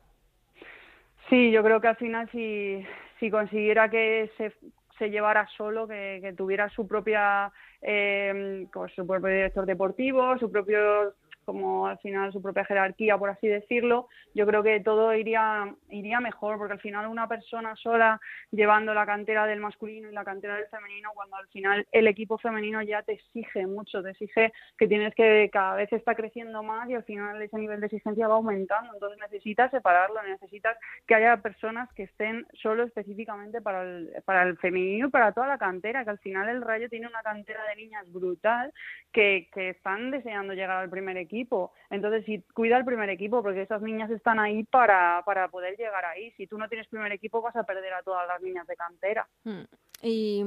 Sí, 1.29 1.51
yo 1.51 1.63
creo 1.63 1.81
que 1.81 1.87
al 1.87 1.95
final 1.95 2.29
si, 2.31 2.85
si 3.19 3.31
consiguiera 3.31 3.89
que 3.89 4.29
se, 4.37 4.53
se 4.97 5.09
llevara 5.09 5.47
solo, 5.57 5.87
que, 5.87 6.33
tuviera 6.37 6.69
su 6.69 6.87
propia, 6.87 7.51
eh, 7.81 8.67
su 8.95 9.07
propio 9.07 9.29
director 9.29 9.65
deportivo, 9.65 10.37
su 10.37 10.51
propio 10.51 11.13
como 11.45 11.87
al 11.87 11.97
final 11.99 12.33
su 12.33 12.41
propia 12.41 12.65
jerarquía, 12.65 13.17
por 13.17 13.29
así 13.29 13.47
decirlo, 13.47 14.07
yo 14.33 14.45
creo 14.45 14.63
que 14.63 14.79
todo 14.79 15.13
iría, 15.13 15.73
iría 15.89 16.19
mejor, 16.19 16.57
porque 16.57 16.73
al 16.73 16.79
final 16.79 17.07
una 17.07 17.27
persona 17.27 17.75
sola 17.75 18.19
llevando 18.51 18.93
la 18.93 19.05
cantera 19.05 19.45
del 19.45 19.59
masculino 19.59 20.09
y 20.09 20.13
la 20.13 20.25
cantera 20.25 20.55
del 20.55 20.67
femenino, 20.67 21.11
cuando 21.13 21.37
al 21.37 21.47
final 21.47 21.87
el 21.91 22.07
equipo 22.07 22.37
femenino 22.37 22.81
ya 22.81 23.03
te 23.03 23.13
exige 23.13 23.67
mucho, 23.67 24.01
te 24.01 24.11
exige 24.11 24.51
que 24.77 24.87
tienes 24.87 25.13
que 25.15 25.49
cada 25.51 25.75
vez 25.75 25.91
está 25.93 26.15
creciendo 26.15 26.63
más 26.63 26.89
y 26.89 26.95
al 26.95 27.03
final 27.03 27.41
ese 27.41 27.57
nivel 27.57 27.79
de 27.79 27.85
exigencia 27.85 28.27
va 28.27 28.35
aumentando, 28.35 28.93
entonces 28.93 29.19
necesitas 29.19 29.71
separarlo, 29.71 30.21
necesitas 30.23 30.77
que 31.07 31.15
haya 31.15 31.37
personas 31.37 31.91
que 31.93 32.03
estén 32.03 32.47
solo 32.53 32.83
específicamente 32.83 33.61
para 33.61 33.83
el, 33.83 34.11
para 34.25 34.43
el 34.43 34.57
femenino 34.57 35.07
y 35.07 35.11
para 35.11 35.31
toda 35.31 35.47
la 35.47 35.57
cantera, 35.57 36.03
que 36.03 36.09
al 36.09 36.19
final 36.19 36.49
el 36.49 36.61
Rayo 36.61 36.89
tiene 36.89 37.07
una 37.07 37.21
cantera 37.21 37.63
de 37.69 37.75
niñas 37.75 38.11
brutal 38.11 38.73
que, 39.11 39.47
que 39.53 39.69
están 39.69 40.11
deseando 40.11 40.53
llegar 40.53 40.77
al 40.77 40.89
primer 40.89 41.17
equipo 41.17 41.34
equipo. 41.35 41.73
Entonces, 41.89 42.25
si 42.25 42.41
cuida 42.53 42.77
el 42.77 42.85
primer 42.85 43.09
equipo, 43.09 43.43
porque 43.43 43.61
esas 43.61 43.81
niñas 43.81 44.09
están 44.09 44.39
ahí 44.39 44.63
para, 44.63 45.21
para 45.25 45.49
poder 45.49 45.75
llegar 45.77 46.05
ahí. 46.05 46.31
Si 46.37 46.47
tú 46.47 46.57
no 46.57 46.69
tienes 46.69 46.87
primer 46.87 47.11
equipo, 47.11 47.41
vas 47.41 47.55
a 47.55 47.63
perder 47.63 47.93
a 47.93 48.03
todas 48.03 48.27
las 48.27 48.41
niñas 48.41 48.65
de 48.67 48.75
cantera. 48.75 49.27
Mm. 49.43 49.63
Y 50.01 50.43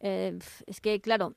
eh, 0.00 0.38
es 0.66 0.80
que, 0.80 1.00
claro, 1.00 1.34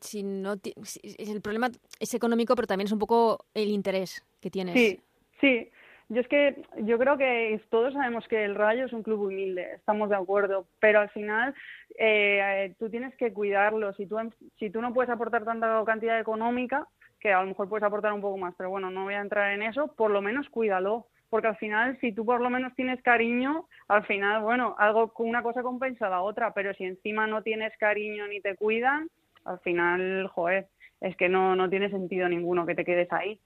si 0.00 0.22
no 0.22 0.56
si, 0.82 1.00
el 1.18 1.40
problema 1.42 1.70
es 2.00 2.14
económico, 2.14 2.54
pero 2.54 2.66
también 2.66 2.86
es 2.86 2.92
un 2.92 2.98
poco 2.98 3.46
el 3.54 3.68
interés 3.68 4.24
que 4.40 4.50
tienes. 4.50 4.74
Sí, 4.74 5.00
sí. 5.40 5.70
yo 6.08 6.20
es 6.20 6.28
que 6.28 6.62
yo 6.82 6.98
creo 6.98 7.16
que 7.18 7.60
todos 7.70 7.92
sabemos 7.94 8.26
que 8.28 8.44
el 8.44 8.54
Rayo 8.54 8.86
es 8.86 8.92
un 8.92 9.02
club 9.02 9.22
humilde, 9.22 9.74
estamos 9.74 10.08
de 10.08 10.16
acuerdo, 10.16 10.66
pero 10.80 11.00
al 11.00 11.10
final 11.10 11.54
eh, 11.98 12.74
tú 12.78 12.90
tienes 12.90 13.14
que 13.16 13.32
cuidarlo. 13.32 13.92
Si 13.94 14.06
tú, 14.06 14.16
si 14.58 14.70
tú 14.70 14.80
no 14.80 14.92
puedes 14.92 15.10
aportar 15.10 15.44
tanta 15.44 15.82
cantidad 15.84 16.18
económica, 16.18 16.88
que 17.24 17.32
a 17.32 17.40
lo 17.40 17.46
mejor 17.46 17.70
puedes 17.70 17.82
aportar 17.82 18.12
un 18.12 18.20
poco 18.20 18.36
más, 18.36 18.54
pero 18.54 18.68
bueno, 18.68 18.90
no 18.90 19.04
voy 19.04 19.14
a 19.14 19.22
entrar 19.22 19.54
en 19.54 19.62
eso, 19.62 19.88
por 19.96 20.10
lo 20.10 20.20
menos 20.20 20.46
cuídalo. 20.50 21.06
Porque 21.30 21.48
al 21.48 21.56
final, 21.56 21.98
si 22.00 22.12
tú 22.12 22.26
por 22.26 22.42
lo 22.42 22.50
menos 22.50 22.74
tienes 22.76 23.02
cariño, 23.02 23.66
al 23.88 24.04
final, 24.04 24.42
bueno, 24.42 24.76
algo 24.78 25.10
una 25.18 25.42
cosa 25.42 25.62
compensa 25.62 26.10
la 26.10 26.20
otra, 26.20 26.52
pero 26.52 26.74
si 26.74 26.84
encima 26.84 27.26
no 27.26 27.42
tienes 27.42 27.72
cariño 27.78 28.28
ni 28.28 28.42
te 28.42 28.54
cuidan, 28.54 29.08
al 29.46 29.58
final, 29.60 30.28
joder, 30.28 30.68
es 31.00 31.16
que 31.16 31.30
no, 31.30 31.56
no 31.56 31.70
tiene 31.70 31.88
sentido 31.88 32.28
ninguno 32.28 32.66
que 32.66 32.74
te 32.74 32.84
quedes 32.84 33.10
ahí 33.10 33.40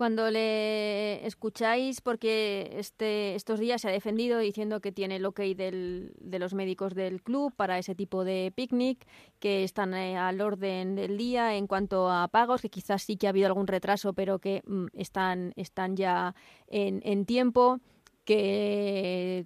cuando 0.00 0.30
le 0.30 1.26
escucháis, 1.26 2.00
porque 2.00 2.70
este, 2.78 3.34
estos 3.34 3.60
días 3.60 3.82
se 3.82 3.88
ha 3.90 3.92
defendido 3.92 4.38
diciendo 4.38 4.80
que 4.80 4.92
tiene 4.92 5.16
el 5.16 5.26
ok 5.26 5.40
del, 5.54 6.14
de 6.18 6.38
los 6.38 6.54
médicos 6.54 6.94
del 6.94 7.20
club 7.20 7.52
para 7.54 7.78
ese 7.78 7.94
tipo 7.94 8.24
de 8.24 8.50
picnic, 8.56 9.06
que 9.40 9.62
están 9.62 9.92
eh, 9.92 10.16
al 10.16 10.40
orden 10.40 10.94
del 10.94 11.18
día 11.18 11.54
en 11.54 11.66
cuanto 11.66 12.10
a 12.10 12.28
pagos, 12.28 12.62
que 12.62 12.70
quizás 12.70 13.02
sí 13.02 13.18
que 13.18 13.26
ha 13.26 13.28
habido 13.28 13.48
algún 13.48 13.66
retraso, 13.66 14.14
pero 14.14 14.38
que 14.38 14.62
mm, 14.66 14.86
están, 14.94 15.52
están 15.56 15.96
ya 15.96 16.34
en, 16.68 17.02
en 17.04 17.26
tiempo 17.26 17.78
que 18.24 19.44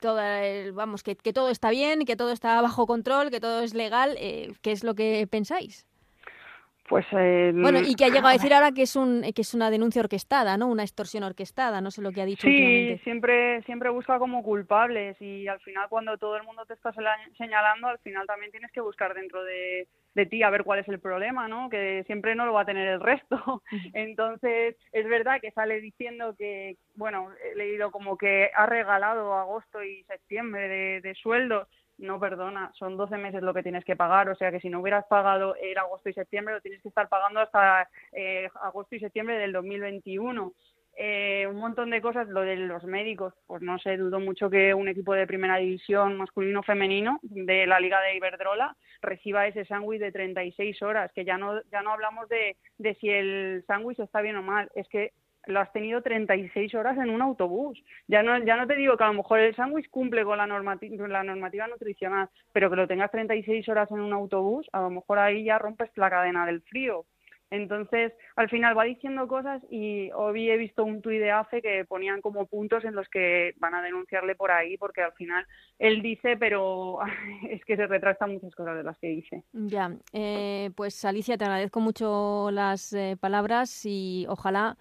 toda 0.00 0.40
vamos 0.72 1.02
que, 1.02 1.16
que, 1.16 1.32
todo 1.32 1.48
está 1.48 1.70
bien, 1.70 2.04
que 2.04 2.14
todo 2.14 2.30
está 2.30 2.62
bajo 2.62 2.86
control, 2.86 3.30
que 3.32 3.40
todo 3.40 3.60
es 3.60 3.74
legal, 3.74 4.14
eh, 4.20 4.52
¿qué 4.62 4.70
es 4.70 4.84
lo 4.84 4.94
que 4.94 5.26
pensáis? 5.26 5.84
Pues 6.88 7.04
eh, 7.12 7.52
bueno 7.54 7.80
y 7.80 7.94
que 7.94 8.04
ha 8.04 8.08
llegado 8.08 8.28
a 8.28 8.32
decir 8.32 8.54
ahora 8.54 8.72
que 8.72 8.82
es 8.82 8.94
un 8.94 9.22
que 9.34 9.42
es 9.42 9.54
una 9.54 9.70
denuncia 9.70 10.00
orquestada, 10.00 10.56
¿no? 10.56 10.68
Una 10.68 10.82
extorsión 10.82 11.24
orquestada, 11.24 11.80
no 11.80 11.90
sé 11.90 12.00
lo 12.00 12.12
que 12.12 12.20
ha 12.20 12.26
dicho. 12.26 12.46
Sí, 12.46 12.98
siempre 13.02 13.62
siempre 13.62 13.90
busca 13.90 14.18
como 14.18 14.42
culpables 14.42 15.20
y 15.20 15.48
al 15.48 15.60
final 15.60 15.88
cuando 15.88 16.16
todo 16.16 16.36
el 16.36 16.44
mundo 16.44 16.64
te 16.64 16.74
está 16.74 16.92
señalando, 17.36 17.88
al 17.88 17.98
final 17.98 18.26
también 18.26 18.52
tienes 18.52 18.70
que 18.70 18.80
buscar 18.80 19.14
dentro 19.14 19.42
de, 19.42 19.88
de 20.14 20.26
ti 20.26 20.42
a 20.42 20.50
ver 20.50 20.64
cuál 20.64 20.78
es 20.78 20.88
el 20.88 21.00
problema, 21.00 21.48
¿no? 21.48 21.68
Que 21.68 22.04
siempre 22.06 22.34
no 22.34 22.46
lo 22.46 22.52
va 22.52 22.62
a 22.62 22.66
tener 22.66 22.88
el 22.88 23.00
resto. 23.00 23.62
Entonces 23.92 24.76
es 24.92 25.08
verdad 25.08 25.40
que 25.40 25.50
sale 25.50 25.80
diciendo 25.80 26.34
que, 26.38 26.76
bueno, 26.94 27.30
he 27.44 27.56
leído 27.56 27.90
como 27.90 28.16
que 28.16 28.50
ha 28.54 28.66
regalado 28.66 29.34
agosto 29.34 29.82
y 29.82 30.04
septiembre 30.04 30.68
de, 30.68 31.00
de 31.00 31.14
sueldos 31.16 31.68
no 31.98 32.20
perdona, 32.20 32.70
son 32.74 32.96
12 32.96 33.16
meses 33.16 33.42
lo 33.42 33.54
que 33.54 33.62
tienes 33.62 33.84
que 33.84 33.96
pagar, 33.96 34.28
o 34.28 34.34
sea 34.34 34.50
que 34.50 34.60
si 34.60 34.68
no 34.68 34.80
hubieras 34.80 35.06
pagado 35.06 35.54
el 35.56 35.76
agosto 35.78 36.08
y 36.08 36.14
septiembre, 36.14 36.54
lo 36.54 36.60
tienes 36.60 36.82
que 36.82 36.88
estar 36.88 37.08
pagando 37.08 37.40
hasta 37.40 37.88
eh, 38.12 38.48
agosto 38.62 38.94
y 38.94 39.00
septiembre 39.00 39.38
del 39.38 39.52
2021. 39.52 40.52
Eh, 40.98 41.46
un 41.46 41.56
montón 41.56 41.90
de 41.90 42.00
cosas, 42.00 42.26
lo 42.28 42.40
de 42.40 42.56
los 42.56 42.84
médicos, 42.84 43.34
pues 43.46 43.60
no 43.60 43.78
sé, 43.78 43.98
dudo 43.98 44.18
mucho 44.18 44.48
que 44.48 44.72
un 44.72 44.88
equipo 44.88 45.12
de 45.12 45.26
primera 45.26 45.58
división 45.58 46.16
masculino 46.16 46.62
femenino 46.62 47.18
de 47.22 47.66
la 47.66 47.78
Liga 47.80 48.00
de 48.00 48.16
Iberdrola 48.16 48.74
reciba 49.02 49.46
ese 49.46 49.66
sándwich 49.66 50.00
de 50.00 50.10
36 50.10 50.80
horas, 50.80 51.12
que 51.12 51.26
ya 51.26 51.36
no, 51.36 51.60
ya 51.70 51.82
no 51.82 51.90
hablamos 51.90 52.30
de, 52.30 52.56
de 52.78 52.94
si 52.94 53.10
el 53.10 53.62
sándwich 53.66 54.00
está 54.00 54.22
bien 54.22 54.36
o 54.36 54.42
mal, 54.42 54.70
es 54.74 54.88
que 54.88 55.12
lo 55.46 55.60
has 55.60 55.72
tenido 55.72 56.02
36 56.02 56.74
horas 56.74 56.98
en 56.98 57.10
un 57.10 57.22
autobús. 57.22 57.82
Ya 58.06 58.22
no, 58.22 58.38
ya 58.44 58.56
no 58.56 58.66
te 58.66 58.76
digo 58.76 58.96
que 58.96 59.04
a 59.04 59.08
lo 59.08 59.14
mejor 59.14 59.40
el 59.40 59.54
sándwich 59.54 59.88
cumple 59.90 60.24
con 60.24 60.38
la, 60.38 60.46
normativa, 60.46 61.08
la 61.08 61.24
normativa 61.24 61.66
nutricional, 61.66 62.28
pero 62.52 62.70
que 62.70 62.76
lo 62.76 62.86
tengas 62.86 63.10
36 63.10 63.68
horas 63.68 63.90
en 63.90 64.00
un 64.00 64.12
autobús, 64.12 64.66
a 64.72 64.80
lo 64.80 64.90
mejor 64.90 65.18
ahí 65.18 65.44
ya 65.44 65.58
rompes 65.58 65.90
la 65.96 66.10
cadena 66.10 66.46
del 66.46 66.62
frío. 66.62 67.06
Entonces, 67.50 68.12
al 68.34 68.50
final 68.50 68.76
va 68.76 68.84
diciendo 68.84 69.28
cosas 69.28 69.62
y 69.70 70.10
hoy 70.12 70.50
he 70.50 70.56
visto 70.56 70.84
un 70.84 71.00
tuit 71.00 71.20
de 71.20 71.30
AFE 71.30 71.62
que 71.62 71.84
ponían 71.84 72.20
como 72.20 72.46
puntos 72.46 72.84
en 72.84 72.94
los 72.94 73.08
que 73.08 73.54
van 73.58 73.74
a 73.74 73.82
denunciarle 73.82 74.34
por 74.34 74.50
ahí 74.50 74.76
porque 74.76 75.02
al 75.02 75.12
final 75.12 75.46
él 75.78 76.02
dice, 76.02 76.36
pero 76.36 76.98
es 77.50 77.64
que 77.64 77.76
se 77.76 77.86
retrastan 77.86 78.32
muchas 78.32 78.54
cosas 78.54 78.76
de 78.76 78.82
las 78.82 78.98
que 78.98 79.08
dice. 79.08 79.44
Ya, 79.52 79.92
eh, 80.12 80.70
pues 80.74 81.04
Alicia, 81.04 81.38
te 81.38 81.44
agradezco 81.44 81.78
mucho 81.78 82.50
las 82.50 82.92
eh, 82.92 83.16
palabras 83.20 83.82
y 83.84 84.26
ojalá 84.28 84.76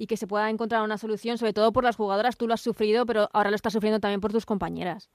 y 0.00 0.06
que 0.06 0.16
se 0.16 0.26
pueda 0.26 0.48
encontrar 0.48 0.82
una 0.82 0.96
solución, 0.96 1.36
sobre 1.36 1.52
todo 1.52 1.72
por 1.72 1.84
las 1.84 1.96
jugadoras. 1.96 2.38
Tú 2.38 2.48
lo 2.48 2.54
has 2.54 2.62
sufrido, 2.62 3.04
pero 3.04 3.28
ahora 3.34 3.50
lo 3.50 3.56
estás 3.56 3.74
sufriendo 3.74 4.00
también 4.00 4.22
por 4.22 4.32
tus 4.32 4.46
compañeras. 4.46 5.10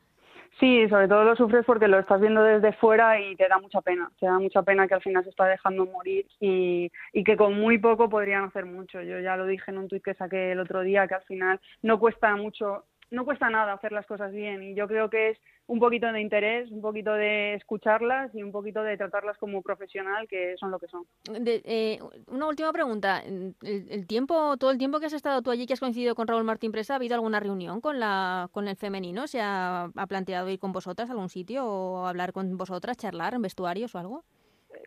Sí, 0.59 0.87
sobre 0.89 1.07
todo 1.07 1.23
lo 1.23 1.35
sufres 1.35 1.65
porque 1.65 1.87
lo 1.87 1.97
estás 1.97 2.21
viendo 2.21 2.43
desde 2.43 2.71
fuera 2.73 3.19
y 3.19 3.35
te 3.35 3.47
da 3.47 3.57
mucha 3.57 3.81
pena. 3.81 4.11
Te 4.19 4.27
da 4.27 4.37
mucha 4.37 4.61
pena 4.61 4.87
que 4.87 4.93
al 4.93 5.01
final 5.01 5.23
se 5.23 5.31
está 5.31 5.45
dejando 5.45 5.87
morir 5.87 6.27
y, 6.39 6.91
y 7.13 7.23
que 7.23 7.35
con 7.35 7.59
muy 7.59 7.79
poco 7.79 8.09
podrían 8.09 8.43
hacer 8.43 8.67
mucho. 8.67 9.01
Yo 9.01 9.19
ya 9.19 9.35
lo 9.35 9.47
dije 9.47 9.71
en 9.71 9.79
un 9.79 9.87
tuit 9.87 10.03
que 10.03 10.13
saqué 10.13 10.51
el 10.51 10.59
otro 10.59 10.81
día, 10.81 11.07
que 11.07 11.15
al 11.15 11.23
final 11.23 11.59
no 11.81 11.99
cuesta 11.99 12.35
mucho 12.35 12.83
no 13.11 13.25
cuesta 13.25 13.49
nada 13.49 13.73
hacer 13.73 13.91
las 13.91 14.05
cosas 14.07 14.31
bien 14.31 14.63
y 14.63 14.75
yo 14.75 14.87
creo 14.87 15.09
que 15.09 15.29
es 15.29 15.37
un 15.67 15.79
poquito 15.79 16.11
de 16.11 16.21
interés, 16.21 16.69
un 16.71 16.81
poquito 16.81 17.13
de 17.13 17.55
escucharlas 17.55 18.33
y 18.35 18.43
un 18.43 18.51
poquito 18.51 18.83
de 18.83 18.97
tratarlas 18.97 19.37
como 19.37 19.61
profesional, 19.61 20.27
que 20.27 20.55
son 20.57 20.69
lo 20.69 20.79
que 20.79 20.87
son. 20.87 21.05
Eh, 21.45 21.99
una 22.27 22.47
última 22.47 22.71
pregunta. 22.71 23.21
El, 23.23 24.05
tiempo, 24.07 24.57
todo 24.57 24.71
el 24.71 24.77
tiempo 24.77 24.99
que 24.99 25.07
has 25.07 25.13
estado 25.13 25.41
tú 25.41 25.49
allí, 25.49 25.65
que 25.65 25.73
has 25.73 25.79
coincidido 25.79 26.13
con 26.13 26.27
Raúl 26.27 26.43
Martín 26.43 26.71
Presa, 26.71 26.93
¿ha 26.93 26.97
habido 26.97 27.15
alguna 27.15 27.39
reunión 27.39 27.81
con 27.81 27.99
la 27.99 28.47
con 28.51 28.67
el 28.67 28.75
femenino? 28.75 29.27
¿Se 29.27 29.41
ha, 29.41 29.89
planteado 30.07 30.49
ir 30.49 30.59
con 30.59 30.71
vosotras 30.71 31.09
a 31.09 31.13
algún 31.13 31.29
sitio 31.29 31.65
o 31.65 32.05
hablar 32.05 32.31
con 32.31 32.57
vosotras, 32.57 32.97
charlar 32.97 33.33
en 33.33 33.41
vestuarios 33.41 33.95
o 33.95 33.99
algo? 33.99 34.23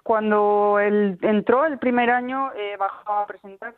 Cuando 0.05 0.79
él 0.79 1.19
entró 1.23 1.65
el 1.65 1.79
primer 1.79 2.11
año, 2.11 2.53
eh, 2.55 2.77
bajó 2.79 3.13
a 3.13 3.27
presentar 3.27 3.75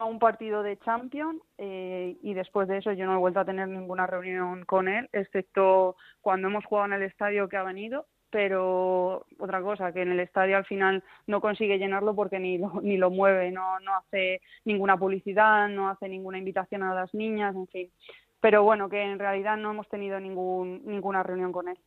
a 0.00 0.06
un 0.06 0.18
partido 0.18 0.62
de 0.62 0.78
Champions 0.78 1.42
eh, 1.58 2.16
y 2.22 2.32
después 2.32 2.66
de 2.68 2.78
eso 2.78 2.92
yo 2.92 3.04
no 3.04 3.14
he 3.14 3.18
vuelto 3.18 3.40
a 3.40 3.44
tener 3.44 3.68
ninguna 3.68 4.06
reunión 4.06 4.64
con 4.64 4.88
él, 4.88 5.08
excepto 5.12 5.94
cuando 6.22 6.48
hemos 6.48 6.64
jugado 6.64 6.86
en 6.86 6.94
el 6.94 7.02
estadio 7.02 7.50
que 7.50 7.58
ha 7.58 7.62
venido, 7.62 8.06
pero 8.30 9.26
otra 9.38 9.60
cosa, 9.60 9.92
que 9.92 10.00
en 10.00 10.12
el 10.12 10.20
estadio 10.20 10.56
al 10.56 10.64
final 10.64 11.04
no 11.26 11.42
consigue 11.42 11.78
llenarlo 11.78 12.14
porque 12.14 12.38
ni 12.38 12.56
lo, 12.56 12.80
ni 12.80 12.96
lo 12.96 13.10
mueve, 13.10 13.50
no, 13.50 13.78
no 13.80 13.96
hace 13.96 14.40
ninguna 14.64 14.96
publicidad, 14.96 15.68
no 15.68 15.90
hace 15.90 16.08
ninguna 16.08 16.38
invitación 16.38 16.82
a 16.82 16.94
las 16.94 17.12
niñas, 17.12 17.54
en 17.54 17.66
fin. 17.66 17.90
Pero 18.40 18.62
bueno, 18.62 18.88
que 18.88 19.02
en 19.02 19.18
realidad 19.18 19.58
no 19.58 19.72
hemos 19.72 19.88
tenido 19.90 20.18
ningún, 20.18 20.80
ninguna 20.86 21.22
reunión 21.22 21.52
con 21.52 21.68
él. 21.68 21.78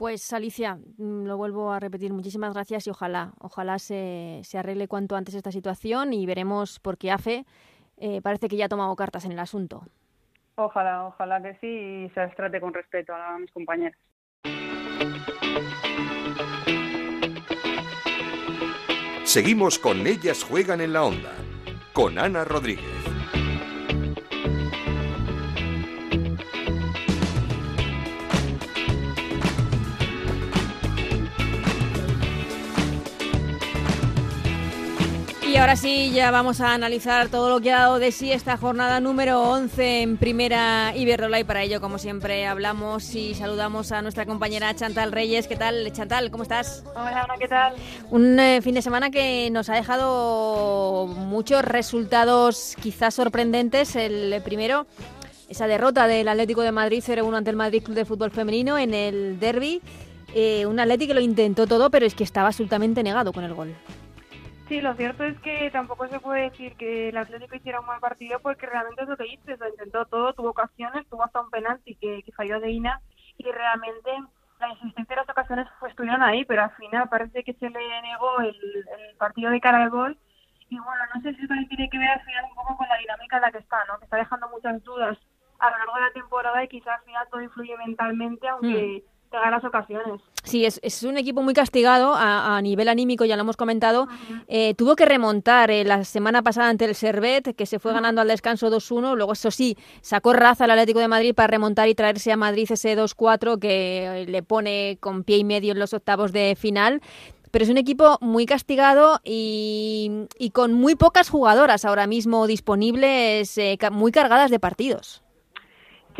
Pues 0.00 0.32
Alicia, 0.32 0.78
mm, 0.96 1.26
lo 1.26 1.36
vuelvo 1.36 1.72
a 1.72 1.78
repetir, 1.78 2.10
muchísimas 2.10 2.54
gracias 2.54 2.86
y 2.86 2.90
ojalá, 2.90 3.34
ojalá 3.38 3.78
se, 3.78 4.40
se 4.44 4.56
arregle 4.56 4.88
cuanto 4.88 5.14
antes 5.14 5.34
esta 5.34 5.52
situación 5.52 6.14
y 6.14 6.24
veremos 6.24 6.80
por 6.80 6.96
qué 6.96 7.10
AFE 7.10 7.44
eh, 7.98 8.22
parece 8.22 8.48
que 8.48 8.56
ya 8.56 8.64
ha 8.64 8.68
tomado 8.70 8.96
cartas 8.96 9.26
en 9.26 9.32
el 9.32 9.38
asunto. 9.38 9.82
Ojalá, 10.54 11.04
ojalá 11.04 11.42
que 11.42 11.54
sí 11.60 11.66
y 11.66 12.08
se 12.14 12.20
les 12.24 12.34
trate 12.34 12.62
con 12.62 12.72
respeto 12.72 13.12
a 13.14 13.38
mis 13.40 13.52
compañeras. 13.52 13.98
Seguimos 19.24 19.78
con 19.78 20.06
Ellas 20.06 20.42
Juegan 20.44 20.80
en 20.80 20.94
la 20.94 21.04
Onda, 21.04 21.32
con 21.92 22.18
Ana 22.18 22.46
Rodríguez. 22.46 22.99
Ahora 35.60 35.76
sí, 35.76 36.10
ya 36.12 36.30
vamos 36.30 36.62
a 36.62 36.72
analizar 36.72 37.28
todo 37.28 37.50
lo 37.50 37.60
que 37.60 37.70
ha 37.70 37.80
dado 37.80 37.98
de 37.98 38.12
sí 38.12 38.32
esta 38.32 38.56
jornada 38.56 38.98
número 38.98 39.42
11 39.42 40.00
en 40.00 40.16
Primera 40.16 40.96
Iberdrola 40.96 41.38
y 41.38 41.44
para 41.44 41.62
ello, 41.62 41.82
como 41.82 41.98
siempre, 41.98 42.46
hablamos 42.46 43.14
y 43.14 43.34
saludamos 43.34 43.92
a 43.92 44.00
nuestra 44.00 44.24
compañera 44.24 44.74
Chantal 44.74 45.12
Reyes. 45.12 45.46
¿Qué 45.46 45.56
tal, 45.56 45.92
Chantal? 45.92 46.30
¿Cómo 46.30 46.44
estás? 46.44 46.82
Hola, 46.94 47.24
Ana, 47.24 47.34
¿qué 47.38 47.46
tal? 47.46 47.74
Un 48.10 48.40
eh, 48.40 48.62
fin 48.62 48.74
de 48.74 48.80
semana 48.80 49.10
que 49.10 49.50
nos 49.50 49.68
ha 49.68 49.74
dejado 49.74 51.06
muchos 51.06 51.62
resultados 51.62 52.74
quizás 52.80 53.12
sorprendentes. 53.12 53.96
El 53.96 54.40
primero, 54.42 54.86
esa 55.50 55.66
derrota 55.66 56.06
del 56.06 56.28
Atlético 56.28 56.62
de 56.62 56.72
Madrid 56.72 57.04
0-1 57.06 57.36
ante 57.36 57.50
el 57.50 57.56
Madrid 57.56 57.82
Club 57.82 57.96
de 57.96 58.06
Fútbol 58.06 58.30
Femenino 58.30 58.78
en 58.78 58.94
el 58.94 59.38
derby. 59.38 59.82
Eh, 60.34 60.64
un 60.64 60.80
Atlético 60.80 61.08
que 61.08 61.14
lo 61.14 61.20
intentó 61.20 61.66
todo, 61.66 61.90
pero 61.90 62.06
es 62.06 62.14
que 62.14 62.24
estaba 62.24 62.48
absolutamente 62.48 63.02
negado 63.02 63.34
con 63.34 63.44
el 63.44 63.52
gol. 63.52 63.74
Sí, 64.70 64.80
lo 64.80 64.94
cierto 64.94 65.24
es 65.24 65.36
que 65.40 65.68
tampoco 65.72 66.06
se 66.06 66.20
puede 66.20 66.42
decir 66.42 66.76
que 66.76 67.08
el 67.08 67.16
Atlético 67.16 67.56
hiciera 67.56 67.80
un 67.80 67.86
mal 67.86 67.98
partido 67.98 68.38
porque 68.38 68.66
realmente 68.66 69.02
es 69.02 69.08
lo 69.08 69.16
que 69.16 69.24
dices, 69.24 69.58
lo 69.58 69.68
intentó 69.68 70.06
todo, 70.06 70.32
tuvo 70.32 70.50
ocasiones, 70.50 71.08
tuvo 71.08 71.24
hasta 71.24 71.40
un 71.40 71.50
penalti 71.50 71.96
que, 71.96 72.22
falló 72.36 72.60
de 72.60 72.70
Ina 72.70 73.00
y 73.36 73.50
realmente 73.50 74.12
la 74.60 74.68
insistencia 74.68 75.16
de 75.16 75.22
las 75.22 75.28
ocasiones 75.28 75.66
pues, 75.80 75.90
estuvieron 75.90 76.22
ahí, 76.22 76.44
pero 76.44 76.62
al 76.62 76.70
final 76.76 77.08
parece 77.08 77.42
que 77.42 77.54
se 77.54 77.68
le 77.68 78.02
negó 78.02 78.38
el, 78.42 78.54
partido 79.18 79.50
de 79.50 79.60
cara 79.60 79.82
al 79.82 79.90
gol 79.90 80.16
y 80.68 80.78
bueno, 80.78 81.02
no 81.16 81.20
sé 81.20 81.34
si 81.34 81.38
eso 81.40 81.48
también 81.48 81.68
tiene 81.68 81.90
que 81.90 81.98
ver 81.98 82.10
al 82.10 82.22
final 82.22 82.44
un 82.44 82.54
poco 82.54 82.76
con 82.76 82.88
la 82.88 82.96
dinámica 82.98 83.36
en 83.38 83.42
la 83.42 83.50
que 83.50 83.58
está, 83.58 83.84
¿no? 83.86 83.98
Que 83.98 84.04
está 84.04 84.18
dejando 84.18 84.48
muchas 84.50 84.80
dudas 84.84 85.18
a 85.58 85.70
lo 85.72 85.78
largo 85.78 85.96
de 85.96 86.00
la 86.02 86.12
temporada 86.12 86.62
y 86.62 86.68
quizás 86.68 87.00
al 87.00 87.04
final 87.06 87.26
todo 87.28 87.42
influye 87.42 87.76
mentalmente, 87.76 88.46
aunque... 88.46 89.02
Mm 89.04 89.19
las 89.32 89.64
ocasiones. 89.64 90.20
Sí, 90.42 90.64
es, 90.64 90.80
es, 90.82 91.02
un 91.02 91.18
equipo 91.18 91.42
muy 91.42 91.54
castigado 91.54 92.14
a, 92.16 92.60
nivel 92.62 92.88
anímico, 92.88 93.24
ya 93.24 93.36
lo 93.36 93.42
hemos 93.42 93.56
comentado. 93.56 94.08
Eh, 94.48 94.74
tuvo 94.74 94.96
que 94.96 95.04
remontar 95.04 95.70
eh, 95.70 95.84
la 95.84 96.04
semana 96.04 96.42
pasada 96.42 96.68
ante 96.68 96.86
el 96.86 96.94
Servet, 96.94 97.54
que 97.54 97.66
se 97.66 97.78
fue 97.78 97.92
ganando 97.92 98.20
al 98.20 98.28
descanso 98.28 98.70
2-1. 98.70 99.16
Luego, 99.16 99.32
eso 99.32 99.50
sí, 99.50 99.76
sacó 100.00 100.32
raza 100.32 100.64
al 100.64 100.70
Atlético 100.70 100.98
de 100.98 101.08
Madrid 101.08 101.34
para 101.34 101.48
remontar 101.48 101.88
y 101.88 101.94
traerse 101.94 102.32
a 102.32 102.36
Madrid 102.36 102.66
ese 102.70 102.96
2-4 102.96 103.58
que 103.58 104.24
le 104.28 104.42
pone 104.42 104.98
con 105.00 105.24
pie 105.24 105.38
y 105.38 105.44
medio 105.44 105.72
en 105.72 105.78
los 105.78 105.92
octavos 105.92 106.32
de 106.32 106.56
final. 106.58 107.02
Pero 107.50 107.64
es 107.64 107.70
un 107.70 107.78
equipo 107.78 108.16
muy 108.20 108.46
castigado 108.46 109.20
y, 109.24 110.26
y 110.38 110.50
con 110.50 110.72
muy 110.72 110.94
pocas 110.94 111.28
jugadoras 111.28 111.84
ahora 111.84 112.06
mismo 112.06 112.46
disponibles, 112.46 113.58
eh, 113.58 113.76
muy 113.90 114.12
cargadas 114.12 114.50
de 114.50 114.60
partidos. 114.60 115.22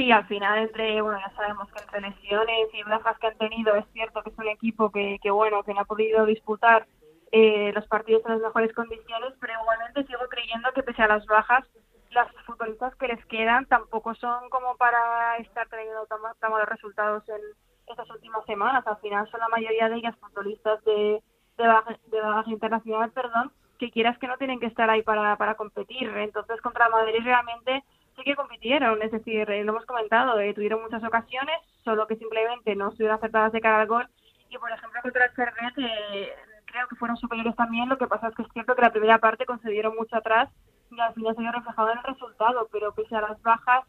Sí, 0.00 0.10
al 0.10 0.26
final 0.28 0.58
entre, 0.60 1.02
bueno, 1.02 1.18
ya 1.20 1.30
sabemos 1.36 1.70
que 1.70 1.82
entre 1.82 2.00
lesiones 2.00 2.72
y 2.72 2.82
bajas 2.84 3.18
que 3.18 3.26
han 3.26 3.36
tenido, 3.36 3.74
es 3.74 3.84
cierto 3.92 4.22
que 4.22 4.30
es 4.30 4.38
un 4.38 4.48
equipo 4.48 4.90
que, 4.90 5.18
que 5.22 5.30
bueno, 5.30 5.62
que 5.62 5.74
no 5.74 5.80
ha 5.80 5.84
podido 5.84 6.24
disputar 6.24 6.86
eh, 7.32 7.70
los 7.74 7.86
partidos 7.86 8.22
en 8.24 8.32
las 8.32 8.40
mejores 8.40 8.72
condiciones, 8.72 9.34
pero 9.38 9.52
igualmente 9.60 10.06
sigo 10.06 10.20
creyendo 10.30 10.72
que 10.72 10.82
pese 10.82 11.02
a 11.02 11.06
las 11.06 11.26
bajas, 11.26 11.66
las 12.12 12.32
futbolistas 12.46 12.94
que 12.96 13.08
les 13.08 13.22
quedan 13.26 13.66
tampoco 13.66 14.14
son 14.14 14.48
como 14.48 14.74
para 14.78 15.36
estar 15.36 15.68
teniendo 15.68 16.06
tan, 16.06 16.22
malos 16.50 16.68
resultados 16.70 17.28
en 17.28 17.42
estas 17.86 18.08
últimas 18.08 18.42
semanas. 18.46 18.86
Al 18.86 18.96
final 19.00 19.30
son 19.30 19.40
la 19.40 19.48
mayoría 19.48 19.90
de 19.90 19.96
ellas 19.96 20.16
futbolistas 20.18 20.82
de, 20.84 21.22
de, 21.58 21.66
baja, 21.66 21.94
de 22.06 22.20
baja 22.22 22.50
internacional, 22.50 23.10
perdón, 23.10 23.52
que 23.78 23.90
quieras 23.90 24.16
que 24.16 24.28
no 24.28 24.38
tienen 24.38 24.60
que 24.60 24.66
estar 24.66 24.88
ahí 24.88 25.02
para, 25.02 25.36
para 25.36 25.56
competir. 25.56 26.08
Entonces 26.08 26.58
contra 26.62 26.88
Madrid 26.88 27.20
realmente 27.22 27.84
sí 28.16 28.22
que 28.24 28.36
compitieron, 28.36 29.02
es 29.02 29.10
decir, 29.10 29.50
eh, 29.50 29.64
lo 29.64 29.72
hemos 29.72 29.86
comentado, 29.86 30.38
eh, 30.40 30.54
tuvieron 30.54 30.82
muchas 30.82 31.02
ocasiones, 31.04 31.56
solo 31.84 32.06
que 32.06 32.16
simplemente 32.16 32.74
no 32.76 32.88
estuvieron 32.88 33.18
acertadas 33.18 33.52
de 33.52 33.60
cara 33.60 33.80
al 33.82 33.88
gol. 33.88 34.08
Y 34.48 34.58
por 34.58 34.70
ejemplo, 34.70 35.00
contra 35.02 35.26
el 35.26 35.30
Fernet 35.32 35.78
eh, 35.78 36.32
creo 36.66 36.88
que 36.88 36.96
fueron 36.96 37.16
superiores 37.16 37.54
también. 37.56 37.88
Lo 37.88 37.98
que 37.98 38.06
pasa 38.06 38.28
es 38.28 38.34
que 38.34 38.42
es 38.42 38.48
cierto 38.52 38.74
que 38.74 38.82
la 38.82 38.92
primera 38.92 39.18
parte 39.18 39.46
concedieron 39.46 39.94
mucho 39.96 40.16
atrás 40.16 40.48
y 40.90 41.00
al 41.00 41.14
final 41.14 41.34
se 41.34 41.42
vio 41.42 41.52
reflejado 41.52 41.90
en 41.90 41.98
el 41.98 42.04
resultado, 42.04 42.68
pero 42.72 42.92
pese 42.92 43.14
a 43.14 43.20
las 43.20 43.40
bajas, 43.42 43.84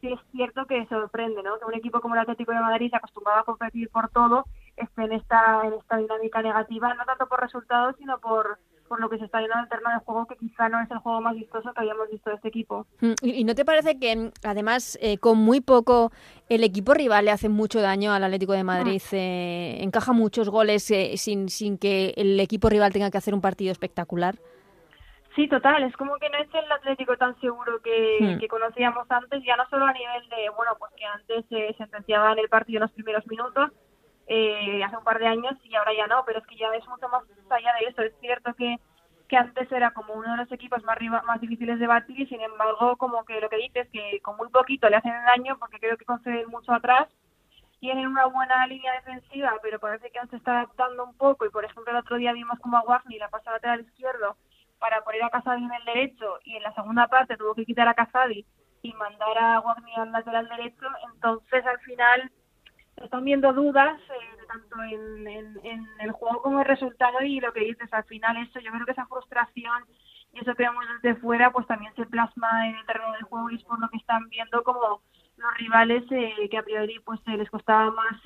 sí 0.00 0.12
es 0.12 0.20
cierto 0.32 0.66
que 0.66 0.84
sorprende, 0.86 1.42
¿no? 1.42 1.58
Que 1.58 1.64
un 1.64 1.74
equipo 1.74 2.00
como 2.00 2.14
el 2.14 2.20
Atlético 2.20 2.52
de 2.52 2.60
Madrid, 2.60 2.92
acostumbrado 2.94 3.40
a 3.40 3.44
competir 3.44 3.88
por 3.90 4.10
todo, 4.10 4.44
esté 4.76 5.04
en 5.04 5.12
esta, 5.12 5.62
en 5.64 5.74
esta 5.74 5.96
dinámica 5.96 6.42
negativa, 6.42 6.92
no 6.94 7.04
tanto 7.04 7.26
por 7.26 7.40
resultados, 7.40 7.96
sino 7.96 8.18
por 8.18 8.58
por 8.92 9.00
lo 9.00 9.08
que 9.08 9.16
se 9.16 9.24
está 9.24 9.38
en 9.38 9.46
el 9.46 9.68
terreno 9.70 9.88
de 9.88 10.04
juego, 10.04 10.26
que 10.26 10.36
quizá 10.36 10.68
no 10.68 10.78
es 10.78 10.90
el 10.90 10.98
juego 10.98 11.22
más 11.22 11.34
vistoso 11.34 11.72
que 11.72 11.80
habíamos 11.80 12.10
visto 12.10 12.28
de 12.28 12.36
este 12.36 12.48
equipo. 12.48 12.86
Mm, 13.00 13.14
¿Y 13.22 13.44
no 13.44 13.54
te 13.54 13.64
parece 13.64 13.98
que, 13.98 14.30
además, 14.44 14.98
eh, 15.00 15.16
con 15.16 15.38
muy 15.38 15.62
poco, 15.62 16.12
el 16.50 16.62
equipo 16.62 16.92
rival 16.92 17.24
le 17.24 17.30
hace 17.30 17.48
mucho 17.48 17.80
daño 17.80 18.12
al 18.12 18.22
Atlético 18.22 18.52
de 18.52 18.64
Madrid? 18.64 19.00
Mm. 19.10 19.16
Eh, 19.16 19.82
encaja 19.82 20.12
muchos 20.12 20.50
goles 20.50 20.90
eh, 20.90 21.16
sin, 21.16 21.48
sin 21.48 21.78
que 21.78 22.12
el 22.18 22.38
equipo 22.38 22.68
rival 22.68 22.92
tenga 22.92 23.10
que 23.10 23.16
hacer 23.16 23.32
un 23.32 23.40
partido 23.40 23.72
espectacular. 23.72 24.34
Sí, 25.36 25.48
total, 25.48 25.84
es 25.84 25.96
como 25.96 26.16
que 26.16 26.28
no 26.28 26.36
es 26.36 26.48
el 26.52 26.70
Atlético 26.70 27.16
tan 27.16 27.34
seguro 27.40 27.80
que, 27.80 28.18
mm. 28.20 28.40
que, 28.40 28.46
conocíamos 28.46 29.10
antes, 29.10 29.42
ya 29.42 29.56
no 29.56 29.66
solo 29.70 29.86
a 29.86 29.92
nivel 29.94 30.28
de, 30.28 30.50
bueno, 30.54 30.72
pues 30.78 30.92
que 30.98 31.06
antes 31.06 31.46
se 31.48 31.72
sentenciaba 31.78 32.32
en 32.32 32.40
el 32.40 32.50
partido 32.50 32.76
en 32.76 32.82
los 32.82 32.92
primeros 32.92 33.26
minutos, 33.26 33.70
eh, 34.26 34.82
hace 34.84 34.96
un 34.96 35.04
par 35.04 35.18
de 35.18 35.26
años 35.26 35.54
y 35.64 35.74
ahora 35.74 35.92
ya 35.94 36.06
no, 36.06 36.24
pero 36.24 36.38
es 36.38 36.46
que 36.46 36.56
ya 36.56 36.68
es 36.74 36.86
mucho 36.88 37.08
más 37.08 37.22
allá 37.50 37.72
de 37.80 37.86
eso. 37.86 38.02
Es 38.02 38.12
cierto 38.20 38.54
que, 38.54 38.78
que 39.28 39.36
antes 39.36 39.70
era 39.72 39.92
como 39.92 40.14
uno 40.14 40.30
de 40.32 40.36
los 40.38 40.52
equipos 40.52 40.82
más, 40.84 40.98
más 41.24 41.40
difíciles 41.40 41.78
de 41.78 41.86
batir 41.86 42.20
y 42.20 42.26
sin 42.26 42.40
embargo 42.40 42.96
como 42.96 43.24
que 43.24 43.40
lo 43.40 43.48
que 43.48 43.56
dices 43.56 43.88
que 43.90 44.20
con 44.20 44.36
muy 44.36 44.48
poquito 44.50 44.88
le 44.88 44.96
hacen 44.96 45.12
daño 45.24 45.58
porque 45.58 45.78
creo 45.78 45.96
que 45.96 46.04
conceden 46.04 46.48
mucho 46.50 46.72
atrás 46.72 47.08
tienen 47.80 48.06
una 48.06 48.26
buena 48.26 48.66
línea 48.66 48.92
defensiva 48.92 49.54
pero 49.62 49.80
parece 49.80 50.10
que 50.10 50.18
aún 50.18 50.28
se 50.28 50.36
está 50.36 50.52
adaptando 50.52 51.04
un 51.04 51.16
poco 51.16 51.46
y 51.46 51.50
por 51.50 51.64
ejemplo 51.64 51.92
el 51.92 51.98
otro 51.98 52.16
día 52.16 52.34
vimos 52.34 52.58
como 52.60 52.76
a 52.76 52.82
Wagner 52.82 53.20
la 53.20 53.30
pasó 53.30 53.50
lateral 53.50 53.80
izquierdo 53.80 54.36
para 54.78 55.02
poner 55.02 55.24
a 55.24 55.30
Casadi 55.30 55.64
en 55.64 55.72
el 55.72 55.84
derecho 55.86 56.38
y 56.44 56.56
en 56.56 56.62
la 56.62 56.74
segunda 56.74 57.08
parte 57.08 57.38
tuvo 57.38 57.54
que 57.54 57.64
quitar 57.64 57.88
a 57.88 57.94
Casadi 57.94 58.44
y 58.82 58.92
mandar 58.92 59.38
a 59.38 59.60
Wagner 59.60 59.98
al 59.98 60.12
lateral 60.12 60.48
derecho 60.50 60.86
entonces 61.10 61.64
al 61.64 61.78
final 61.80 62.30
están 62.96 63.24
viendo 63.24 63.52
dudas 63.52 63.98
eh, 64.10 64.44
tanto 64.46 64.82
en, 64.82 65.26
en, 65.26 65.86
el 66.00 66.12
juego 66.12 66.42
como 66.42 66.60
el 66.60 66.66
resultado 66.66 67.22
y 67.22 67.40
lo 67.40 67.52
que 67.52 67.60
dices 67.60 67.92
al 67.92 68.04
final 68.04 68.36
eso 68.36 68.60
yo 68.60 68.70
creo 68.70 68.84
que 68.84 68.92
esa 68.92 69.06
frustración 69.06 69.84
y 70.32 70.40
eso 70.40 70.54
que 70.54 70.64
vemos 70.64 70.84
desde 71.02 71.20
fuera 71.20 71.50
pues 71.50 71.66
también 71.66 71.94
se 71.94 72.06
plasma 72.06 72.68
en 72.68 72.76
el 72.76 72.86
terreno 72.86 73.12
del 73.12 73.22
juego 73.22 73.50
y 73.50 73.56
es 73.56 73.64
por 73.64 73.80
lo 73.80 73.88
que 73.88 73.96
están 73.96 74.28
viendo 74.28 74.62
como 74.62 75.02
los 75.36 75.54
rivales 75.58 76.04
eh, 76.10 76.48
que 76.50 76.58
a 76.58 76.62
priori 76.62 76.98
pues 77.00 77.20
eh, 77.26 77.36
les 77.36 77.50
costaba 77.50 77.90
más 77.90 78.20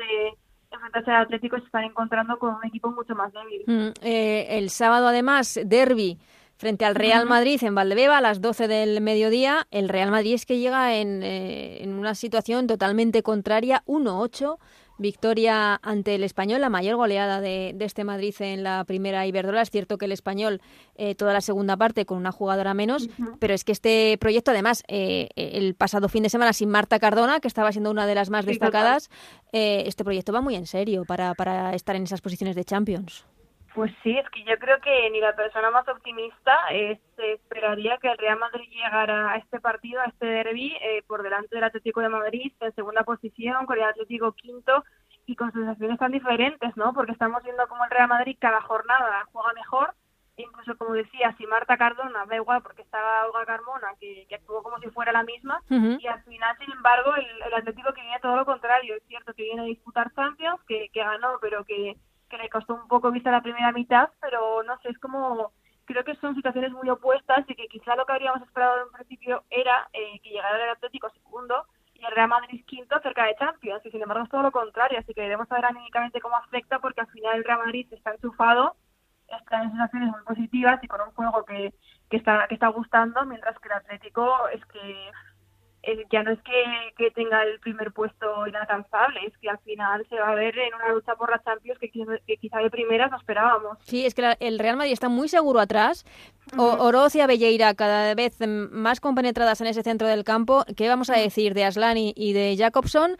enfrentarse 0.70 1.10
al 1.10 1.22
Atlético 1.22 1.58
se 1.58 1.64
están 1.64 1.84
encontrando 1.84 2.38
con 2.38 2.54
un 2.54 2.66
equipo 2.66 2.90
mucho 2.90 3.14
más 3.14 3.32
débil. 3.32 3.62
Mm, 3.66 3.92
el 4.02 4.70
sábado 4.70 5.08
además 5.08 5.58
derby 5.64 6.18
frente 6.56 6.84
al 6.84 6.94
Real 6.94 7.26
Madrid 7.26 7.62
en 7.62 7.74
Valdebeba 7.74 8.18
a 8.18 8.20
las 8.20 8.40
12 8.40 8.68
del 8.68 9.00
mediodía. 9.00 9.66
El 9.70 9.88
Real 9.88 10.10
Madrid 10.10 10.34
es 10.34 10.46
que 10.46 10.58
llega 10.58 10.96
en, 10.96 11.22
eh, 11.22 11.82
en 11.82 11.92
una 11.92 12.14
situación 12.14 12.66
totalmente 12.66 13.22
contraria, 13.22 13.82
1-8. 13.86 14.58
Victoria 14.98 15.78
ante 15.82 16.14
el 16.14 16.24
español, 16.24 16.62
la 16.62 16.70
mayor 16.70 16.96
goleada 16.96 17.42
de, 17.42 17.72
de, 17.74 17.84
este 17.84 18.02
Madrid 18.02 18.34
en 18.38 18.62
la 18.62 18.82
primera 18.84 19.26
Iberdrola. 19.26 19.60
Es 19.60 19.70
cierto 19.70 19.98
que 19.98 20.06
el 20.06 20.12
español, 20.12 20.62
eh, 20.94 21.14
toda 21.14 21.34
la 21.34 21.42
segunda 21.42 21.76
parte 21.76 22.06
con 22.06 22.16
una 22.16 22.32
jugadora 22.32 22.72
menos, 22.72 23.10
pero 23.38 23.52
es 23.52 23.62
que 23.62 23.72
este 23.72 24.16
proyecto, 24.18 24.52
además, 24.52 24.84
eh, 24.88 25.28
el 25.36 25.74
pasado 25.74 26.08
fin 26.08 26.22
de 26.22 26.30
semana 26.30 26.54
sin 26.54 26.70
Marta 26.70 26.98
Cardona, 26.98 27.40
que 27.40 27.48
estaba 27.48 27.72
siendo 27.72 27.90
una 27.90 28.06
de 28.06 28.14
las 28.14 28.30
más 28.30 28.46
destacadas, 28.46 29.10
este 29.52 30.02
proyecto 30.02 30.32
va 30.32 30.40
muy 30.40 30.54
en 30.54 30.66
serio 30.66 31.04
para, 31.04 31.34
para 31.34 31.74
estar 31.74 31.94
en 31.94 32.04
esas 32.04 32.22
posiciones 32.22 32.56
de 32.56 32.64
Champions. 32.64 33.26
Pues 33.76 33.92
sí, 34.02 34.16
es 34.16 34.26
que 34.30 34.42
yo 34.42 34.58
creo 34.58 34.80
que 34.80 35.10
ni 35.10 35.20
la 35.20 35.36
persona 35.36 35.70
más 35.70 35.86
optimista 35.86 36.50
eh, 36.70 36.98
se 37.14 37.34
esperaría 37.34 37.98
que 37.98 38.08
el 38.08 38.16
Real 38.16 38.38
Madrid 38.38 38.70
llegara 38.70 39.32
a 39.32 39.36
este 39.36 39.60
partido, 39.60 40.00
a 40.00 40.06
este 40.06 40.24
derby, 40.24 40.74
eh, 40.80 41.02
por 41.06 41.22
delante 41.22 41.54
del 41.54 41.64
Atlético 41.64 42.00
de 42.00 42.08
Madrid 42.08 42.50
en 42.60 42.74
segunda 42.74 43.04
posición, 43.04 43.66
con 43.66 43.76
el 43.76 43.84
Atlético 43.84 44.32
quinto 44.32 44.82
y 45.26 45.36
con 45.36 45.52
sensaciones 45.52 45.98
tan 45.98 46.10
diferentes, 46.10 46.74
¿no? 46.78 46.94
Porque 46.94 47.12
estamos 47.12 47.42
viendo 47.42 47.68
cómo 47.68 47.84
el 47.84 47.90
Real 47.90 48.08
Madrid 48.08 48.38
cada 48.40 48.62
jornada 48.62 49.26
juega 49.30 49.52
mejor, 49.52 49.92
incluso 50.38 50.74
como 50.78 50.94
decía, 50.94 51.34
si 51.36 51.46
Marta 51.46 51.76
Cardona, 51.76 52.24
da 52.24 52.36
igual 52.36 52.62
porque 52.62 52.80
estaba 52.80 53.26
Olga 53.26 53.44
Carmona, 53.44 53.88
que, 54.00 54.26
actuó 54.34 54.62
como 54.62 54.78
si 54.78 54.88
fuera 54.88 55.12
la 55.12 55.22
misma, 55.22 55.60
y 55.68 56.06
al 56.06 56.22
final, 56.22 56.56
sin 56.58 56.72
embargo, 56.72 57.14
el, 57.14 57.52
Atlético 57.52 57.92
que 57.92 58.00
viene 58.00 58.20
todo 58.22 58.36
lo 58.36 58.46
contrario, 58.46 58.96
es 58.96 59.02
cierto 59.06 59.34
que 59.34 59.42
viene 59.42 59.60
a 59.60 59.66
disputar 59.66 60.14
Champions, 60.14 60.62
que, 60.66 60.88
que 60.94 61.04
ganó, 61.04 61.36
pero 61.42 61.62
que 61.66 61.98
que 62.28 62.38
le 62.38 62.48
costó 62.48 62.74
un 62.74 62.88
poco 62.88 63.10
vista 63.10 63.30
la 63.30 63.42
primera 63.42 63.72
mitad, 63.72 64.10
pero 64.20 64.62
no 64.62 64.78
sé, 64.80 64.90
es 64.90 64.98
como 64.98 65.52
creo 65.84 66.04
que 66.04 66.16
son 66.16 66.34
situaciones 66.34 66.72
muy 66.72 66.88
opuestas 66.90 67.44
y 67.48 67.54
que 67.54 67.68
quizá 67.68 67.94
lo 67.96 68.04
que 68.04 68.12
habríamos 68.12 68.42
esperado 68.42 68.78
en 68.78 68.86
un 68.86 68.92
principio 68.92 69.44
era 69.50 69.88
eh, 69.92 70.18
que 70.22 70.30
llegara 70.30 70.62
el 70.64 70.70
Atlético 70.70 71.08
segundo 71.10 71.64
y 71.94 72.04
el 72.04 72.12
Real 72.12 72.28
Madrid 72.28 72.64
quinto 72.66 72.98
cerca 73.00 73.24
de 73.24 73.36
Champions 73.36 73.86
y 73.86 73.90
sin 73.90 74.02
embargo 74.02 74.24
es 74.24 74.30
todo 74.30 74.42
lo 74.42 74.52
contrario, 74.52 74.98
así 74.98 75.14
que 75.14 75.22
debemos 75.22 75.48
saber 75.48 75.64
anímicamente 75.64 76.20
cómo 76.20 76.36
afecta 76.36 76.80
porque 76.80 77.00
al 77.00 77.06
final 77.08 77.36
el 77.36 77.44
Real 77.44 77.58
Madrid 77.58 77.86
está 77.92 78.12
enchufado, 78.12 78.76
está 79.28 79.62
en 79.62 79.70
sensaciones 79.70 80.10
muy 80.10 80.22
positivas 80.24 80.82
y 80.82 80.88
con 80.88 81.00
un 81.00 81.12
juego 81.12 81.44
que, 81.44 81.72
que 82.10 82.16
está 82.16 82.46
que 82.48 82.54
está 82.54 82.68
gustando, 82.68 83.24
mientras 83.24 83.58
que 83.60 83.68
el 83.68 83.74
Atlético 83.74 84.48
es 84.48 84.64
que 84.66 85.10
ya 86.10 86.22
no 86.22 86.32
es 86.32 86.38
que, 86.42 87.10
tenga 87.10 87.42
el 87.44 87.58
primer 87.60 87.92
puesto 87.92 88.46
inalcanzable, 88.46 89.20
es 89.26 89.36
que 89.38 89.48
al 89.48 89.58
final 89.58 90.06
se 90.08 90.16
va 90.16 90.30
a 90.30 90.34
ver 90.34 90.58
en 90.58 90.74
una 90.74 90.92
lucha 90.92 91.14
por 91.14 91.30
la 91.30 91.42
Champions 91.42 91.78
que, 91.78 91.90
quizá 92.38 92.58
de 92.58 92.70
primeras 92.70 93.10
no 93.10 93.16
esperábamos. 93.16 93.78
Sí, 93.84 94.04
es 94.04 94.14
que 94.14 94.36
el 94.40 94.58
Real 94.58 94.76
Madrid 94.76 94.92
está 94.92 95.08
muy 95.08 95.28
seguro 95.28 95.60
atrás. 95.60 96.04
Oroz 96.56 97.14
y 97.14 97.20
Abelleira 97.20 97.74
cada 97.74 98.14
vez 98.14 98.38
más 98.46 99.00
compenetradas 99.00 99.60
en 99.60 99.68
ese 99.68 99.82
centro 99.82 100.06
del 100.06 100.24
campo. 100.24 100.64
¿Qué 100.76 100.88
vamos 100.88 101.10
a 101.10 101.16
decir 101.16 101.54
de 101.54 101.64
Aslani 101.64 102.12
y 102.16 102.32
de 102.32 102.56
Jacobson? 102.56 103.16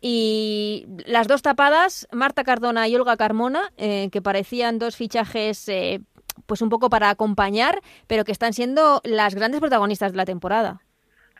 Y 0.00 0.86
las 1.04 1.28
dos 1.28 1.42
tapadas, 1.42 2.08
Marta 2.10 2.42
Cardona 2.42 2.88
y 2.88 2.96
Olga 2.96 3.18
Carmona, 3.18 3.70
eh, 3.76 4.08
que 4.10 4.22
parecían 4.22 4.78
dos 4.78 4.96
fichajes 4.96 5.68
eh, 5.68 6.00
pues 6.46 6.62
un 6.62 6.70
poco 6.70 6.88
para 6.88 7.10
acompañar, 7.10 7.80
pero 8.06 8.24
que 8.24 8.32
están 8.32 8.54
siendo 8.54 9.02
las 9.04 9.34
grandes 9.34 9.60
protagonistas 9.60 10.12
de 10.12 10.16
la 10.16 10.24
temporada. 10.24 10.80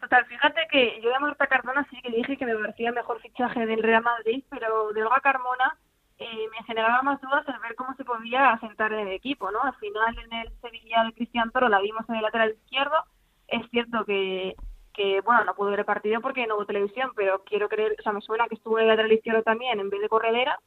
Total, 0.00 0.24
fíjate 0.24 0.66
que 0.70 0.98
yo 1.02 1.10
de 1.10 1.18
Marta 1.18 1.46
Cardona 1.46 1.86
sí 1.90 2.00
que 2.00 2.10
dije 2.10 2.38
que 2.38 2.46
me 2.46 2.56
parecía 2.56 2.90
mejor 2.90 3.20
fichaje 3.20 3.66
del 3.66 3.82
Real 3.82 4.02
Madrid, 4.02 4.42
pero 4.48 4.92
de 4.92 5.02
Olga 5.02 5.20
Carmona 5.20 5.76
eh, 6.18 6.48
me 6.50 6.64
generaba 6.64 7.02
más 7.02 7.20
dudas 7.20 7.46
el 7.46 7.58
ver 7.58 7.74
cómo 7.74 7.94
se 7.96 8.04
podía 8.04 8.52
asentar 8.52 8.92
en 8.94 9.08
el 9.08 9.12
equipo, 9.12 9.50
¿no? 9.50 9.62
Al 9.62 9.74
final 9.74 10.18
en 10.18 10.32
el 10.32 10.52
Sevilla 10.62 11.04
de 11.04 11.12
Cristian 11.12 11.50
Toro 11.50 11.68
la 11.68 11.80
vimos 11.80 12.08
en 12.08 12.14
el 12.14 12.22
lateral 12.22 12.52
izquierdo, 12.52 12.96
es 13.46 13.68
cierto 13.70 14.06
que, 14.06 14.56
bueno, 15.24 15.44
no 15.44 15.54
pudo 15.54 15.70
ver 15.70 15.80
el 15.80 15.84
partido 15.84 16.20
porque 16.22 16.46
no 16.46 16.56
hubo 16.56 16.66
televisión, 16.66 17.10
pero 17.14 17.44
quiero 17.44 17.68
creer, 17.68 17.96
o 17.98 18.02
sea, 18.02 18.12
me 18.12 18.22
suena 18.22 18.48
que 18.48 18.54
estuvo 18.54 18.78
en 18.78 18.84
el 18.84 18.88
lateral 18.88 19.12
izquierdo 19.12 19.42
también 19.42 19.80
en 19.80 19.90
vez 19.90 20.00
de 20.00 20.08
corredera, 20.08 20.58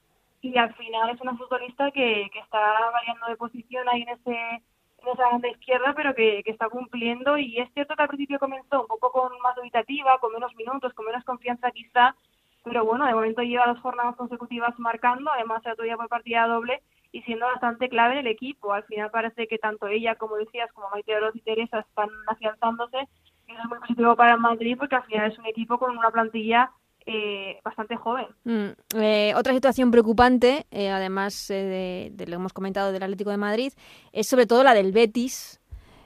y 0.41 0.57
al 0.57 0.75
final 0.75 1.09
es 1.09 1.21
una 1.21 1.37
futbolista 1.37 1.89
que 1.91 2.29
está 2.35 2.91
variando 2.91 3.27
de 3.27 3.37
posición 3.37 3.89
ahí 3.89 4.03
en 4.03 4.09
ese 4.09 4.63
esa 5.11 5.29
banda 5.29 5.49
izquierda, 5.49 5.93
pero 5.95 6.15
que, 6.15 6.41
que, 6.43 6.51
está 6.51 6.69
cumpliendo. 6.69 7.37
Y 7.37 7.59
es 7.59 7.71
cierto 7.73 7.95
que 7.95 8.03
al 8.03 8.07
principio 8.07 8.39
comenzó 8.39 8.81
un 8.81 8.87
poco 8.87 9.11
con 9.11 9.31
más 9.41 9.55
dubitativa, 9.55 10.17
con 10.19 10.33
menos 10.33 10.55
minutos, 10.55 10.93
con 10.93 11.05
menos 11.05 11.23
confianza 11.25 11.71
quizá, 11.71 12.15
pero 12.63 12.85
bueno, 12.85 13.05
de 13.05 13.13
momento 13.13 13.41
lleva 13.41 13.67
dos 13.67 13.79
jornadas 13.81 14.15
consecutivas 14.15 14.77
marcando, 14.79 15.29
además 15.31 15.61
el 15.65 15.73
otro 15.73 15.83
día 15.83 15.97
por 15.97 16.07
partida 16.07 16.47
doble 16.47 16.81
y 17.11 17.21
siendo 17.23 17.45
bastante 17.45 17.89
clave 17.89 18.19
el 18.19 18.27
equipo. 18.27 18.73
Al 18.73 18.83
final 18.85 19.11
parece 19.11 19.47
que 19.47 19.57
tanto 19.57 19.87
ella, 19.87 20.15
como 20.15 20.37
decías, 20.37 20.71
como 20.71 20.89
Maite 20.89 21.15
Oroz 21.15 21.35
y 21.35 21.41
Teresa 21.41 21.79
están 21.79 22.09
afianzándose 22.27 23.07
y 23.47 23.51
es 23.51 23.65
muy 23.67 23.79
positivo 23.79 24.15
para 24.15 24.33
el 24.33 24.39
Madrid 24.39 24.77
porque 24.77 24.95
al 24.95 25.03
final 25.03 25.31
es 25.31 25.37
un 25.37 25.45
equipo 25.45 25.77
con 25.77 25.97
una 25.97 26.09
plantilla 26.09 26.71
eh, 27.05 27.59
bastante 27.63 27.95
joven. 27.97 28.27
Mm, 28.45 28.99
eh, 29.01 29.33
otra 29.35 29.53
situación 29.53 29.91
preocupante, 29.91 30.65
eh, 30.71 30.89
además 30.89 31.47
de, 31.49 32.11
de, 32.13 32.25
lo 32.25 32.31
que 32.31 32.35
hemos 32.35 32.53
comentado 32.53 32.91
del 32.91 33.03
Atlético 33.03 33.29
de 33.29 33.37
Madrid, 33.37 33.73
es 34.11 34.27
sobre 34.27 34.45
todo 34.45 34.63
la 34.63 34.73
del 34.73 34.91
Betis. 34.91 35.59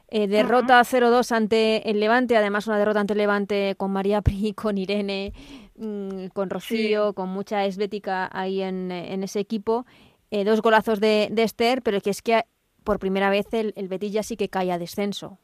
derrota 0.10 0.80
0-2 0.82 1.32
ante 1.36 1.90
el 1.90 2.00
Levante, 2.00 2.38
además 2.38 2.66
una 2.68 2.80
derrota 2.80 3.02
ante 3.02 3.14
el 3.14 3.20
Levante 3.20 3.76
con 3.78 3.92
María 3.92 4.22
Pri, 4.22 4.54
con 4.56 4.78
Irene, 4.78 5.34
mm, 5.76 6.28
con 6.28 6.50
Rocío, 6.50 7.14
con 7.14 7.30
mucha 7.30 7.66
esbética 7.66 8.30
ahí 8.32 8.62
en, 8.62 8.92
en 8.92 9.24
ese 9.24 9.40
equipo. 9.40 9.86
dos 10.32 10.62
golazos 10.62 11.00
de, 11.00 11.28
de, 11.32 11.44
Esther, 11.44 11.82
pero 11.84 12.02
que 12.02 12.10
es 12.10 12.22
que 12.22 12.44
por 12.84 13.00
primera 13.00 13.30
vez 13.30 13.48
el, 13.54 13.74
el 13.76 13.88
Betis 13.88 14.14
ya 14.14 14.24
sí 14.24 14.36
que 14.36 14.50
cae 14.50 14.72
a 14.72 14.80
descenso. 14.80 15.38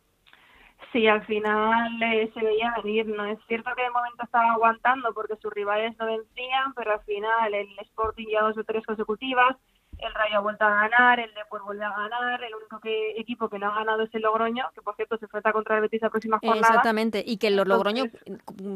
Sí, 0.93 1.07
al 1.07 1.25
final 1.25 2.01
eh, 2.03 2.31
se 2.33 2.39
veía 2.39 2.73
venir. 2.83 3.07
No 3.07 3.25
es 3.25 3.39
cierto 3.47 3.71
que 3.75 3.81
de 3.81 3.89
momento 3.89 4.23
estaba 4.23 4.53
aguantando 4.53 5.11
porque 5.13 5.35
sus 5.37 5.51
rivales 5.51 5.97
no 5.97 6.05
vencían, 6.05 6.73
pero 6.75 6.93
al 6.93 7.01
final 7.01 7.53
el 7.53 7.67
Sporting 7.79 8.27
ya 8.31 8.43
dos 8.43 8.57
o 8.59 8.63
tres 8.63 8.85
consecutivas, 8.85 9.57
el 9.97 10.13
Rayo 10.13 10.37
ha 10.37 10.41
vuelto 10.41 10.65
a 10.65 10.69
ganar, 10.69 11.19
el 11.19 11.33
Depor 11.33 11.63
vuelve 11.63 11.83
a 11.83 11.89
ganar, 11.89 12.43
el 12.43 12.53
único 12.55 12.79
que, 12.79 13.11
equipo 13.17 13.49
que 13.49 13.57
no 13.57 13.67
ha 13.67 13.75
ganado 13.75 14.03
es 14.03 14.13
el 14.13 14.21
Logroño, 14.21 14.65
que 14.75 14.81
por 14.81 14.95
cierto 14.95 15.17
se 15.17 15.25
enfrenta 15.25 15.51
contra 15.51 15.75
el 15.75 15.81
Betis 15.81 16.01
la 16.01 16.09
próxima 16.09 16.39
jornada. 16.39 16.59
Exactamente, 16.59 17.23
y 17.25 17.37
que 17.37 17.47
el 17.47 17.55
Logroño, 17.55 18.05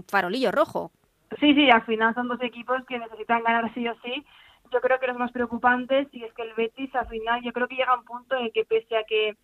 farolillo 0.08 0.52
rojo. 0.52 0.92
Sí, 1.40 1.54
sí, 1.54 1.70
al 1.70 1.86
final 1.86 2.16
son 2.16 2.28
dos 2.28 2.42
equipos 2.42 2.84
que 2.88 2.98
necesitan 2.98 3.44
ganar 3.44 3.72
sí 3.74 3.88
o 3.88 3.96
sí. 4.04 4.26
Yo 4.72 4.82
creo 4.82 5.00
que 5.00 5.08
los 5.08 5.18
más 5.18 5.32
preocupantes, 5.32 6.08
y 6.12 6.24
es 6.24 6.34
que 6.34 6.42
el 6.42 6.54
Betis 6.56 6.94
al 6.96 7.08
final, 7.08 7.42
yo 7.44 7.54
creo 7.54 7.68
que 7.68 7.76
llega 7.76 7.92
a 7.92 7.98
un 7.98 8.06
punto 8.06 8.36
en 8.36 8.52
que 8.52 8.66
pese 8.66 8.98
a 8.98 9.04
que 9.04 9.36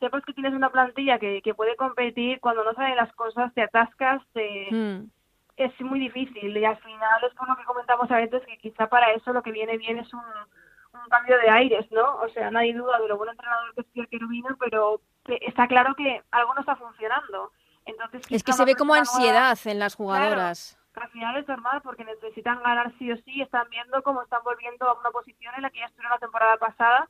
sepas 0.00 0.24
que 0.24 0.32
tienes 0.32 0.52
una 0.52 0.70
plantilla 0.70 1.18
que, 1.18 1.40
que 1.42 1.54
puede 1.54 1.76
competir, 1.76 2.40
cuando 2.40 2.64
no 2.64 2.74
salen 2.74 2.96
las 2.96 3.12
cosas 3.12 3.52
te 3.54 3.62
atascas, 3.62 4.22
te, 4.32 4.68
mm. 4.70 5.10
es 5.56 5.80
muy 5.80 6.00
difícil 6.00 6.56
y 6.56 6.64
al 6.64 6.76
final 6.78 7.24
es 7.24 7.32
lo 7.48 7.56
que 7.56 7.64
comentamos 7.64 8.10
a 8.10 8.16
veces 8.16 8.42
que 8.46 8.58
quizá 8.58 8.86
para 8.88 9.12
eso 9.12 9.32
lo 9.32 9.42
que 9.42 9.52
viene 9.52 9.78
bien 9.78 9.98
es 9.98 10.12
un, 10.12 10.20
un 10.20 11.08
cambio 11.08 11.38
de 11.38 11.50
aires, 11.50 11.86
¿no? 11.90 12.16
O 12.16 12.28
sea, 12.28 12.50
nadie 12.50 12.74
duda 12.74 12.98
de 13.00 13.08
lo 13.08 13.16
buen 13.16 13.30
entrenador 13.30 13.74
que 13.74 13.80
es 13.82 13.86
Pierre 13.88 14.08
Querubino, 14.08 14.56
pero 14.58 15.00
está 15.40 15.66
claro 15.66 15.94
que 15.94 16.22
algo 16.30 16.54
no 16.54 16.60
está 16.60 16.76
funcionando. 16.76 17.52
Entonces, 17.86 18.22
es 18.30 18.42
que 18.42 18.52
se 18.52 18.64
ve 18.64 18.74
como 18.74 18.94
ansiedad 18.94 19.58
en 19.66 19.78
las 19.78 19.94
jugadoras. 19.94 20.78
al 20.94 21.08
final 21.10 21.36
es 21.36 21.46
normal 21.46 21.82
porque 21.82 22.04
necesitan 22.04 22.62
ganar 22.62 22.92
sí 22.98 23.12
o 23.12 23.16
sí, 23.18 23.42
están 23.42 23.68
viendo 23.68 24.02
cómo 24.02 24.22
están 24.22 24.42
volviendo 24.42 24.88
a 24.88 24.98
una 24.98 25.10
posición 25.10 25.54
en 25.56 25.62
la 25.62 25.70
que 25.70 25.80
ya 25.80 25.86
estuvieron 25.86 26.12
la 26.12 26.18
temporada 26.18 26.56
pasada 26.56 27.08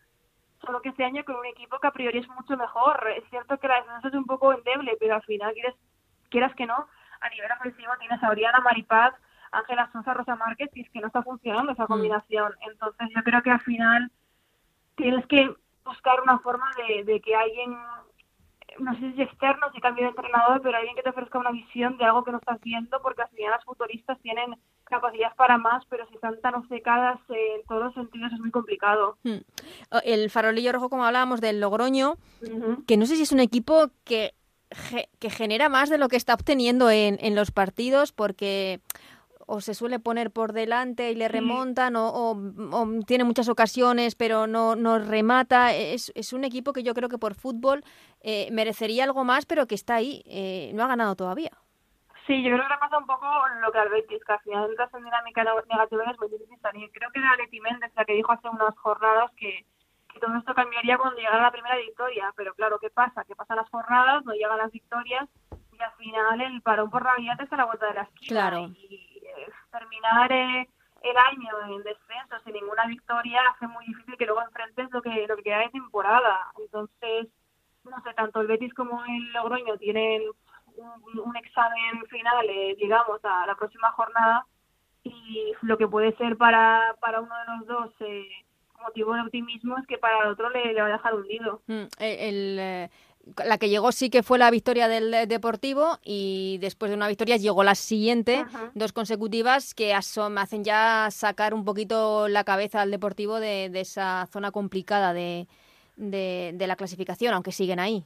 solo 0.64 0.82
que 0.82 0.90
este 0.90 1.04
año 1.04 1.24
con 1.24 1.36
un 1.36 1.46
equipo 1.46 1.78
que 1.78 1.86
a 1.86 1.92
priori 1.92 2.18
es 2.18 2.28
mucho 2.28 2.56
mejor. 2.56 3.06
Es 3.16 3.24
cierto 3.30 3.58
que 3.58 3.68
la 3.68 3.82
defensa 3.82 4.08
es 4.08 4.14
un 4.14 4.24
poco 4.24 4.52
endeble, 4.52 4.96
pero 4.98 5.16
al 5.16 5.22
final 5.22 5.52
quieres, 5.52 5.74
quieras 6.30 6.54
que 6.54 6.66
no, 6.66 6.86
a 7.20 7.28
nivel 7.30 7.50
ofensivo 7.52 7.92
tienes 7.98 8.22
a 8.22 8.30
Oriana, 8.30 8.60
Maripaz, 8.60 9.14
Ángela 9.52 9.88
Sosa, 9.92 10.14
Rosa 10.14 10.36
Márquez, 10.36 10.70
y 10.74 10.82
es 10.82 10.90
que 10.90 11.00
no 11.00 11.06
está 11.06 11.22
funcionando 11.22 11.72
esa 11.72 11.84
mm. 11.84 11.88
combinación. 11.88 12.52
Entonces 12.70 13.08
yo 13.14 13.22
creo 13.22 13.42
que 13.42 13.50
al 13.50 13.60
final 13.60 14.10
tienes 14.96 15.26
que 15.26 15.54
buscar 15.84 16.20
una 16.20 16.38
forma 16.38 16.70
de, 16.76 17.04
de 17.04 17.20
que 17.20 17.34
alguien, 17.34 17.76
no 18.78 18.98
sé 18.98 19.12
si 19.12 19.22
externo, 19.22 19.66
si 19.74 19.80
cambio 19.80 20.04
de 20.04 20.10
entrenador, 20.10 20.60
pero 20.62 20.76
alguien 20.76 20.96
que 20.96 21.02
te 21.02 21.10
ofrezca 21.10 21.38
una 21.38 21.50
visión 21.50 21.96
de 21.98 22.04
algo 22.04 22.24
que 22.24 22.32
no 22.32 22.38
estás 22.38 22.60
viendo, 22.60 23.00
porque 23.02 23.22
al 23.22 23.28
final 23.28 23.50
las 23.52 23.64
futuristas 23.64 24.18
tienen 24.20 24.56
capacidad 24.84 25.34
para 25.36 25.58
más, 25.58 25.84
pero 25.88 26.06
si 26.08 26.14
están 26.14 26.40
tan 26.40 26.54
obcecadas 26.54 27.18
en 27.28 27.64
todos 27.66 27.84
los 27.84 27.94
sentidos 27.94 28.32
es 28.32 28.40
muy 28.40 28.50
complicado. 28.50 29.16
Hmm. 29.22 29.38
El 30.04 30.30
farolillo 30.30 30.72
rojo, 30.72 30.90
como 30.90 31.04
hablábamos 31.04 31.40
del 31.40 31.60
Logroño, 31.60 32.16
que 32.86 32.96
no 32.96 33.06
sé 33.06 33.16
si 33.16 33.22
es 33.22 33.32
un 33.32 33.40
equipo 33.40 33.90
que, 34.04 34.34
que 35.18 35.30
genera 35.30 35.68
más 35.68 35.88
de 35.88 35.98
lo 35.98 36.08
que 36.08 36.16
está 36.16 36.34
obteniendo 36.34 36.90
en, 36.90 37.18
en 37.20 37.34
los 37.34 37.50
partidos, 37.50 38.12
porque 38.12 38.80
o 39.46 39.60
se 39.60 39.74
suele 39.74 39.98
poner 39.98 40.30
por 40.30 40.52
delante 40.52 41.10
y 41.10 41.14
le 41.14 41.28
remontan 41.28 41.94
o, 41.96 42.36
tiene 43.06 43.24
muchas 43.24 43.48
ocasiones 43.48 44.14
pero 44.14 44.46
no, 44.46 44.76
no 44.76 44.98
remata. 44.98 45.74
Es, 45.74 46.12
es, 46.14 46.32
un 46.32 46.44
equipo 46.44 46.72
que 46.72 46.82
yo 46.82 46.94
creo 46.94 47.08
que 47.08 47.18
por 47.18 47.34
fútbol 47.34 47.84
eh, 48.20 48.48
merecería 48.52 49.04
algo 49.04 49.24
más 49.24 49.46
pero 49.46 49.66
que 49.66 49.74
está 49.74 49.96
ahí, 49.96 50.22
eh, 50.26 50.72
no 50.74 50.84
ha 50.84 50.88
ganado 50.88 51.14
todavía. 51.16 51.50
Sí, 52.26 52.42
yo 52.42 52.56
creo 52.56 52.66
que 52.66 52.78
pasa 52.80 52.96
un 52.96 53.06
poco 53.06 53.26
lo 53.60 53.70
que 53.70 53.78
al 53.78 53.90
Betis, 53.90 54.24
que 54.24 54.32
al 54.32 54.40
final 54.40 54.70
entras 54.70 54.94
en 54.94 55.04
dinámica 55.04 55.44
negativa 55.44 56.04
es 56.10 56.18
muy 56.18 56.28
difícil 56.30 56.58
salir. 56.60 56.90
Creo 56.92 57.10
que 57.10 57.18
era 57.18 57.36
Leti 57.36 57.60
Méndez 57.60 57.92
la 57.94 58.04
que 58.04 58.14
dijo 58.14 58.32
hace 58.32 58.48
unas 58.48 58.74
jornadas 58.78 59.30
que, 59.36 59.66
todo 60.20 60.36
esto 60.38 60.54
cambiaría 60.54 60.96
cuando 60.96 61.16
llegara 61.16 61.42
la 61.42 61.50
primera 61.50 61.76
victoria. 61.76 62.32
Pero 62.36 62.54
claro, 62.54 62.78
¿qué 62.78 62.88
pasa? 62.88 63.24
Que 63.24 63.36
pasan 63.36 63.56
las 63.56 63.68
jornadas, 63.68 64.24
no 64.24 64.32
llegan 64.32 64.56
las 64.56 64.70
victorias 64.70 65.28
y 65.72 65.82
al 65.82 65.92
final 65.92 66.40
el 66.40 66.62
parón 66.62 66.88
por 66.88 67.04
Navidad 67.04 67.38
está 67.40 67.56
a 67.56 67.58
la 67.58 67.64
vuelta 67.66 67.86
de 67.86 67.94
la 67.94 68.02
esquina. 68.02 68.28
Claro. 68.28 68.70
Y, 68.74 69.13
terminar 69.70 70.32
eh, 70.32 70.68
el 71.02 71.16
año 71.16 71.76
en 71.76 71.82
descenso 71.82 72.36
sin 72.44 72.54
ninguna 72.54 72.86
victoria 72.86 73.40
hace 73.50 73.66
muy 73.66 73.86
difícil 73.86 74.16
que 74.16 74.26
luego 74.26 74.42
enfrentes 74.42 74.90
lo 74.90 75.02
que, 75.02 75.26
lo 75.26 75.36
que 75.36 75.42
queda 75.42 75.58
de 75.58 75.68
temporada. 75.70 76.52
Entonces, 76.58 77.28
no 77.84 78.02
sé, 78.02 78.14
tanto 78.14 78.40
el 78.40 78.46
Betis 78.46 78.72
como 78.74 79.04
el 79.04 79.32
Logroño 79.32 79.76
tienen 79.76 80.22
un, 80.76 81.36
examen 81.36 82.04
final, 82.08 82.48
eh, 82.48 82.74
digamos, 82.78 83.20
a 83.24 83.46
la 83.46 83.54
próxima 83.54 83.90
jornada 83.92 84.46
y 85.02 85.52
lo 85.62 85.76
que 85.76 85.86
puede 85.86 86.16
ser 86.16 86.36
para, 86.36 86.96
para 87.00 87.20
uno 87.20 87.34
de 87.38 87.56
los 87.56 87.66
dos 87.66 87.94
eh, 88.00 88.26
motivo 88.82 89.14
de 89.14 89.22
optimismo 89.22 89.76
es 89.78 89.86
que 89.86 89.98
para 89.98 90.20
el 90.22 90.28
otro 90.28 90.48
le, 90.50 90.80
va 90.80 90.86
a 90.86 90.92
dejar 90.92 91.14
hundido. 91.14 91.60
Mm, 91.66 91.84
eh, 91.98 92.28
el, 92.28 92.90
la 93.44 93.58
que 93.58 93.68
llegó 93.68 93.92
sí 93.92 94.10
que 94.10 94.22
fue 94.22 94.38
la 94.38 94.50
victoria 94.50 94.88
del 94.88 95.28
Deportivo 95.28 95.98
y 96.02 96.58
después 96.60 96.90
de 96.90 96.96
una 96.96 97.08
victoria 97.08 97.36
llegó 97.36 97.64
la 97.64 97.74
siguiente, 97.74 98.44
dos 98.74 98.92
consecutivas 98.92 99.74
que 99.74 99.94
hacen 99.94 100.64
ya 100.64 101.08
sacar 101.10 101.54
un 101.54 101.64
poquito 101.64 102.28
la 102.28 102.44
cabeza 102.44 102.82
al 102.82 102.90
Deportivo 102.90 103.40
de, 103.40 103.70
de 103.70 103.80
esa 103.80 104.26
zona 104.30 104.50
complicada 104.50 105.12
de, 105.12 105.46
de, 105.96 106.52
de 106.54 106.66
la 106.66 106.76
clasificación, 106.76 107.34
aunque 107.34 107.52
siguen 107.52 107.80
ahí. 107.80 108.04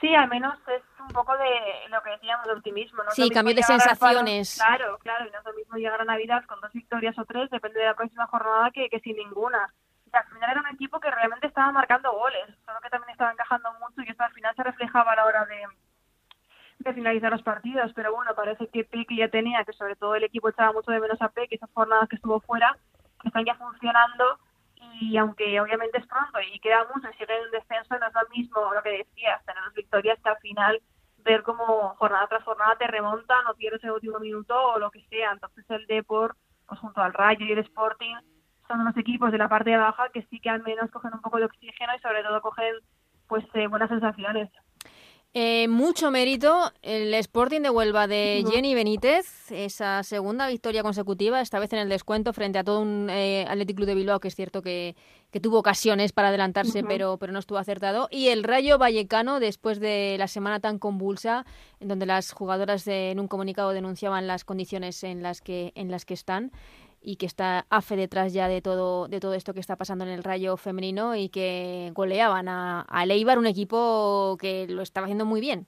Sí, 0.00 0.14
al 0.14 0.28
menos 0.28 0.54
es 0.68 0.82
un 1.00 1.08
poco 1.08 1.32
de 1.36 1.88
lo 1.88 2.02
que 2.02 2.10
decíamos 2.10 2.46
de 2.46 2.52
optimismo. 2.52 3.02
¿no? 3.02 3.10
Sí, 3.12 3.30
cambio 3.30 3.54
de 3.54 3.62
sensaciones. 3.62 4.56
claro, 4.56 4.98
claro, 4.98 5.26
y 5.26 5.30
no 5.30 5.38
es 5.38 5.44
lo 5.44 5.54
mismo 5.54 5.76
llegar 5.76 6.00
a 6.00 6.04
Navidad 6.04 6.44
con 6.46 6.60
dos 6.60 6.72
victorias 6.72 7.18
o 7.18 7.24
tres, 7.24 7.48
depende 7.50 7.80
de 7.80 7.86
la 7.86 7.94
próxima 7.94 8.26
jornada, 8.26 8.70
que, 8.72 8.88
que 8.90 9.00
sin 9.00 9.16
ninguna. 9.16 9.72
Al 10.14 10.24
final 10.26 10.50
era 10.50 10.60
un 10.60 10.68
equipo 10.68 11.00
que 11.00 11.10
realmente 11.10 11.46
estaba 11.46 11.72
marcando 11.72 12.12
goles, 12.12 12.46
solo 12.64 12.80
que 12.80 12.90
también 12.90 13.10
estaba 13.10 13.32
encajando 13.32 13.72
mucho 13.80 14.02
y 14.02 14.10
esto 14.10 14.22
al 14.22 14.32
final 14.32 14.54
se 14.54 14.62
reflejaba 14.62 15.12
a 15.12 15.16
la 15.16 15.24
hora 15.26 15.46
de, 15.46 15.64
finalizar 16.92 17.32
los 17.32 17.42
partidos. 17.42 17.92
Pero 17.94 18.14
bueno, 18.14 18.34
parece 18.34 18.68
que 18.68 18.84
Peque 18.84 19.16
ya 19.16 19.28
tenía, 19.28 19.64
que 19.64 19.72
sobre 19.72 19.96
todo 19.96 20.14
el 20.14 20.24
equipo 20.24 20.48
echaba 20.48 20.72
mucho 20.72 20.90
de 20.90 21.00
menos 21.00 21.20
a 21.22 21.28
Peque, 21.28 21.56
esas 21.56 21.70
jornadas 21.72 22.08
que 22.08 22.16
estuvo 22.16 22.40
fuera, 22.40 22.76
que 23.20 23.28
están 23.28 23.44
ya 23.44 23.54
funcionando 23.54 24.38
y 25.00 25.16
aunque 25.16 25.60
obviamente 25.60 25.98
es 25.98 26.06
pronto 26.06 26.38
y 26.40 26.58
queda 26.60 26.86
mucho 26.94 27.08
y 27.08 27.14
sigue 27.14 27.36
en 27.36 27.50
descenso, 27.50 27.98
no 27.98 28.06
es 28.06 28.14
lo 28.14 28.28
mismo 28.30 28.74
lo 28.74 28.82
que 28.82 28.98
decías, 28.98 29.44
tener 29.44 29.62
las 29.62 29.74
victorias 29.74 30.18
que 30.22 30.28
al 30.28 30.38
final 30.38 30.82
ver 31.24 31.42
cómo 31.42 31.94
jornada 31.96 32.26
tras 32.28 32.44
jornada 32.44 32.76
te 32.76 32.86
remontan 32.86 33.46
o 33.46 33.54
pierdes 33.54 33.82
el 33.82 33.92
último 33.92 34.18
minuto 34.20 34.54
o 34.56 34.78
lo 34.78 34.90
que 34.90 35.02
sea. 35.08 35.32
Entonces 35.32 35.64
el 35.70 35.86
Depor, 35.86 36.36
pues 36.66 36.78
junto 36.80 37.00
al 37.00 37.14
Rayo 37.14 37.44
y 37.46 37.52
el 37.52 37.58
Sporting, 37.58 38.14
son 38.68 38.80
unos 38.80 38.96
equipos 38.96 39.32
de 39.32 39.38
la 39.38 39.48
parte 39.48 39.76
baja 39.76 40.08
que 40.12 40.26
sí 40.30 40.40
que 40.40 40.50
al 40.50 40.62
menos 40.62 40.90
cogen 40.90 41.12
un 41.14 41.20
poco 41.20 41.38
de 41.38 41.44
oxígeno 41.44 41.92
y 41.96 42.00
sobre 42.00 42.22
todo 42.22 42.40
cogen 42.40 42.74
pues 43.28 43.44
eh, 43.54 43.66
buenas 43.66 43.88
sensaciones. 43.88 44.50
Eh, 45.36 45.66
mucho 45.66 46.12
mérito 46.12 46.70
el 46.80 47.12
Sporting 47.14 47.62
de 47.62 47.70
Huelva 47.70 48.06
de 48.06 48.44
Jenny 48.48 48.72
Benítez, 48.72 49.50
esa 49.50 50.04
segunda 50.04 50.46
victoria 50.46 50.84
consecutiva, 50.84 51.40
esta 51.40 51.58
vez 51.58 51.72
en 51.72 51.80
el 51.80 51.88
descuento 51.88 52.32
frente 52.32 52.60
a 52.60 52.62
todo 52.62 52.80
un 52.80 53.10
eh, 53.10 53.44
Athletic 53.48 53.74
Club 53.74 53.88
de 53.88 53.96
Bilbao, 53.96 54.20
que 54.20 54.28
es 54.28 54.36
cierto 54.36 54.62
que, 54.62 54.94
tuvo 55.42 55.58
ocasiones 55.58 56.12
para 56.12 56.28
adelantarse, 56.28 56.84
pero, 56.84 57.18
pero 57.18 57.32
no 57.32 57.40
estuvo 57.40 57.58
acertado. 57.58 58.06
Y 58.12 58.28
el 58.28 58.44
Rayo 58.44 58.78
Vallecano, 58.78 59.40
después 59.40 59.80
de 59.80 60.14
la 60.20 60.28
semana 60.28 60.60
tan 60.60 60.78
convulsa, 60.78 61.44
en 61.80 61.88
donde 61.88 62.06
las 62.06 62.30
jugadoras 62.30 62.86
en 62.86 63.18
un 63.18 63.26
comunicado 63.26 63.70
denunciaban 63.70 64.28
las 64.28 64.44
condiciones 64.44 65.02
en 65.02 65.24
las 65.24 65.40
que, 65.40 65.72
en 65.74 65.90
las 65.90 66.04
que 66.04 66.14
están 66.14 66.52
y 67.04 67.16
que 67.16 67.26
está 67.26 67.66
AFE 67.68 67.96
detrás 67.96 68.32
ya 68.32 68.48
de 68.48 68.62
todo, 68.62 69.08
de 69.08 69.20
todo 69.20 69.34
esto 69.34 69.52
que 69.52 69.60
está 69.60 69.76
pasando 69.76 70.04
en 70.04 70.10
el 70.10 70.24
Rayo 70.24 70.56
femenino 70.56 71.14
y 71.14 71.28
que 71.28 71.90
goleaban 71.92 72.48
a, 72.48 72.80
a 72.80 73.06
Leibar, 73.06 73.38
un 73.38 73.46
equipo 73.46 74.36
que 74.40 74.66
lo 74.68 74.82
estaba 74.82 75.04
haciendo 75.04 75.26
muy 75.26 75.40
bien. 75.40 75.66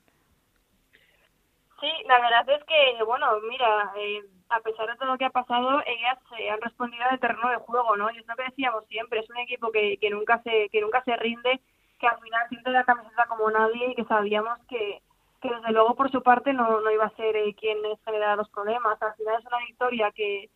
Sí, 1.80 1.90
la 2.06 2.18
verdad 2.20 2.48
es 2.48 2.64
que, 2.64 3.04
bueno, 3.04 3.26
mira, 3.48 3.92
eh, 3.98 4.22
a 4.48 4.60
pesar 4.60 4.86
de 4.88 4.96
todo 4.96 5.10
lo 5.10 5.18
que 5.18 5.26
ha 5.26 5.30
pasado, 5.30 5.82
ellas 5.86 6.18
se 6.34 6.48
han 6.48 6.60
respondido 6.62 7.04
de 7.10 7.18
terreno 7.18 7.50
de 7.50 7.56
juego, 7.56 7.96
¿no? 7.96 8.10
Y 8.10 8.18
es 8.18 8.26
lo 8.26 8.34
que 8.34 8.44
decíamos 8.44 8.86
siempre, 8.86 9.20
es 9.20 9.28
un 9.28 9.36
equipo 9.36 9.70
que, 9.70 9.98
que 9.98 10.08
nunca 10.08 10.42
se 10.42 10.70
que 10.70 10.80
nunca 10.80 11.02
se 11.04 11.14
rinde, 11.16 11.60
que 12.00 12.06
al 12.06 12.18
final 12.20 12.48
siente 12.48 12.70
la 12.70 12.84
camiseta 12.84 13.26
como 13.26 13.50
nadie 13.50 13.90
y 13.90 13.94
que 13.94 14.04
sabíamos 14.04 14.58
que, 14.68 15.02
que 15.42 15.50
desde 15.50 15.72
luego 15.72 15.94
por 15.96 16.10
su 16.10 16.22
parte 16.22 16.54
no, 16.54 16.80
no 16.80 16.90
iba 16.90 17.04
a 17.04 17.16
ser 17.16 17.36
eh, 17.36 17.54
quien 17.54 17.78
generara 18.06 18.36
los 18.36 18.48
problemas. 18.48 19.00
Al 19.02 19.14
final 19.14 19.38
es 19.38 19.46
una 19.46 19.58
victoria 19.58 20.10
que, 20.12 20.48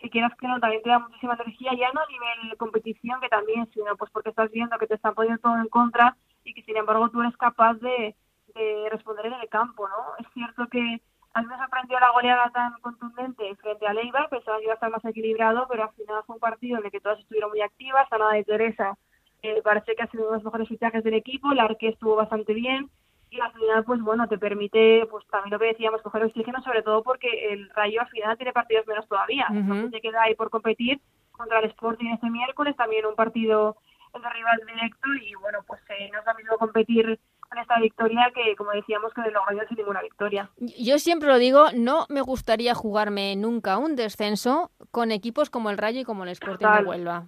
que 0.00 0.10
quieras 0.10 0.32
que 0.38 0.48
no, 0.48 0.58
también 0.60 0.82
te 0.82 0.90
da 0.90 0.98
muchísima 0.98 1.34
energía, 1.34 1.72
ya 1.74 1.92
no 1.92 2.00
a 2.00 2.06
nivel 2.06 2.56
competición, 2.56 3.20
que 3.20 3.28
también, 3.28 3.68
sino 3.72 3.96
pues 3.96 4.10
porque 4.10 4.30
estás 4.30 4.50
viendo 4.50 4.78
que 4.78 4.86
te 4.86 4.94
están 4.94 5.14
poniendo 5.14 5.40
todo 5.40 5.56
en 5.56 5.68
contra 5.68 6.16
y 6.44 6.54
que 6.54 6.62
sin 6.62 6.76
embargo 6.76 7.10
tú 7.10 7.20
eres 7.20 7.36
capaz 7.36 7.74
de, 7.74 8.14
de 8.54 8.88
responder 8.90 9.26
en 9.26 9.34
el 9.34 9.48
campo, 9.48 9.88
¿no? 9.88 10.16
Es 10.18 10.26
cierto 10.32 10.66
que 10.68 11.00
a 11.34 11.42
mí 11.42 11.48
me 11.48 11.58
sorprendió 11.58 12.00
la 12.00 12.10
goleada 12.10 12.50
tan 12.50 12.72
contundente 12.80 13.54
frente 13.56 13.86
a 13.86 13.94
Leibar, 13.94 14.28
pensaba 14.28 14.58
que 14.58 14.64
iba 14.64 14.72
a 14.72 14.74
estar 14.74 14.90
más 14.90 15.04
equilibrado, 15.04 15.66
pero 15.68 15.84
al 15.84 15.92
final 15.92 16.22
fue 16.26 16.36
un 16.36 16.40
partido 16.40 16.78
en 16.78 16.84
el 16.84 16.90
que 16.90 17.00
todas 17.00 17.20
estuvieron 17.20 17.50
muy 17.50 17.60
activas, 17.60 18.10
Ana 18.10 18.32
de 18.32 18.44
Teresa 18.44 18.96
eh, 19.42 19.62
parece 19.62 19.94
que 19.94 20.02
ha 20.02 20.10
sido 20.10 20.24
uno 20.24 20.32
de 20.32 20.36
los 20.38 20.44
mejores 20.44 20.68
fichajes 20.68 21.02
del 21.02 21.14
equipo, 21.14 21.52
la 21.54 21.64
Arque 21.64 21.88
estuvo 21.88 22.14
bastante 22.16 22.52
bien, 22.52 22.90
y 23.30 23.40
al 23.40 23.52
final, 23.52 23.84
pues 23.84 24.00
bueno, 24.00 24.26
te 24.28 24.38
permite, 24.38 25.06
pues 25.10 25.24
también 25.28 25.52
lo 25.52 25.58
que 25.58 25.66
decíamos, 25.66 26.02
coger 26.02 26.24
oxígeno, 26.24 26.62
sobre 26.62 26.82
todo 26.82 27.02
porque 27.02 27.52
el 27.52 27.70
Rayo 27.70 28.00
al 28.00 28.08
final 28.08 28.36
tiene 28.36 28.52
partidos 28.52 28.86
menos 28.86 29.06
todavía, 29.08 29.46
entonces 29.50 29.92
te 29.92 30.00
queda 30.00 30.22
ahí 30.22 30.34
por 30.34 30.50
competir 30.50 31.00
contra 31.30 31.60
el 31.60 31.66
Sporting 31.66 32.12
este 32.12 32.28
miércoles, 32.28 32.76
también 32.76 33.06
un 33.06 33.14
partido 33.14 33.76
de 34.12 34.28
rival 34.28 34.60
directo, 34.66 35.08
y 35.22 35.34
bueno, 35.36 35.60
pues 35.66 35.80
eh, 35.90 36.10
no 36.12 36.18
es 36.18 36.26
lo 36.26 36.34
mismo 36.34 36.58
competir 36.58 37.18
con 37.48 37.58
esta 37.58 37.78
victoria 37.80 38.30
que, 38.34 38.54
como 38.56 38.70
decíamos, 38.72 39.12
que 39.12 39.22
de 39.22 39.30
Logroño 39.30 39.62
sin 39.68 39.78
ninguna 39.78 40.02
victoria. 40.02 40.50
Yo 40.58 40.98
siempre 40.98 41.28
lo 41.28 41.38
digo, 41.38 41.66
no 41.74 42.06
me 42.08 42.20
gustaría 42.20 42.74
jugarme 42.74 43.36
nunca 43.36 43.78
un 43.78 43.96
descenso 43.96 44.70
con 44.90 45.10
equipos 45.10 45.50
como 45.50 45.70
el 45.70 45.78
Rayo 45.78 46.00
y 46.00 46.04
como 46.04 46.24
el 46.24 46.30
Sporting 46.30 46.66
de 46.66 46.84
Huelva. 46.84 47.26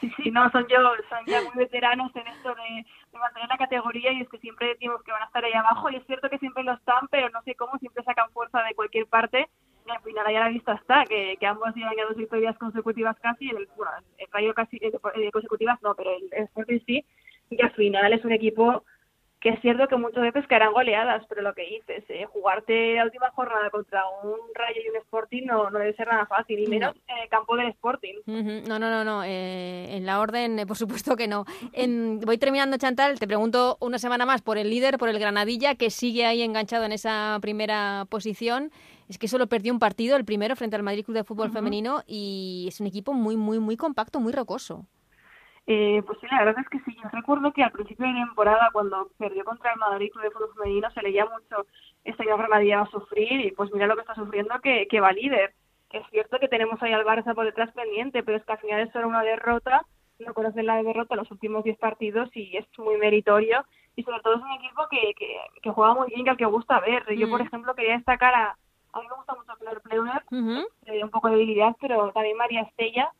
Sí, 0.00 0.10
sí, 0.16 0.30
no, 0.30 0.50
son 0.50 0.66
yo, 0.68 0.78
son 1.08 1.24
ya 1.26 1.42
muy 1.42 1.54
veteranos 1.54 2.14
en 2.16 2.26
esto 2.26 2.54
de, 2.54 2.84
de, 3.12 3.18
mantener 3.18 3.48
la 3.48 3.58
categoría 3.58 4.12
y 4.12 4.22
es 4.22 4.28
que 4.28 4.38
siempre 4.38 4.68
decimos 4.68 5.02
que 5.02 5.12
van 5.12 5.22
a 5.22 5.26
estar 5.26 5.44
ahí 5.44 5.52
abajo 5.52 5.90
y 5.90 5.96
es 5.96 6.06
cierto 6.06 6.28
que 6.28 6.38
siempre 6.38 6.64
lo 6.64 6.72
están, 6.72 7.06
pero 7.10 7.30
no 7.30 7.40
sé 7.42 7.54
cómo, 7.54 7.78
siempre 7.78 8.02
sacan 8.02 8.30
fuerza 8.30 8.62
de 8.62 8.74
cualquier 8.74 9.06
parte 9.06 9.48
y 9.86 9.90
al 9.90 10.02
final 10.02 10.26
ahí 10.26 10.36
a 10.36 10.40
la 10.40 10.48
vista 10.48 10.74
está, 10.74 11.04
que, 11.04 11.36
que 11.38 11.46
ambos 11.46 11.74
llevan 11.74 11.94
ya 11.96 12.06
dos 12.06 12.16
victorias 12.16 12.58
consecutivas 12.58 13.16
casi, 13.20 13.50
el, 13.50 13.68
bueno, 13.76 13.92
el 14.18 14.26
Rayo 14.32 14.54
casi 14.54 14.78
eh, 14.80 15.30
consecutivas 15.32 15.80
no, 15.82 15.94
pero 15.94 16.10
el, 16.16 16.28
el 16.32 16.44
Sporting 16.44 16.80
sí, 16.86 17.04
y 17.50 17.62
al 17.62 17.72
final 17.72 18.12
es 18.12 18.24
un 18.24 18.32
equipo 18.32 18.84
que 19.42 19.48
es 19.48 19.60
cierto 19.60 19.88
que 19.88 19.96
muchas 19.96 20.22
veces 20.22 20.46
caerán 20.46 20.72
goleadas, 20.72 21.24
pero 21.28 21.42
lo 21.42 21.52
que 21.52 21.62
dices, 21.62 22.04
eh, 22.08 22.26
jugarte 22.26 22.94
la 22.94 23.04
última 23.04 23.28
jornada 23.32 23.70
contra 23.70 24.04
un 24.22 24.38
Rayo 24.54 24.80
y 24.84 24.88
un 24.88 24.96
Sporting 24.98 25.42
no, 25.46 25.68
no 25.68 25.80
debe 25.80 25.94
ser 25.94 26.06
nada 26.06 26.26
fácil, 26.26 26.60
y 26.60 26.68
menos 26.68 26.94
en 27.08 27.18
el 27.18 27.28
campo 27.28 27.56
del 27.56 27.66
Sporting. 27.70 28.14
No, 28.26 28.78
no, 28.78 28.88
no, 28.88 29.02
no. 29.02 29.24
Eh, 29.24 29.96
en 29.96 30.06
la 30.06 30.20
orden, 30.20 30.60
eh, 30.60 30.66
por 30.66 30.76
supuesto 30.76 31.16
que 31.16 31.26
no. 31.26 31.44
En, 31.72 32.20
voy 32.20 32.38
terminando, 32.38 32.76
Chantal, 32.76 33.18
te 33.18 33.26
pregunto 33.26 33.78
una 33.80 33.98
semana 33.98 34.24
más 34.26 34.42
por 34.42 34.58
el 34.58 34.70
líder, 34.70 34.96
por 34.96 35.08
el 35.08 35.18
Granadilla, 35.18 35.74
que 35.74 35.90
sigue 35.90 36.24
ahí 36.24 36.42
enganchado 36.42 36.84
en 36.84 36.92
esa 36.92 37.36
primera 37.42 38.06
posición. 38.08 38.70
Es 39.08 39.18
que 39.18 39.26
solo 39.26 39.48
perdió 39.48 39.72
un 39.72 39.80
partido, 39.80 40.16
el 40.16 40.24
primero, 40.24 40.54
frente 40.54 40.76
al 40.76 40.84
Madrid 40.84 41.04
Club 41.04 41.16
de 41.16 41.24
Fútbol 41.24 41.50
Femenino, 41.50 42.04
y 42.06 42.66
es 42.68 42.80
un 42.80 42.86
equipo 42.86 43.12
muy, 43.12 43.36
muy, 43.36 43.58
muy 43.58 43.76
compacto, 43.76 44.20
muy 44.20 44.32
rocoso. 44.32 44.86
Eh, 45.66 46.02
pues 46.06 46.18
sí, 46.20 46.26
la 46.30 46.44
verdad 46.44 46.62
es 46.62 46.68
que 46.68 46.80
sí. 46.80 46.96
Yo 47.02 47.08
recuerdo 47.10 47.52
que 47.52 47.62
al 47.62 47.70
principio 47.70 48.06
de 48.06 48.14
temporada, 48.14 48.70
cuando 48.72 49.08
perdió 49.18 49.44
contra 49.44 49.72
el 49.72 49.78
Madrid 49.78 50.10
Club 50.10 50.24
de 50.24 50.30
Fútbol 50.30 50.54
Femenino, 50.54 50.90
se 50.90 51.02
leía 51.02 51.24
mucho 51.24 51.66
este 52.04 52.24
año 52.24 52.36
Granadilla 52.36 52.78
va 52.78 52.82
a 52.82 52.90
sufrir 52.90 53.46
y 53.46 53.52
pues 53.52 53.72
mira 53.72 53.86
lo 53.86 53.94
que 53.94 54.00
está 54.00 54.14
sufriendo 54.14 54.58
que, 54.60 54.86
que 54.88 55.00
va 55.00 55.12
líder. 55.12 55.54
Es 55.90 56.04
cierto 56.10 56.38
que 56.38 56.48
tenemos 56.48 56.82
ahí 56.82 56.92
al 56.92 57.04
Barça 57.04 57.34
por 57.34 57.44
detrás 57.44 57.70
pendiente, 57.72 58.22
pero 58.22 58.38
es 58.38 58.44
que 58.44 58.52
al 58.52 58.58
final 58.58 58.80
es 58.80 58.92
solo 58.92 59.08
una 59.08 59.22
derrota, 59.22 59.84
no 60.18 60.34
conocen 60.34 60.66
la 60.66 60.82
derrota 60.82 61.14
en 61.14 61.18
los 61.18 61.30
últimos 61.30 61.64
10 61.64 61.78
partidos 61.78 62.30
y 62.34 62.56
es 62.56 62.66
muy 62.78 62.96
meritorio 62.96 63.64
y 63.94 64.02
sobre 64.02 64.20
todo 64.20 64.36
es 64.36 64.42
un 64.42 64.52
equipo 64.52 64.88
que, 64.90 65.14
que, 65.14 65.36
que 65.60 65.70
juega 65.70 65.94
muy 65.94 66.08
bien, 66.08 66.24
que 66.24 66.30
al 66.30 66.36
que 66.36 66.46
gusta 66.46 66.80
ver. 66.80 67.04
Yo, 67.14 67.28
por 67.28 67.40
ejemplo, 67.40 67.74
quería 67.74 67.96
destacar 67.96 68.34
a, 68.34 68.56
a 68.92 69.00
mí 69.00 69.06
me 69.08 69.16
gusta 69.16 69.34
mucho 69.34 69.52
Claire 69.58 69.80
Pleuner, 69.80 70.22
uh 70.30 71.04
un 71.04 71.10
poco 71.10 71.28
de 71.28 71.36
debilidad, 71.36 71.74
pero 71.80 72.12
también 72.12 72.36
María 72.36 72.62
Estella, 72.62 73.10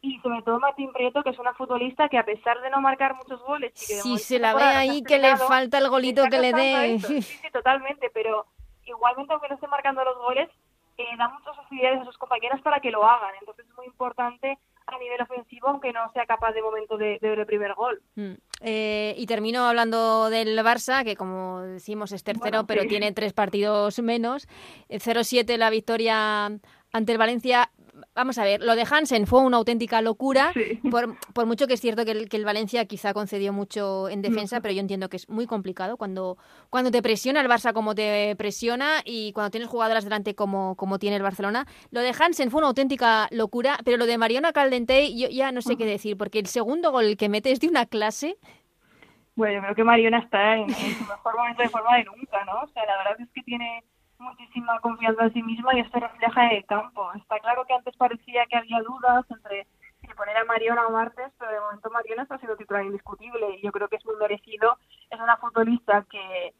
y 0.00 0.18
sobre 0.20 0.42
todo 0.42 0.60
Martín 0.60 0.92
Prieto, 0.92 1.22
que 1.22 1.30
es 1.30 1.38
una 1.38 1.54
futbolista 1.54 2.08
que 2.08 2.18
a 2.18 2.24
pesar 2.24 2.60
de 2.60 2.70
no 2.70 2.80
marcar 2.80 3.14
muchos 3.14 3.40
goles... 3.42 3.72
Y 3.74 3.86
que 3.86 4.00
sí, 4.00 4.18
se 4.18 4.38
la 4.38 4.54
ve 4.54 4.62
ahí 4.62 5.02
que 5.02 5.18
le 5.18 5.36
falta 5.36 5.78
el 5.78 5.88
golito 5.88 6.24
que 6.30 6.38
le 6.38 6.52
dé. 6.52 6.98
Sí, 7.00 7.22
sí, 7.22 7.50
totalmente, 7.52 8.10
pero 8.12 8.46
igualmente 8.84 9.32
aunque 9.32 9.48
no 9.48 9.54
esté 9.54 9.66
marcando 9.68 10.04
los 10.04 10.16
goles, 10.18 10.48
eh, 10.98 11.04
da 11.18 11.28
muchas 11.28 11.56
facilidades 11.56 12.02
a 12.02 12.04
sus 12.04 12.18
compañeras 12.18 12.60
para 12.62 12.80
que 12.80 12.90
lo 12.90 13.04
hagan. 13.04 13.34
Entonces 13.40 13.66
es 13.66 13.76
muy 13.76 13.86
importante 13.86 14.58
a 14.86 14.98
nivel 14.98 15.20
ofensivo, 15.20 15.68
aunque 15.68 15.92
no 15.92 16.10
sea 16.12 16.26
capaz 16.26 16.52
de 16.52 16.62
momento 16.62 16.96
de, 16.96 17.18
de 17.20 17.28
ver 17.28 17.40
el 17.40 17.46
primer 17.46 17.74
gol. 17.74 18.00
Mm. 18.14 18.34
Eh, 18.60 19.14
y 19.18 19.26
termino 19.26 19.64
hablando 19.64 20.30
del 20.30 20.56
Barça, 20.60 21.04
que 21.04 21.16
como 21.16 21.60
decimos 21.62 22.12
es 22.12 22.22
tercero, 22.22 22.40
Bueno, 22.50 22.66
pero 22.66 22.82
sí. 22.82 22.88
tiene 22.88 23.12
tres 23.12 23.32
partidos 23.32 23.98
menos. 24.00 24.46
Eh, 24.88 24.98
0-7 24.98 25.56
la 25.56 25.70
victoria 25.70 26.46
ante 26.92 27.12
el 27.12 27.18
Valencia. 27.18 27.70
Vamos 28.16 28.38
a 28.38 28.44
ver, 28.44 28.62
lo 28.62 28.74
de 28.76 28.86
Hansen 28.90 29.26
fue 29.26 29.42
una 29.42 29.58
auténtica 29.58 30.00
locura, 30.00 30.54
por, 30.90 31.18
por 31.34 31.44
mucho 31.44 31.66
que 31.66 31.74
es 31.74 31.82
cierto 31.82 32.06
que 32.06 32.12
el, 32.12 32.28
que 32.30 32.38
el 32.38 32.46
Valencia 32.46 32.86
quizá 32.86 33.12
concedió 33.12 33.52
mucho 33.52 34.08
en 34.08 34.22
defensa, 34.22 34.62
pero 34.62 34.72
yo 34.72 34.80
entiendo 34.80 35.10
que 35.10 35.18
es 35.18 35.28
muy 35.28 35.46
complicado 35.46 35.98
cuando, 35.98 36.38
cuando 36.70 36.90
te 36.90 37.02
presiona 37.02 37.42
el 37.42 37.46
Barça 37.46 37.74
como 37.74 37.94
te 37.94 38.34
presiona 38.36 39.02
y 39.04 39.32
cuando 39.32 39.50
tienes 39.50 39.68
jugadoras 39.68 40.04
delante 40.04 40.34
como, 40.34 40.76
como 40.76 40.98
tiene 40.98 41.16
el 41.16 41.22
Barcelona. 41.22 41.66
Lo 41.90 42.00
de 42.00 42.14
Hansen 42.18 42.50
fue 42.50 42.56
una 42.56 42.68
auténtica 42.68 43.28
locura, 43.32 43.76
pero 43.84 43.98
lo 43.98 44.06
de 44.06 44.16
Mariona 44.16 44.54
Caldentey 44.54 45.14
yo 45.20 45.28
ya 45.28 45.52
no 45.52 45.60
sé 45.60 45.76
qué 45.76 45.84
decir, 45.84 46.16
porque 46.16 46.38
el 46.38 46.46
segundo 46.46 46.92
gol 46.92 47.18
que 47.18 47.28
mete 47.28 47.52
es 47.52 47.60
de 47.60 47.68
una 47.68 47.84
clase. 47.84 48.38
Bueno, 49.34 49.56
yo 49.56 49.60
creo 49.60 49.74
que 49.74 49.84
Mariona 49.84 50.20
está 50.20 50.54
en, 50.54 50.70
en 50.70 50.94
su 50.94 51.04
mejor 51.04 51.36
momento 51.36 51.60
de 51.60 51.68
forma 51.68 51.94
de 51.98 52.04
nunca, 52.04 52.42
¿no? 52.46 52.62
O 52.62 52.68
sea, 52.68 52.86
la 52.86 52.96
verdad 52.96 53.20
es 53.20 53.28
que 53.34 53.42
tiene 53.42 53.84
muchísima 54.26 54.78
confianza 54.80 55.24
en 55.24 55.32
sí 55.32 55.42
misma 55.42 55.74
y 55.74 55.80
esto 55.80 55.98
refleja 56.00 56.46
en 56.46 56.56
el 56.58 56.66
campo. 56.66 57.10
Está 57.14 57.38
claro 57.40 57.64
que 57.66 57.74
antes 57.74 57.96
parecía 57.96 58.46
que 58.46 58.56
había 58.56 58.80
dudas 58.82 59.24
entre 59.30 59.66
si 60.00 60.08
poner 60.14 60.36
a 60.36 60.44
Mariona 60.44 60.86
o 60.86 60.90
Martes, 60.90 61.32
pero 61.38 61.50
de 61.52 61.60
momento 61.60 61.90
Mariona 61.90 62.22
está 62.22 62.38
siendo 62.38 62.56
titular 62.56 62.84
indiscutible 62.84 63.50
y 63.56 63.62
yo 63.62 63.72
creo 63.72 63.88
que 63.88 63.96
es 63.96 64.04
muy 64.04 64.16
merecido. 64.16 64.78
Es 65.10 65.18
una 65.20 65.36
futbolista 65.38 66.04
que, 66.10 66.52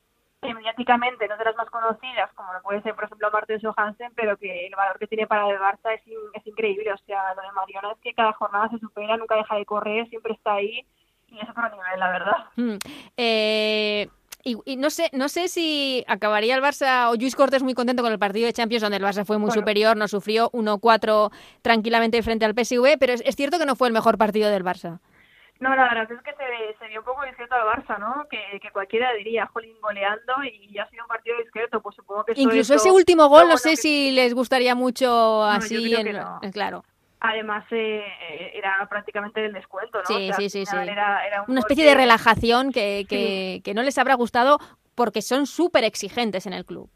mediáticamente 0.43 1.27
no 1.27 1.35
es 1.35 1.39
de 1.39 1.45
las 1.45 1.57
más 1.57 1.69
conocidas, 1.71 2.33
como 2.35 2.53
lo 2.53 2.63
puede 2.63 2.81
ser, 2.83 2.95
por 2.95 3.05
ejemplo, 3.05 3.31
Martens 3.33 3.65
o 3.65 3.75
Hansen, 3.77 4.13
pero 4.15 4.37
que 4.37 4.67
el 4.67 4.75
valor 4.77 4.99
que 4.99 5.07
tiene 5.09 5.27
para 5.27 5.49
el 5.49 5.59
Barça 5.59 5.93
es, 5.95 6.07
in- 6.07 6.31
es 6.35 6.47
increíble. 6.47 6.93
O 6.93 6.99
sea, 6.99 7.35
lo 7.35 7.43
de 7.43 7.53
Mariona 7.53 7.91
es 7.93 7.99
que 7.99 8.15
cada 8.15 8.33
jornada 8.33 8.69
se 8.69 8.79
supera, 8.79 9.17
nunca 9.17 9.35
deja 9.35 9.57
de 9.57 9.67
correr, 9.67 10.09
siempre 10.09 10.33
está 10.35 10.55
ahí 10.55 10.87
y 11.29 11.41
es 11.41 11.49
otro 11.49 11.69
nivel, 11.69 11.99
la 11.99 12.11
verdad. 12.11 12.45
Mm. 12.57 12.77
Eh, 13.17 14.09
y, 14.47 14.57
y 14.65 14.77
no 14.77 14.91
sé 14.91 15.11
no 15.13 15.29
sé 15.29 15.49
si 15.49 16.05
acabaría 16.07 16.55
el 16.55 16.63
Barça 16.63 17.11
o 17.11 17.17
Luis 17.17 17.35
Cortés 17.37 17.63
muy 17.63 17.75
contento 17.75 18.03
con 18.03 18.13
el 18.13 18.19
partido 18.19 18.47
de 18.47 18.53
Champions 18.53 18.83
donde 18.83 18.97
el 18.99 19.03
Barça 19.03 19.25
fue 19.25 19.39
muy 19.39 19.49
Bueno. 19.49 19.61
superior, 19.61 19.97
nos 19.97 20.11
sufrió 20.13 20.51
1-4 20.53 21.31
tranquilamente 21.63 22.23
frente 22.23 22.45
al 22.45 22.55
PSV, 22.55 22.97
pero 22.99 23.13
es, 23.13 23.23
es 23.27 23.35
cierto 23.37 23.59
que 23.59 23.67
no 23.67 23.77
fue 23.77 23.89
el 23.89 23.95
mejor 23.95 24.17
partido 24.19 24.49
del 24.51 24.65
Barça. 24.65 25.01
No, 25.59 25.75
la 25.75 25.85
verdad 25.85 26.13
es 26.13 26.21
que 26.23 26.33
se, 26.33 26.79
se 26.79 26.89
vio 26.89 27.01
un 27.01 27.07
poco 27.07 27.25
discreto 27.25 27.55
al 27.55 27.63
Barça, 27.67 27.99
¿no? 27.99 28.27
Que, 28.29 28.61
que 28.61 28.71
cualquiera 28.73 29.13
diría, 29.15 29.47
jolín, 29.47 29.75
goleando 29.81 30.35
y 30.45 30.77
ha 30.79 30.87
sido 30.91 31.05
un 31.05 31.09
partido 31.09 31.39
discreto, 31.39 31.81
pues 31.81 31.97
supongo 31.97 32.25
que 32.25 32.33
Incluso 32.37 32.75
es 32.75 32.83
ese 32.83 32.91
último 32.93 33.29
gol, 33.29 33.41
no 33.41 33.47
bueno 33.47 33.57
sé 33.59 33.71
que- 33.71 33.77
si 33.77 34.11
les 34.11 34.35
gustaría 34.35 34.75
mucho 34.75 35.43
así. 35.45 35.95
en- 35.95 36.13
no. 36.13 36.41
Claro. 36.53 36.85
Además, 37.29 37.65
eh, 37.71 38.05
eh, 38.31 38.53
era 38.55 38.87
prácticamente 38.89 39.41
del 39.41 39.53
descuento, 39.53 39.99
¿no? 39.99 40.05
Sí, 40.07 40.15
O 40.31 40.35
sea, 40.35 40.49
sí, 40.49 40.49
sí. 40.67 40.77
Era, 40.77 41.27
era 41.27 41.43
un 41.43 41.51
Una 41.51 41.61
especie 41.61 41.85
de 41.85 41.95
relajación 41.95 42.73
que, 42.73 43.05
que, 43.09 43.61
que 43.65 43.75
no 43.75 43.83
les 43.83 43.99
habrá 43.99 44.15
gustado 44.15 44.59
porque 44.95 45.23
son 45.23 45.47
súper 45.47 45.85
exigentes 45.85 46.47
en 46.47 46.53
el 46.55 46.65
club. 46.65 46.89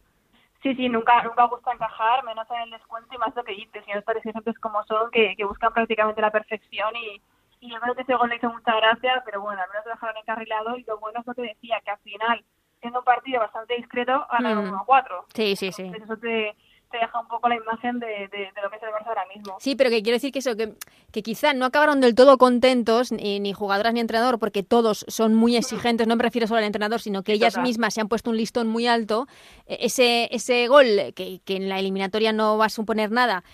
Sí, 0.62 0.74
sí, 0.74 0.88
nunca, 0.88 1.22
nunca 1.22 1.44
gusta 1.44 1.72
encajar, 1.72 2.22
menos 2.24 2.46
en 2.50 2.60
el 2.62 2.70
descuento 2.70 3.14
y 3.14 3.18
más 3.18 3.34
lo 3.34 3.42
que 3.44 3.52
dices, 3.52 3.82
y 3.86 4.02
tan 4.02 4.16
exigentes 4.16 4.58
como 4.58 4.84
son, 4.84 5.10
que, 5.10 5.34
que 5.36 5.44
buscan 5.44 5.72
prácticamente 5.72 6.20
la 6.20 6.30
perfección 6.30 6.94
y, 6.96 7.20
y 7.60 7.70
yo 7.72 7.80
creo 7.80 7.94
que 7.94 8.02
ese 8.02 8.14
gol 8.14 8.28
le 8.28 8.36
hizo 8.36 8.50
mucha 8.50 8.76
gracia, 8.76 9.22
pero 9.24 9.40
bueno, 9.40 9.60
al 9.62 9.68
menos 9.70 9.86
lo 9.86 9.92
dejaron 9.92 10.16
encarrilado 10.18 10.76
y 10.76 10.84
lo 10.84 10.98
bueno 10.98 11.20
es 11.20 11.26
lo 11.26 11.34
que 11.34 11.42
decía, 11.42 11.80
que 11.82 11.90
al 11.90 11.98
final, 12.00 12.44
siendo 12.80 12.98
un 12.98 13.04
partido 13.06 13.40
bastante 13.40 13.74
discreto, 13.76 14.26
ganaron 14.30 14.66
Mm. 14.66 14.68
1 14.68 14.78
a 14.80 14.84
4. 14.84 15.24
Sí, 15.34 15.56
sí, 15.56 15.72
sí. 15.72 15.82
Entonces 15.84 16.04
eso 16.10 16.16
te, 16.18 16.54
te 16.91 16.99
deja 16.99 17.20
un 17.20 17.28
poco 17.28 17.49
la 17.49 17.57
imagen 17.57 17.99
de, 18.01 18.07
de, 18.07 18.51
de 18.55 18.62
lo 18.62 18.68
que 18.70 18.76
es 18.76 18.82
el 18.82 18.88
Barça 18.91 19.07
ahora 19.09 19.24
mismo. 19.34 19.57
Sí, 19.61 19.76
pero 19.76 19.91
que 19.91 20.03
quiero 20.03 20.16
decir 20.16 20.32
que 20.32 20.41
eso, 20.41 20.57
que, 20.57 20.74
que 21.12 21.22
quizá 21.22 21.53
no 21.55 21.64
acabaron 21.64 22.01
del 22.01 22.14
todo 22.14 22.36
contentos, 22.38 23.12
ni, 23.12 23.41
ni 23.41 23.53
jugadoras 23.53 23.95
ni 23.95 24.01
entrenador, 24.01 24.38
porque 24.38 24.62
todos 24.62 25.05
son 25.09 25.34
muy 25.34 25.57
exigentes, 25.57 26.07
no 26.07 26.16
me 26.16 26.22
refiero 26.24 26.47
solo 26.47 26.59
al 26.59 26.64
entrenador, 26.64 27.01
sino 27.01 27.22
que 27.22 27.32
ellas 27.32 27.55
total. 27.55 27.68
mismas 27.68 27.95
se 27.95 28.01
han 28.01 28.09
puesto 28.09 28.30
un 28.30 28.36
listón 28.36 28.68
muy 28.68 28.86
alto. 28.86 29.26
E- 29.66 29.78
Ese, 29.86 30.28
ese 30.34 30.66
gol, 30.68 30.86
que, 31.14 31.41
que 31.45 31.57
en 31.57 31.68
la 31.68 31.78
eliminatoria 31.78 32.32
no 32.32 32.59
va 32.59 32.66
a 32.66 32.70
suponer 32.70 33.11
nada, 33.11 33.45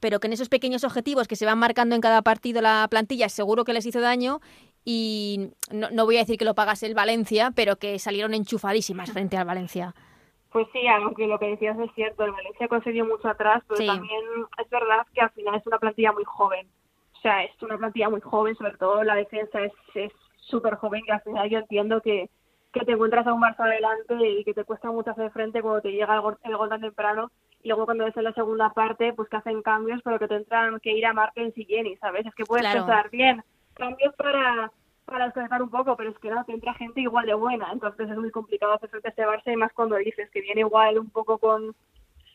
pero 0.00 0.20
que 0.20 0.26
en 0.26 0.32
esos 0.34 0.48
pequeños 0.48 0.84
objetivos 0.84 1.28
que 1.28 1.36
se 1.36 1.46
van 1.46 1.58
marcando 1.58 1.94
en 1.94 2.00
cada 2.00 2.22
partido 2.22 2.60
la 2.60 2.86
plantilla, 2.90 3.28
seguro 3.28 3.64
que 3.64 3.72
les 3.72 3.86
hizo 3.86 4.00
daño. 4.00 4.40
Y 4.86 5.48
no, 5.70 5.88
no 5.90 6.04
voy 6.04 6.16
a 6.16 6.20
decir 6.20 6.36
que 6.36 6.44
lo 6.44 6.54
pagase 6.54 6.84
el 6.84 6.94
Valencia, 6.94 7.52
pero 7.56 7.76
que 7.76 7.98
salieron 7.98 8.34
enchufadísimas 8.34 9.10
frente 9.10 9.38
al 9.38 9.46
Valencia. 9.46 9.94
Pues 10.54 10.68
sí, 10.72 10.86
aunque 10.86 11.26
lo 11.26 11.36
que 11.40 11.48
decías 11.48 11.76
es 11.80 11.90
cierto, 11.96 12.22
el 12.22 12.30
Valencia 12.30 12.68
concedió 12.68 13.04
mucho 13.04 13.26
atrás, 13.26 13.60
pero 13.66 13.80
Sí. 13.80 13.88
también 13.88 14.20
es 14.56 14.70
verdad 14.70 15.04
que 15.12 15.20
al 15.20 15.30
final 15.30 15.56
es 15.56 15.66
una 15.66 15.80
plantilla 15.80 16.12
muy 16.12 16.22
joven. 16.22 16.68
O 17.12 17.18
sea, 17.22 17.42
es 17.42 17.60
una 17.60 17.76
plantilla 17.76 18.08
muy 18.08 18.20
joven, 18.20 18.54
sobre 18.54 18.76
todo 18.76 19.02
la 19.02 19.16
defensa 19.16 19.58
es 19.60 19.72
súper 20.36 20.76
joven, 20.76 21.02
que 21.04 21.10
al 21.10 21.22
final 21.22 21.50
yo 21.50 21.58
entiendo 21.58 22.00
que, 22.00 22.30
que 22.72 22.84
te 22.84 22.92
encuentras 22.92 23.26
a 23.26 23.32
un 23.32 23.42
Barça 23.42 23.64
adelante 23.64 24.14
y 24.14 24.44
que 24.44 24.54
te 24.54 24.62
cuesta 24.62 24.92
mucho 24.92 25.10
hacer 25.10 25.32
frente 25.32 25.60
cuando 25.60 25.80
te 25.80 25.90
llega 25.90 26.14
el 26.14 26.20
gol, 26.20 26.38
el 26.44 26.56
gol 26.56 26.68
tan 26.68 26.82
temprano 26.82 27.32
y 27.60 27.68
luego 27.70 27.86
cuando 27.86 28.04
ves 28.04 28.16
en 28.16 28.22
la 28.22 28.32
segunda 28.34 28.70
parte 28.70 29.12
pues 29.12 29.28
que 29.28 29.38
hacen 29.38 29.60
cambios 29.60 30.02
pero 30.04 30.20
que 30.20 30.28
tendrán 30.28 30.78
que 30.78 30.92
ir 30.92 31.04
a 31.04 31.12
Martens 31.12 31.58
y 31.58 31.64
Jenny, 31.64 31.96
¿sabes? 31.96 32.26
Es 32.26 32.34
que 32.36 32.44
puedes 32.44 32.62
Claro. 32.64 32.86
pensar 32.86 33.10
bien, 33.10 33.42
cambios 33.74 34.14
para 34.14 34.70
para 35.04 35.26
desconectar 35.26 35.62
un 35.62 35.70
poco, 35.70 35.96
pero 35.96 36.10
es 36.10 36.18
que 36.18 36.30
no, 36.30 36.44
te 36.44 36.52
entra 36.52 36.74
gente 36.74 37.00
igual 37.00 37.26
de 37.26 37.34
buena, 37.34 37.70
entonces 37.72 38.10
es 38.10 38.16
muy 38.16 38.30
complicado 38.30 38.74
hacer 38.74 38.90
frente 38.90 39.08
a 39.08 39.10
este 39.10 39.26
Barça 39.26 39.52
y 39.52 39.56
más 39.56 39.72
cuando 39.72 39.96
dices 39.96 40.30
que 40.30 40.40
viene 40.40 40.60
igual 40.62 40.98
un 40.98 41.10
poco 41.10 41.38
con 41.38 41.74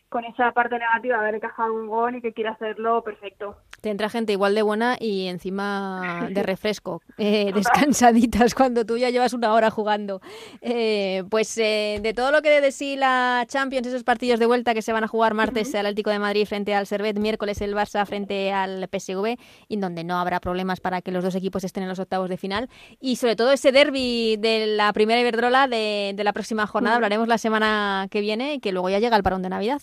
con 0.09 0.25
esa 0.25 0.51
parte 0.51 0.77
negativa 0.77 1.17
de 1.17 1.21
haber 1.21 1.35
encajado 1.35 1.73
un 1.73 1.87
gol 1.87 2.15
y 2.15 2.21
que 2.21 2.33
quiere 2.33 2.49
hacerlo 2.49 3.03
perfecto. 3.03 3.57
Te 3.81 3.89
entra 3.89 4.09
gente 4.09 4.33
igual 4.33 4.55
de 4.55 4.61
buena 4.61 4.97
y 4.99 5.27
encima 5.27 6.27
de 6.31 6.43
refresco, 6.43 7.01
eh, 7.17 7.51
descansaditas 7.53 8.53
cuando 8.55 8.85
tú 8.85 8.97
ya 8.97 9.09
llevas 9.09 9.33
una 9.33 9.53
hora 9.53 9.69
jugando. 9.69 10.21
Eh, 10.61 11.23
pues 11.29 11.57
eh, 11.57 11.99
de 12.01 12.13
todo 12.13 12.31
lo 12.31 12.41
que 12.41 12.61
de 12.61 12.71
sí 12.71 12.95
la 12.95 13.45
Champions, 13.47 13.87
esos 13.87 14.03
partidos 14.03 14.39
de 14.39 14.45
vuelta 14.45 14.73
que 14.73 14.81
se 14.81 14.93
van 14.93 15.03
a 15.03 15.07
jugar 15.07 15.33
martes 15.33 15.73
el 15.73 15.85
Atlético 15.85 16.09
de 16.09 16.19
Madrid 16.19 16.45
frente 16.45 16.73
al 16.75 16.87
Servet, 16.87 17.17
miércoles 17.19 17.61
el 17.61 17.75
Barça 17.75 18.05
frente 18.05 18.51
al 18.51 18.87
PSV, 18.89 19.37
y 19.67 19.77
donde 19.77 20.03
no 20.03 20.19
habrá 20.19 20.39
problemas 20.39 20.79
para 20.79 21.01
que 21.01 21.11
los 21.11 21.23
dos 21.23 21.35
equipos 21.35 21.63
estén 21.63 21.83
en 21.83 21.89
los 21.89 21.99
octavos 21.99 22.29
de 22.29 22.37
final. 22.37 22.69
Y 22.99 23.15
sobre 23.15 23.35
todo 23.35 23.51
ese 23.51 23.71
derby 23.71 24.37
de 24.37 24.67
la 24.67 24.91
primera 24.93 25.21
Iberdrola 25.21 25.67
de, 25.67 26.13
de 26.15 26.23
la 26.23 26.33
próxima 26.33 26.67
jornada, 26.67 26.95
hablaremos 26.95 27.27
la 27.27 27.37
semana 27.37 28.07
que 28.11 28.21
viene 28.21 28.55
y 28.55 28.59
que 28.59 28.71
luego 28.71 28.89
ya 28.89 28.99
llega 28.99 29.15
el 29.15 29.23
parón 29.23 29.41
de 29.41 29.49
Navidad. 29.49 29.81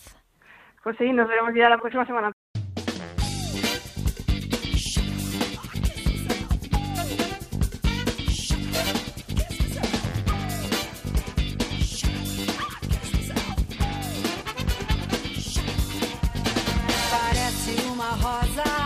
Pues 0.86 0.96
sí, 0.98 1.12
nos 1.12 1.28
veremos 1.28 1.52
ya 1.52 1.68
la 1.68 1.78
próxima 1.78 2.06
semana. 2.06 2.30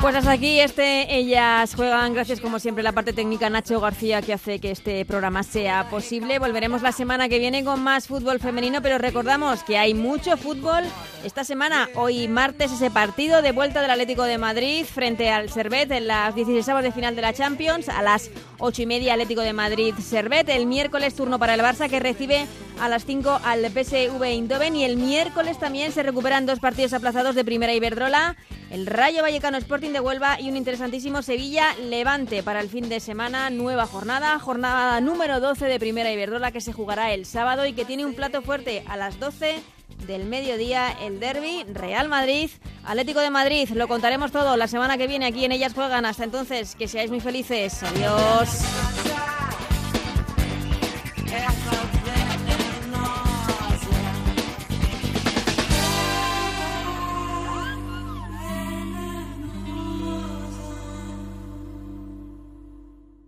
Pues 0.00 0.14
hasta 0.14 0.30
aquí 0.30 0.60
este 0.60 1.14
Ellas 1.14 1.74
Juegan. 1.74 2.14
Gracias 2.14 2.40
como 2.40 2.58
siempre 2.58 2.82
la 2.82 2.92
parte 2.92 3.12
técnica 3.12 3.50
Nacho 3.50 3.80
García 3.80 4.22
que 4.22 4.32
hace 4.32 4.58
que 4.58 4.70
este 4.70 5.04
programa 5.04 5.42
sea 5.42 5.90
posible. 5.90 6.38
Volveremos 6.38 6.80
la 6.80 6.90
semana 6.90 7.28
que 7.28 7.38
viene 7.38 7.62
con 7.64 7.82
más 7.82 8.08
fútbol 8.08 8.40
femenino, 8.40 8.80
pero 8.80 8.96
recordamos 8.96 9.62
que 9.62 9.76
hay 9.76 9.92
mucho 9.92 10.38
fútbol 10.38 10.84
esta 11.22 11.44
semana. 11.44 11.90
Hoy 11.96 12.28
martes 12.28 12.72
ese 12.72 12.90
partido 12.90 13.42
de 13.42 13.52
vuelta 13.52 13.82
del 13.82 13.90
Atlético 13.90 14.22
de 14.22 14.38
Madrid 14.38 14.86
frente 14.86 15.28
al 15.28 15.50
Servet 15.50 15.90
en 15.90 16.06
las 16.06 16.34
16 16.34 16.82
de 16.82 16.92
final 16.92 17.14
de 17.14 17.20
la 17.20 17.34
Champions. 17.34 17.90
A 17.90 18.00
las 18.00 18.30
8 18.58 18.80
y 18.80 18.86
media 18.86 19.12
Atlético 19.12 19.42
de 19.42 19.52
Madrid 19.52 19.94
Servet. 20.02 20.48
El 20.48 20.64
miércoles 20.64 21.14
turno 21.14 21.38
para 21.38 21.52
el 21.52 21.60
Barça 21.60 21.90
que 21.90 22.00
recibe 22.00 22.46
a 22.80 22.88
las 22.88 23.04
5 23.04 23.40
al 23.44 23.66
PSV 23.66 24.22
Eindhoven 24.22 24.74
y 24.74 24.84
el 24.84 24.96
miércoles 24.96 25.58
también 25.58 25.92
se 25.92 26.02
recuperan 26.02 26.46
dos 26.46 26.58
partidos 26.58 26.94
aplazados 26.94 27.34
de 27.34 27.44
Primera 27.44 27.74
Iberdrola, 27.74 28.36
el 28.70 28.86
Rayo 28.86 29.20
Vallecano 29.22 29.58
Sporting 29.58 29.89
Racing 29.90 29.92
de 29.92 30.00
Huelva 30.00 30.40
y 30.40 30.48
un 30.48 30.56
interesantísimo 30.56 31.22
Sevilla-Levante 31.22 32.42
para 32.42 32.60
el 32.60 32.68
fin 32.68 32.88
de 32.88 33.00
semana. 33.00 33.50
Nueva 33.50 33.86
jornada, 33.86 34.38
jornada 34.38 35.00
número 35.00 35.40
12 35.40 35.66
de 35.66 35.80
Primera 35.80 36.12
Iberdrola 36.12 36.52
que 36.52 36.60
se 36.60 36.72
jugará 36.72 37.12
el 37.12 37.26
sábado 37.26 37.66
y 37.66 37.72
que 37.72 37.84
tiene 37.84 38.04
un 38.04 38.14
plato 38.14 38.42
fuerte 38.42 38.84
a 38.86 38.96
las 38.96 39.18
12 39.18 39.60
del 40.06 40.24
mediodía 40.26 40.92
el 41.02 41.18
derby 41.18 41.64
Real 41.72 42.08
Madrid 42.08 42.50
Atlético 42.84 43.20
de 43.20 43.30
Madrid. 43.30 43.68
Lo 43.70 43.88
contaremos 43.88 44.30
todo 44.30 44.56
la 44.56 44.68
semana 44.68 44.96
que 44.96 45.06
viene 45.06 45.26
aquí 45.26 45.44
en 45.44 45.52
ellas 45.52 45.74
juegan. 45.74 46.04
Hasta 46.04 46.24
entonces 46.24 46.76
que 46.76 46.86
seáis 46.86 47.10
muy 47.10 47.20
felices. 47.20 47.82
Adiós. 47.82 48.48